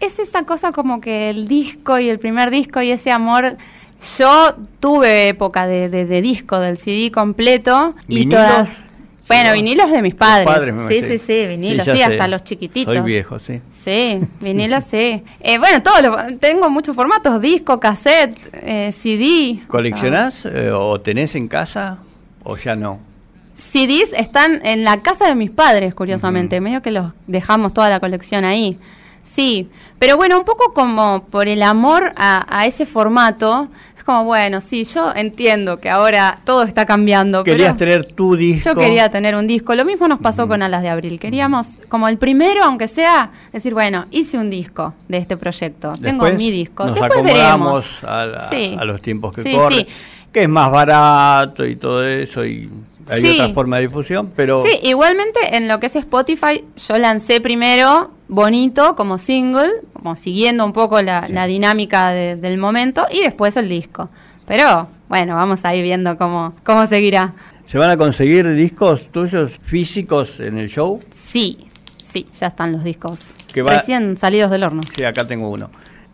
Es 0.00 0.18
esa 0.18 0.44
cosa 0.44 0.72
como 0.72 1.00
que 1.00 1.30
el 1.30 1.48
disco 1.48 1.98
y 1.98 2.08
el 2.08 2.18
primer 2.18 2.50
disco 2.50 2.80
y 2.82 2.90
ese 2.90 3.10
amor... 3.10 3.56
Yo 4.16 4.54
tuve 4.78 5.26
época 5.26 5.66
de, 5.66 5.88
de- 5.88 6.06
de 6.06 6.22
disco, 6.22 6.60
del 6.60 6.78
CD 6.78 7.10
completo. 7.10 7.96
y 8.06 8.18
¿Vinilos? 8.20 8.40
todas- 8.46 8.68
Bueno, 9.26 9.52
vinilos 9.54 9.90
de 9.90 10.02
mis 10.02 10.14
padres. 10.14 10.46
padres, 10.46 10.72
sí, 10.86 11.02
sí, 11.02 11.18
sí, 11.18 11.46
vinilos, 11.48 11.84
sí, 11.84 11.96
sé. 11.96 12.04
hasta 12.04 12.28
los 12.28 12.44
chiquititos. 12.44 12.94
Soy 12.96 13.04
viejo, 13.04 13.40
sí. 13.40 13.60
Sí, 13.74 14.20
vinilo 14.40 14.80
sí. 14.82 15.24
Eh, 15.40 15.58
bueno, 15.58 15.82
todo 15.82 16.00
lo- 16.00 16.38
tengo 16.38 16.70
muchos 16.70 16.94
formatos, 16.94 17.40
disco, 17.42 17.80
cassette, 17.80 18.38
eh, 18.52 18.92
CD. 18.92 19.58
¿Coleccionás 19.66 20.44
eh, 20.46 20.70
o 20.70 21.00
tenés 21.00 21.34
en 21.34 21.48
casa 21.48 21.98
o 22.44 22.56
ya 22.56 22.76
no? 22.76 23.00
CDs 23.56 24.12
están 24.16 24.64
en 24.64 24.84
la 24.84 24.98
casa 24.98 25.26
de 25.26 25.34
mis 25.34 25.50
padres, 25.50 25.92
curiosamente. 25.92 26.60
Medio 26.60 26.82
que 26.82 26.92
los 26.92 27.12
dejamos 27.26 27.74
toda 27.74 27.88
la 27.88 27.98
colección 27.98 28.44
ahí. 28.44 28.78
Sí, 29.28 29.68
pero 29.98 30.16
bueno, 30.16 30.38
un 30.38 30.44
poco 30.46 30.72
como 30.72 31.24
por 31.24 31.48
el 31.48 31.62
amor 31.62 32.12
a, 32.16 32.46
a 32.48 32.64
ese 32.64 32.86
formato. 32.86 33.68
Es 33.94 34.02
como, 34.02 34.24
bueno, 34.24 34.62
sí, 34.62 34.84
yo 34.84 35.12
entiendo 35.14 35.76
que 35.80 35.90
ahora 35.90 36.38
todo 36.44 36.62
está 36.62 36.86
cambiando. 36.86 37.44
Querías 37.44 37.74
pero 37.76 37.90
tener 38.04 38.12
tu 38.14 38.36
disco. 38.36 38.70
Yo 38.70 38.74
quería 38.80 39.10
tener 39.10 39.34
un 39.34 39.46
disco. 39.46 39.74
Lo 39.74 39.84
mismo 39.84 40.08
nos 40.08 40.18
pasó 40.20 40.48
con 40.48 40.62
Alas 40.62 40.80
de 40.80 40.88
Abril. 40.88 41.20
Queríamos, 41.20 41.78
como 41.90 42.08
el 42.08 42.16
primero, 42.16 42.64
aunque 42.64 42.88
sea, 42.88 43.30
decir, 43.52 43.74
bueno, 43.74 44.06
hice 44.10 44.38
un 44.38 44.48
disco 44.48 44.94
de 45.08 45.18
este 45.18 45.36
proyecto. 45.36 45.92
Tengo 46.00 46.24
mi 46.30 46.50
disco. 46.50 46.86
Nos 46.86 46.94
Después 46.98 47.22
veremos. 47.22 47.84
A, 48.02 48.24
la- 48.24 48.48
Sí. 48.48 48.76
a 48.80 48.84
los 48.86 49.02
tiempos 49.02 49.34
que 49.34 49.42
Sí, 49.42 49.52
corren. 49.52 49.80
sí. 49.80 49.86
Que 50.32 50.44
es 50.44 50.48
más 50.48 50.70
barato 50.70 51.66
y 51.66 51.76
todo 51.76 52.02
eso. 52.06 52.46
Y 52.46 52.70
hay 53.10 53.20
Sí. 53.20 53.40
otra 53.40 53.52
forma 53.52 53.76
de 53.76 53.82
difusión, 53.82 54.32
pero. 54.34 54.62
Sí, 54.62 54.70
igualmente 54.84 55.54
en 55.54 55.68
lo 55.68 55.78
que 55.80 55.86
es 55.86 55.96
Spotify, 55.96 56.64
yo 56.88 56.96
lancé 56.96 57.42
primero 57.42 58.12
Bonito 58.28 58.94
como 58.94 59.16
single, 59.18 59.70
como 59.94 60.14
siguiendo 60.16 60.64
un 60.64 60.72
poco 60.72 61.00
la, 61.02 61.26
la 61.28 61.46
dinámica 61.46 62.10
de- 62.10 62.36
del 62.36 62.58
momento, 62.58 63.06
y 63.10 63.22
después 63.22 63.56
el 63.56 63.68
disco. 63.68 64.10
Pero 64.46 64.88
bueno, 65.08 65.34
vamos 65.34 65.64
a 65.64 65.74
ir 65.74 65.82
viendo 65.82 66.16
cómo, 66.18 66.54
cómo 66.64 66.86
seguirá. 66.86 67.32
¿Se 67.66 67.78
van 67.78 67.90
a 67.90 67.96
conseguir 67.96 68.48
discos 68.54 69.08
tuyos 69.10 69.52
físicos 69.62 70.40
en 70.40 70.58
el 70.58 70.68
show? 70.68 71.00
Sí, 71.10 71.66
sí, 72.02 72.26
ya 72.38 72.48
están 72.48 72.72
los 72.72 72.84
discos 72.84 73.34
Que 73.52 73.62
va- 73.62 73.72
recién 73.78 74.16
salidos 74.18 74.50
del 74.50 74.64
horno. 74.64 74.80
Sí, 74.94 75.04
acá 75.04 75.26
tengo 75.26 75.50
uno. 75.50 75.70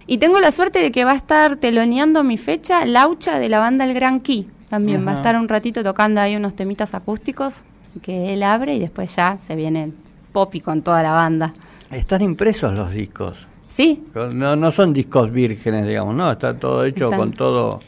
Y 0.07 0.19
tengo 0.19 0.39
la 0.41 0.53
suerte 0.53 0.81
de 0.81 0.93
que 0.93 1.05
va 1.05 1.13
a 1.13 1.17
estar 1.17 1.57
teloneando 1.57 2.23
mi 2.25 2.37
fecha 2.39 2.85
Laucha 2.85 3.39
de 3.39 3.49
la 3.49 3.59
banda 3.59 3.85
El 3.87 3.95
Gran 3.95 4.21
Key. 4.21 4.49
También 4.69 5.07
va 5.07 5.13
a 5.13 5.15
estar 5.17 5.37
un 5.37 5.49
ratito 5.49 5.83
tocando 5.83 6.21
ahí 6.21 6.37
unos 6.37 6.55
temitas 6.55 6.95
acústicos. 6.95 7.63
Así 7.87 8.01
que 8.01 8.35
él 8.35 8.43
abre 8.43 8.75
y 8.75 8.81
después 8.81 9.15
ya 9.17 9.37
se 9.39 9.55
viene 9.57 9.93
Poppy 10.33 10.61
con 10.61 10.83
toda 10.83 11.03
la 11.03 11.13
banda. 11.13 11.55
Están 11.95 12.23
impresos 12.23 12.77
los 12.77 12.91
discos. 12.93 13.37
Sí, 13.69 14.05
No, 14.15 14.55
no 14.57 14.71
son 14.71 14.93
discos 14.93 15.33
vírgenes, 15.33 15.87
digamos, 15.87 16.15
no, 16.15 16.31
está 16.31 16.55
todo 16.55 16.85
hecho 16.85 17.05
Están. 17.07 17.19
con 17.19 17.33
todo 17.33 17.81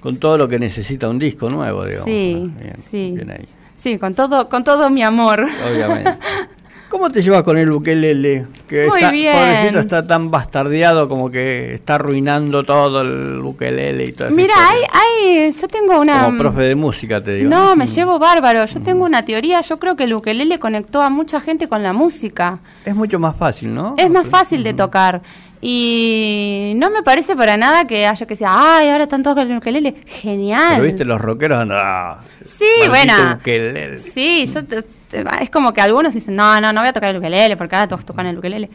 con 0.00 0.16
todo 0.16 0.36
lo 0.36 0.48
que 0.48 0.58
necesita 0.58 1.08
un 1.08 1.18
disco 1.18 1.48
nuevo, 1.48 1.84
digamos. 1.84 2.04
Sí, 2.04 2.52
Ah, 2.56 2.60
bien, 2.60 2.78
sí. 2.78 3.12
bien 3.14 3.30
ahí. 3.30 3.44
Sí, 3.76 3.98
con 3.98 4.14
todo, 4.14 4.48
con 4.48 4.64
todo 4.64 4.90
mi 4.90 5.02
amor. 5.02 5.46
Obviamente. 5.70 6.18
¿Cómo 6.92 7.08
te 7.08 7.22
llevas 7.22 7.42
con 7.42 7.56
el 7.56 7.72
ukelele? 7.72 8.46
Que 8.68 8.86
Muy 8.86 8.98
está, 9.00 9.10
bien. 9.10 9.34
pobrecito, 9.34 9.78
está 9.80 10.06
tan 10.06 10.30
bastardeado 10.30 11.08
como 11.08 11.30
que 11.30 11.72
está 11.74 11.94
arruinando 11.94 12.64
todo 12.64 13.00
el 13.00 13.40
ukelele 13.42 14.04
y 14.04 14.12
todo 14.12 14.28
eso. 14.28 14.36
Mira, 14.36 14.52
hay, 14.68 14.80
hay, 14.92 15.52
yo 15.52 15.68
tengo 15.68 15.98
una... 15.98 16.26
Como 16.26 16.36
profe 16.38 16.60
de 16.60 16.74
música, 16.74 17.22
te 17.22 17.36
digo. 17.36 17.48
No, 17.48 17.74
me 17.76 17.86
Mm. 17.86 17.88
llevo 17.88 18.18
bárbaro. 18.18 18.66
Yo 18.66 18.80
tengo 18.82 19.06
una 19.06 19.24
teoría. 19.24 19.62
Yo 19.62 19.78
creo 19.78 19.96
que 19.96 20.04
el 20.04 20.12
ukelele 20.12 20.58
conectó 20.58 21.00
a 21.00 21.08
mucha 21.08 21.40
gente 21.40 21.66
con 21.66 21.82
la 21.82 21.94
música. 21.94 22.58
Es 22.84 22.94
mucho 22.94 23.18
más 23.18 23.36
fácil, 23.36 23.72
¿no? 23.72 23.94
Es 23.96 24.10
más 24.10 24.26
fácil 24.26 24.62
de 24.62 24.74
tocar. 24.74 25.22
Y 25.64 26.72
no 26.76 26.90
me 26.90 27.04
parece 27.04 27.36
para 27.36 27.56
nada 27.56 27.86
que 27.86 28.04
haya 28.06 28.26
que 28.26 28.34
decir, 28.34 28.48
ay, 28.50 28.88
ahora 28.88 29.04
están 29.04 29.22
todos 29.22 29.36
con 29.36 29.48
el 29.48 29.56
ukelele. 29.56 29.94
Genial. 30.06 30.72
Pero 30.72 30.82
viste, 30.84 31.04
los 31.04 31.20
rockeros 31.20 31.60
andan. 31.60 31.78
ah, 31.80 32.18
Sí, 32.44 32.66
bueno. 32.88 33.14
ukelele. 33.38 33.96
Sí, 33.98 34.46
yo 34.52 34.64
te- 34.64 34.82
te- 34.82 35.24
es 35.40 35.50
como 35.50 35.72
que 35.72 35.80
algunos 35.80 36.12
dicen, 36.14 36.34
no, 36.34 36.60
no, 36.60 36.72
no 36.72 36.80
voy 36.80 36.88
a 36.88 36.92
tocar 36.92 37.10
el 37.10 37.18
ukelele 37.18 37.56
porque 37.56 37.76
ahora 37.76 37.86
todos 37.86 38.04
tocan 38.04 38.26
el 38.26 38.36
ukelele. 38.38 38.68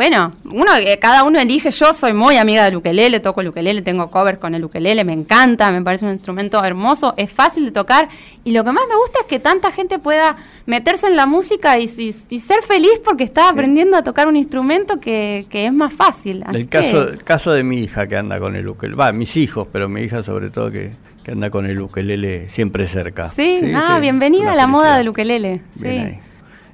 Bueno, 0.00 0.32
uno, 0.46 0.74
eh, 0.78 0.98
cada 0.98 1.24
uno 1.24 1.38
elige, 1.38 1.70
yo 1.70 1.92
soy 1.92 2.14
muy 2.14 2.38
amiga 2.38 2.64
del 2.64 2.76
ukelele, 2.76 3.20
toco 3.20 3.42
el 3.42 3.48
ukelele, 3.48 3.82
tengo 3.82 4.10
covers 4.10 4.38
con 4.38 4.54
el 4.54 4.64
ukelele, 4.64 5.04
me 5.04 5.12
encanta, 5.12 5.70
me 5.72 5.82
parece 5.82 6.06
un 6.06 6.12
instrumento 6.12 6.64
hermoso, 6.64 7.12
es 7.18 7.30
fácil 7.30 7.66
de 7.66 7.70
tocar 7.72 8.08
y 8.42 8.52
lo 8.52 8.64
que 8.64 8.72
más 8.72 8.84
me 8.88 8.96
gusta 8.96 9.18
es 9.20 9.26
que 9.26 9.38
tanta 9.40 9.70
gente 9.72 9.98
pueda 9.98 10.36
meterse 10.64 11.06
en 11.06 11.16
la 11.16 11.26
música 11.26 11.78
y, 11.78 11.84
y- 11.98 12.14
y 12.30 12.40
ser 12.40 12.62
feliz 12.62 12.98
porque 13.04 13.24
está 13.24 13.50
aprendiendo 13.50 13.94
a 13.98 14.02
tocar 14.02 14.26
un 14.26 14.36
instrumento 14.36 15.00
que, 15.00 15.44
que 15.50 15.66
es 15.66 15.72
más 15.74 15.92
fácil. 15.92 16.44
Así 16.46 16.60
El 16.60 16.68
caso, 16.70 17.06
que- 17.06 17.12
el 17.12 17.22
caso 17.22 17.52
de 17.52 17.62
mi 17.62 17.80
hija 17.80 18.06
que 18.06 18.16
anda 18.16 18.40
con 18.40 18.56
el 18.56 18.66
ukelele. 18.68 18.96
Va, 18.96 19.12
mis 19.12 19.36
hijos, 19.36 19.68
pero 19.70 19.90
mi 19.90 20.00
hija 20.00 20.22
sobre 20.22 20.48
todo 20.48 20.70
que, 20.70 20.92
que 21.22 21.32
anda 21.32 21.50
con 21.50 21.66
el 21.66 21.78
ukelele 21.78 22.48
siempre 22.48 22.86
cerca. 22.86 23.28
sí, 23.28 23.60
ah, 23.74 23.96
sí, 23.96 24.00
bienvenida 24.00 24.44
una 24.44 24.52
a 24.52 24.56
la 24.56 24.66
moda 24.66 24.96
del 24.96 25.10
ukelele. 25.10 25.60
Sí. 25.78 26.18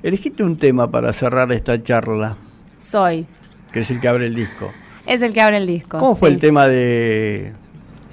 Elegiste 0.05 0.45
un 0.45 0.57
tema 0.59 0.89
para 0.89 1.13
cerrar 1.13 1.51
esta 1.51 1.83
charla, 1.83 2.37
soy. 2.79 3.27
que 3.73 3.81
es 3.81 3.91
el 3.91 4.01
que 4.01 4.09
abre 4.09 4.27
el 4.27 4.35
disco. 4.35 4.73
Es 5.07 5.23
el 5.23 5.33
que 5.33 5.41
abre 5.41 5.59
el 5.59 5.67
disco. 5.67 5.99
¿Cómo 5.99 6.17
fue 6.17 6.31
el 6.31 6.39
tema 6.39 6.67
de 6.67 7.53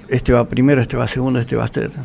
este 0.08 0.32
va 0.32 0.48
primero, 0.48 0.80
este 0.80 0.96
va 0.96 1.08
segundo, 1.08 1.40
este 1.40 1.56
va 1.56 1.66
tercero? 1.68 2.04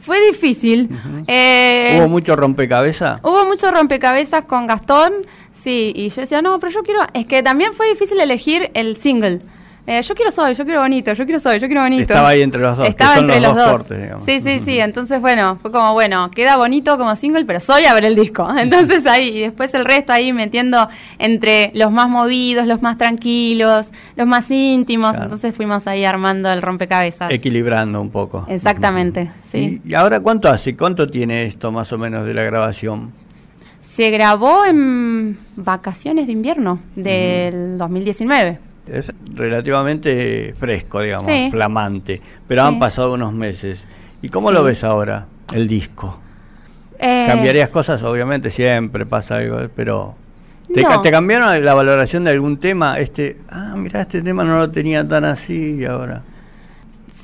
Fue 0.00 0.20
difícil. 0.26 0.90
Eh, 1.26 1.96
¿Hubo 1.98 2.08
mucho 2.08 2.36
rompecabezas? 2.36 3.20
hubo 3.22 3.46
mucho 3.46 3.70
rompecabezas 3.70 4.44
con 4.44 4.66
Gastón, 4.66 5.12
sí, 5.50 5.92
y 5.96 6.10
yo 6.10 6.20
decía, 6.20 6.42
no, 6.42 6.58
pero 6.58 6.72
yo 6.72 6.82
quiero... 6.82 7.00
Es 7.14 7.24
que 7.24 7.42
también 7.42 7.72
fue 7.72 7.88
difícil 7.88 8.20
elegir 8.20 8.70
el 8.74 8.96
single. 8.98 9.40
Eh, 9.86 10.00
yo 10.00 10.14
quiero 10.14 10.30
soy, 10.30 10.54
yo 10.54 10.64
quiero 10.64 10.80
bonito, 10.80 11.12
yo 11.12 11.26
quiero 11.26 11.38
soy, 11.38 11.58
yo 11.58 11.66
quiero 11.66 11.82
bonito. 11.82 12.02
Estaba 12.02 12.30
ahí 12.30 12.40
entre 12.40 12.60
los 12.62 12.74
dos, 12.76 12.88
Estaba 12.88 13.18
entre 13.18 13.38
los 13.38 13.54
los 13.54 13.56
dos 13.56 13.70
cortes, 13.80 14.00
digamos. 14.00 14.24
Sí, 14.24 14.40
sí, 14.40 14.60
sí. 14.62 14.80
Entonces, 14.80 15.20
bueno, 15.20 15.58
fue 15.60 15.70
como, 15.70 15.92
bueno, 15.92 16.30
queda 16.30 16.56
bonito 16.56 16.96
como 16.96 17.14
single, 17.16 17.44
pero 17.44 17.60
soy 17.60 17.84
abre 17.84 18.06
el 18.06 18.16
disco. 18.16 18.48
Entonces 18.58 19.04
ahí, 19.04 19.28
y 19.28 19.40
después 19.40 19.74
el 19.74 19.84
resto 19.84 20.14
ahí 20.14 20.32
metiendo 20.32 20.88
entre 21.18 21.70
los 21.74 21.92
más 21.92 22.08
movidos, 22.08 22.66
los 22.66 22.80
más 22.80 22.96
tranquilos, 22.96 23.90
los 24.16 24.26
más 24.26 24.50
íntimos. 24.50 25.10
Claro. 25.10 25.24
Entonces 25.24 25.54
fuimos 25.54 25.86
ahí 25.86 26.06
armando 26.06 26.50
el 26.50 26.62
rompecabezas. 26.62 27.30
Equilibrando 27.30 28.00
un 28.00 28.08
poco. 28.08 28.46
Exactamente, 28.48 29.32
sí. 29.42 29.80
¿Y, 29.84 29.90
y 29.90 29.94
ahora 29.94 30.20
cuánto 30.20 30.48
hace? 30.48 30.74
¿Cuánto 30.74 31.10
tiene 31.10 31.44
esto 31.44 31.70
más 31.72 31.92
o 31.92 31.98
menos 31.98 32.24
de 32.24 32.32
la 32.32 32.42
grabación? 32.44 33.12
Se 33.82 34.08
grabó 34.08 34.64
en 34.64 35.38
vacaciones 35.56 36.26
de 36.26 36.32
invierno 36.32 36.80
del 36.96 37.76
2019. 37.76 38.58
Es 38.86 39.10
relativamente 39.34 40.54
fresco, 40.58 41.00
digamos, 41.00 41.24
Sí. 41.24 41.48
flamante, 41.50 42.20
pero 42.46 42.62
Sí. 42.62 42.68
han 42.68 42.78
pasado 42.78 43.14
unos 43.14 43.32
meses. 43.32 43.82
¿Y 44.22 44.28
cómo 44.28 44.48
Sí. 44.48 44.54
lo 44.54 44.62
ves 44.64 44.84
ahora, 44.84 45.26
el 45.52 45.66
disco? 45.68 46.20
Eh, 46.98 47.24
¿Cambiarías 47.26 47.68
cosas? 47.70 48.02
Obviamente 48.02 48.50
siempre 48.50 49.06
pasa 49.06 49.36
algo, 49.36 49.58
pero... 49.74 50.16
¿Te, 50.72 50.82
No. 50.82 51.00
te 51.02 51.10
cambiaron 51.10 51.62
la 51.64 51.74
valoración 51.74 52.24
de 52.24 52.30
algún 52.30 52.56
tema? 52.58 52.98
Este, 52.98 53.36
ah, 53.50 53.74
mira, 53.76 54.00
este 54.02 54.22
tema 54.22 54.44
no 54.44 54.58
lo 54.58 54.70
tenía 54.70 55.06
tan 55.06 55.24
así 55.24 55.76
y 55.80 55.84
ahora... 55.84 56.22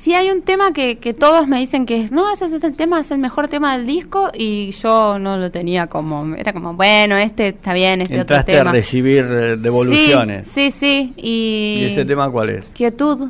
Sí 0.01 0.15
hay 0.15 0.31
un 0.31 0.41
tema 0.41 0.73
que, 0.73 0.97
que 0.97 1.13
todos 1.13 1.47
me 1.47 1.59
dicen 1.59 1.85
que 1.85 2.01
es, 2.01 2.11
no, 2.11 2.33
ese 2.33 2.45
es 2.45 2.63
el 2.63 2.73
tema, 2.73 2.99
es 3.01 3.11
el 3.11 3.19
mejor 3.19 3.49
tema 3.49 3.77
del 3.77 3.85
disco 3.85 4.31
y 4.33 4.71
yo 4.71 5.19
no 5.19 5.37
lo 5.37 5.51
tenía 5.51 5.85
como, 5.85 6.33
era 6.33 6.53
como, 6.53 6.73
bueno, 6.73 7.17
este 7.17 7.49
está 7.49 7.75
bien, 7.75 8.01
este 8.01 8.15
Entraste 8.15 8.53
otro 8.53 8.61
a 8.61 8.63
tema. 8.63 8.71
recibir 8.71 9.27
eh, 9.29 9.57
devoluciones. 9.57 10.47
Sí, 10.47 10.71
sí, 10.71 10.79
sí. 10.79 11.13
Y, 11.17 11.83
¿Y 11.83 11.85
ese 11.91 12.03
tema 12.03 12.31
cuál 12.31 12.49
es? 12.49 12.65
Quietud. 12.73 13.29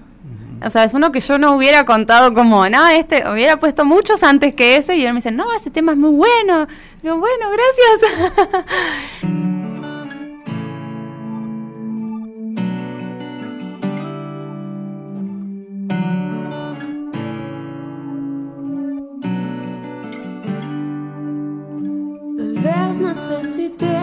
O 0.64 0.70
sea, 0.70 0.86
es 0.86 0.94
uno 0.94 1.12
que 1.12 1.20
yo 1.20 1.38
no 1.38 1.58
hubiera 1.58 1.84
contado 1.84 2.34
como, 2.34 2.70
no, 2.70 2.88
este, 2.88 3.30
hubiera 3.30 3.58
puesto 3.58 3.84
muchos 3.84 4.24
antes 4.24 4.54
que 4.54 4.78
ese 4.78 4.96
y 4.96 5.04
él 5.04 5.12
me 5.12 5.18
dice, 5.18 5.32
no, 5.34 5.52
ese 5.54 5.72
tema 5.72 5.92
es 5.92 5.98
muy 5.98 6.12
bueno. 6.12 6.70
Pero 7.02 7.18
bueno, 7.18 7.48
gracias. 7.52 8.72
necesité 23.12 23.98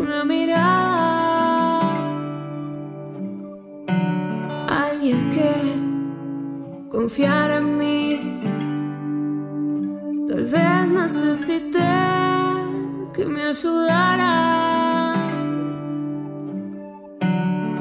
una 0.00 0.24
mirada, 0.24 1.80
alguien 4.66 5.20
que 5.36 5.50
confiara 6.90 7.58
en 7.58 7.68
mí. 7.76 8.00
Tal 10.26 10.44
vez 10.54 10.92
necesité 11.02 11.92
que 13.12 13.26
me 13.26 13.42
ayudara. 13.54 15.12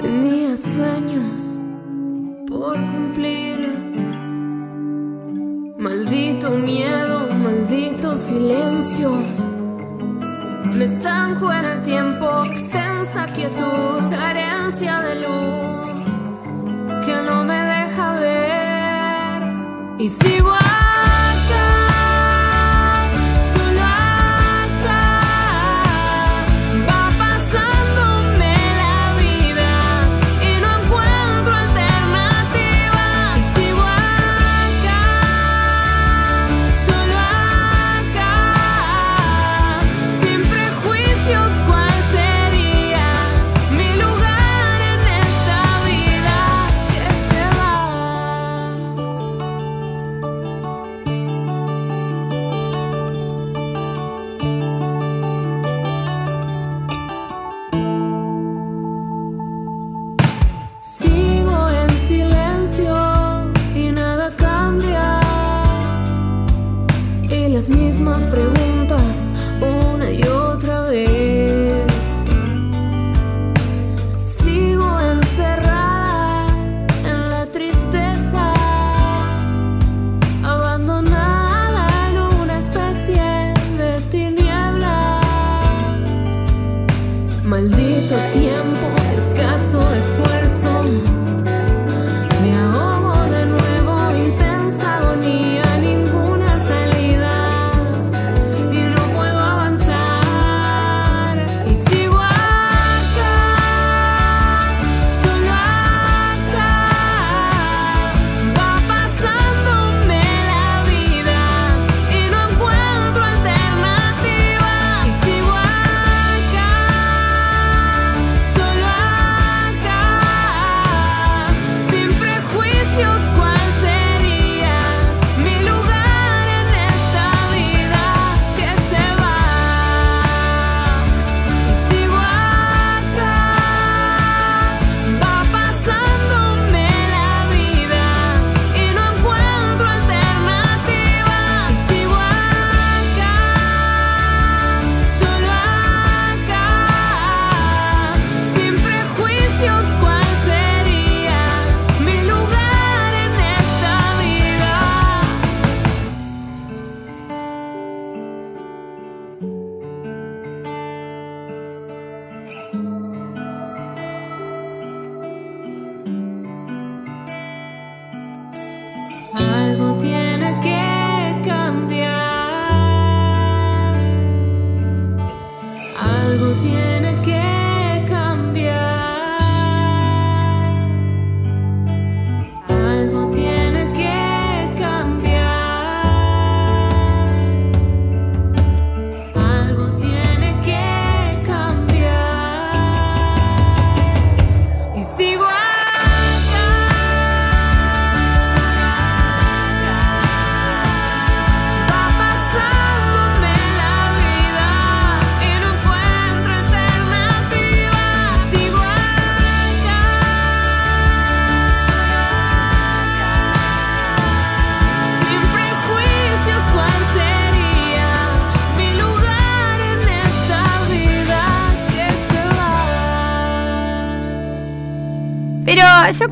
Tenía 0.01 0.57
sueños 0.57 1.61
por 2.49 2.75
cumplir. 2.91 3.59
Maldito 5.77 6.49
miedo, 6.51 7.17
maldito 7.45 8.13
silencio. 8.13 9.44
Me 10.75 10.83
estanco 10.83 11.53
en 11.53 11.63
el 11.63 11.81
tiempo, 11.83 12.43
extensa 12.43 13.27
quietud, 13.27 14.09
carencia 14.09 14.99
de 14.99 15.15
luz 15.15 17.05
que 17.05 17.15
no 17.25 17.45
me 17.45 17.55
deja 17.55 18.15
ver. 18.15 19.43
Y 19.99 20.09
sigo 20.09 20.53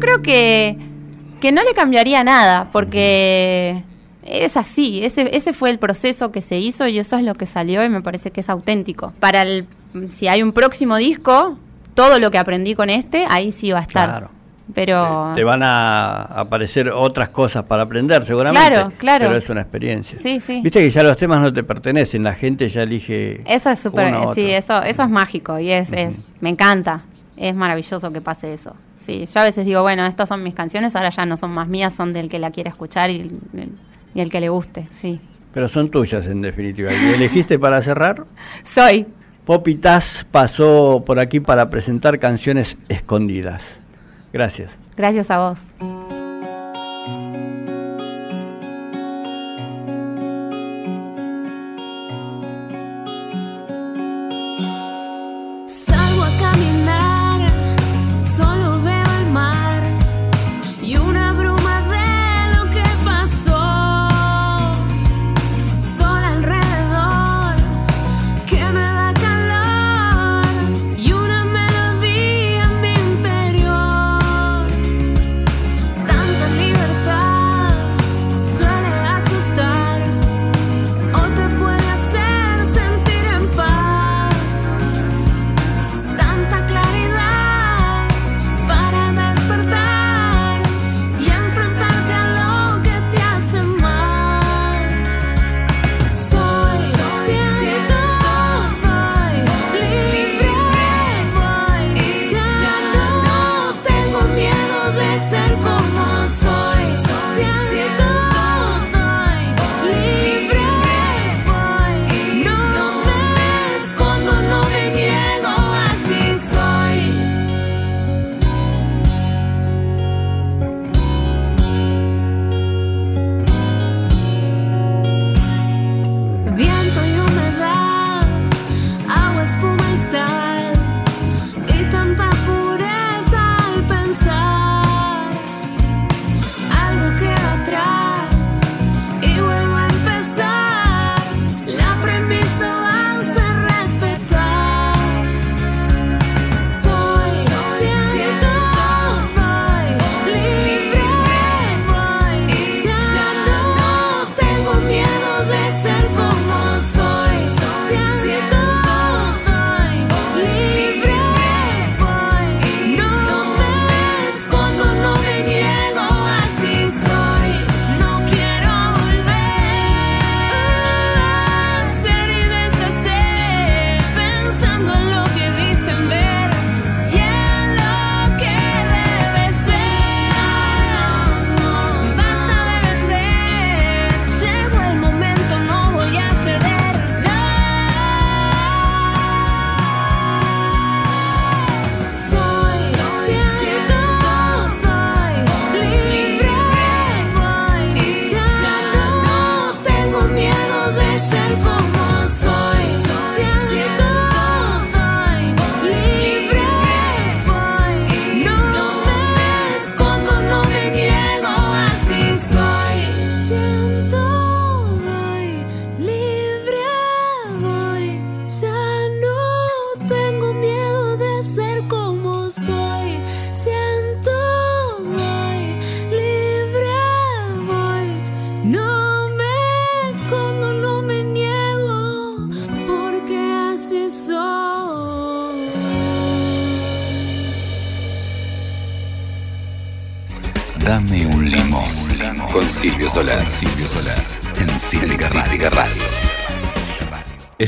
creo 0.03 0.21
que, 0.21 0.77
que 1.41 1.51
no 1.51 1.63
le 1.63 1.73
cambiaría 1.73 2.23
nada, 2.23 2.69
porque 2.71 3.83
es 4.25 4.57
así, 4.57 5.03
ese, 5.03 5.35
ese 5.35 5.53
fue 5.53 5.69
el 5.69 5.79
proceso 5.79 6.31
que 6.31 6.41
se 6.41 6.57
hizo 6.57 6.87
y 6.87 6.99
eso 6.99 7.17
es 7.17 7.23
lo 7.23 7.35
que 7.35 7.45
salió 7.45 7.83
y 7.83 7.89
me 7.89 8.01
parece 8.01 8.31
que 8.31 8.41
es 8.41 8.49
auténtico. 8.49 9.13
Para 9.19 9.41
el, 9.41 9.65
si 10.11 10.27
hay 10.27 10.41
un 10.43 10.53
próximo 10.53 10.97
disco, 10.97 11.57
todo 11.93 12.19
lo 12.19 12.31
que 12.31 12.37
aprendí 12.37 12.75
con 12.75 12.89
este, 12.89 13.25
ahí 13.29 13.51
sí 13.51 13.71
va 13.71 13.79
a 13.79 13.83
estar. 13.83 14.09
Claro. 14.09 14.29
Pero 14.73 15.33
Te, 15.35 15.43
van 15.43 15.61
a 15.61 16.21
aparecer 16.23 16.89
otras 16.89 17.29
cosas 17.29 17.65
para 17.65 17.83
aprender, 17.83 18.23
seguramente. 18.23 18.65
Claro, 18.65 18.93
claro. 18.97 19.25
Pero 19.25 19.37
es 19.37 19.49
una 19.49 19.61
experiencia. 19.61 20.17
Sí, 20.17 20.39
sí. 20.39 20.61
Viste 20.63 20.79
que 20.79 20.89
ya 20.89 21.03
los 21.03 21.17
temas 21.17 21.41
no 21.41 21.51
te 21.51 21.63
pertenecen, 21.63 22.23
la 22.23 22.33
gente 22.33 22.69
ya 22.69 22.83
elige. 22.83 23.43
eso 23.45 23.69
es 23.69 23.79
súper, 23.79 24.13
sí, 24.33 24.49
eso, 24.49 24.81
eso 24.81 25.03
es 25.03 25.09
mágico 25.09 25.59
y 25.59 25.69
es, 25.69 25.91
es, 25.91 26.29
me 26.39 26.49
encanta, 26.49 27.01
es 27.35 27.53
maravilloso 27.53 28.11
que 28.11 28.21
pase 28.21 28.53
eso. 28.53 28.73
Sí, 29.05 29.25
yo 29.25 29.41
a 29.41 29.43
veces 29.43 29.65
digo, 29.65 29.81
bueno, 29.81 30.05
estas 30.05 30.29
son 30.29 30.43
mis 30.43 30.53
canciones, 30.53 30.95
ahora 30.95 31.09
ya 31.09 31.25
no 31.25 31.35
son 31.35 31.51
más 31.51 31.67
mías, 31.67 31.93
son 31.93 32.13
del 32.13 32.29
que 32.29 32.39
la 32.39 32.51
quiera 32.51 32.69
escuchar 32.69 33.09
y, 33.09 33.31
y 34.15 34.21
el 34.21 34.29
que 34.29 34.39
le 34.39 34.49
guste, 34.49 34.87
sí. 34.91 35.19
Pero 35.53 35.67
son 35.67 35.89
tuyas, 35.89 36.25
en 36.27 36.41
definitiva. 36.41 36.91
¿Y 36.93 37.13
elegiste 37.13 37.59
para 37.59 37.81
cerrar? 37.81 38.23
Soy. 38.63 39.05
Poppy 39.45 39.75
Taz 39.75 40.25
pasó 40.31 41.03
por 41.05 41.19
aquí 41.19 41.41
para 41.41 41.69
presentar 41.69 42.17
canciones 42.17 42.77
escondidas. 42.87 43.61
Gracias. 44.31 44.71
Gracias 44.95 45.29
a 45.29 45.37
vos. 45.39 45.59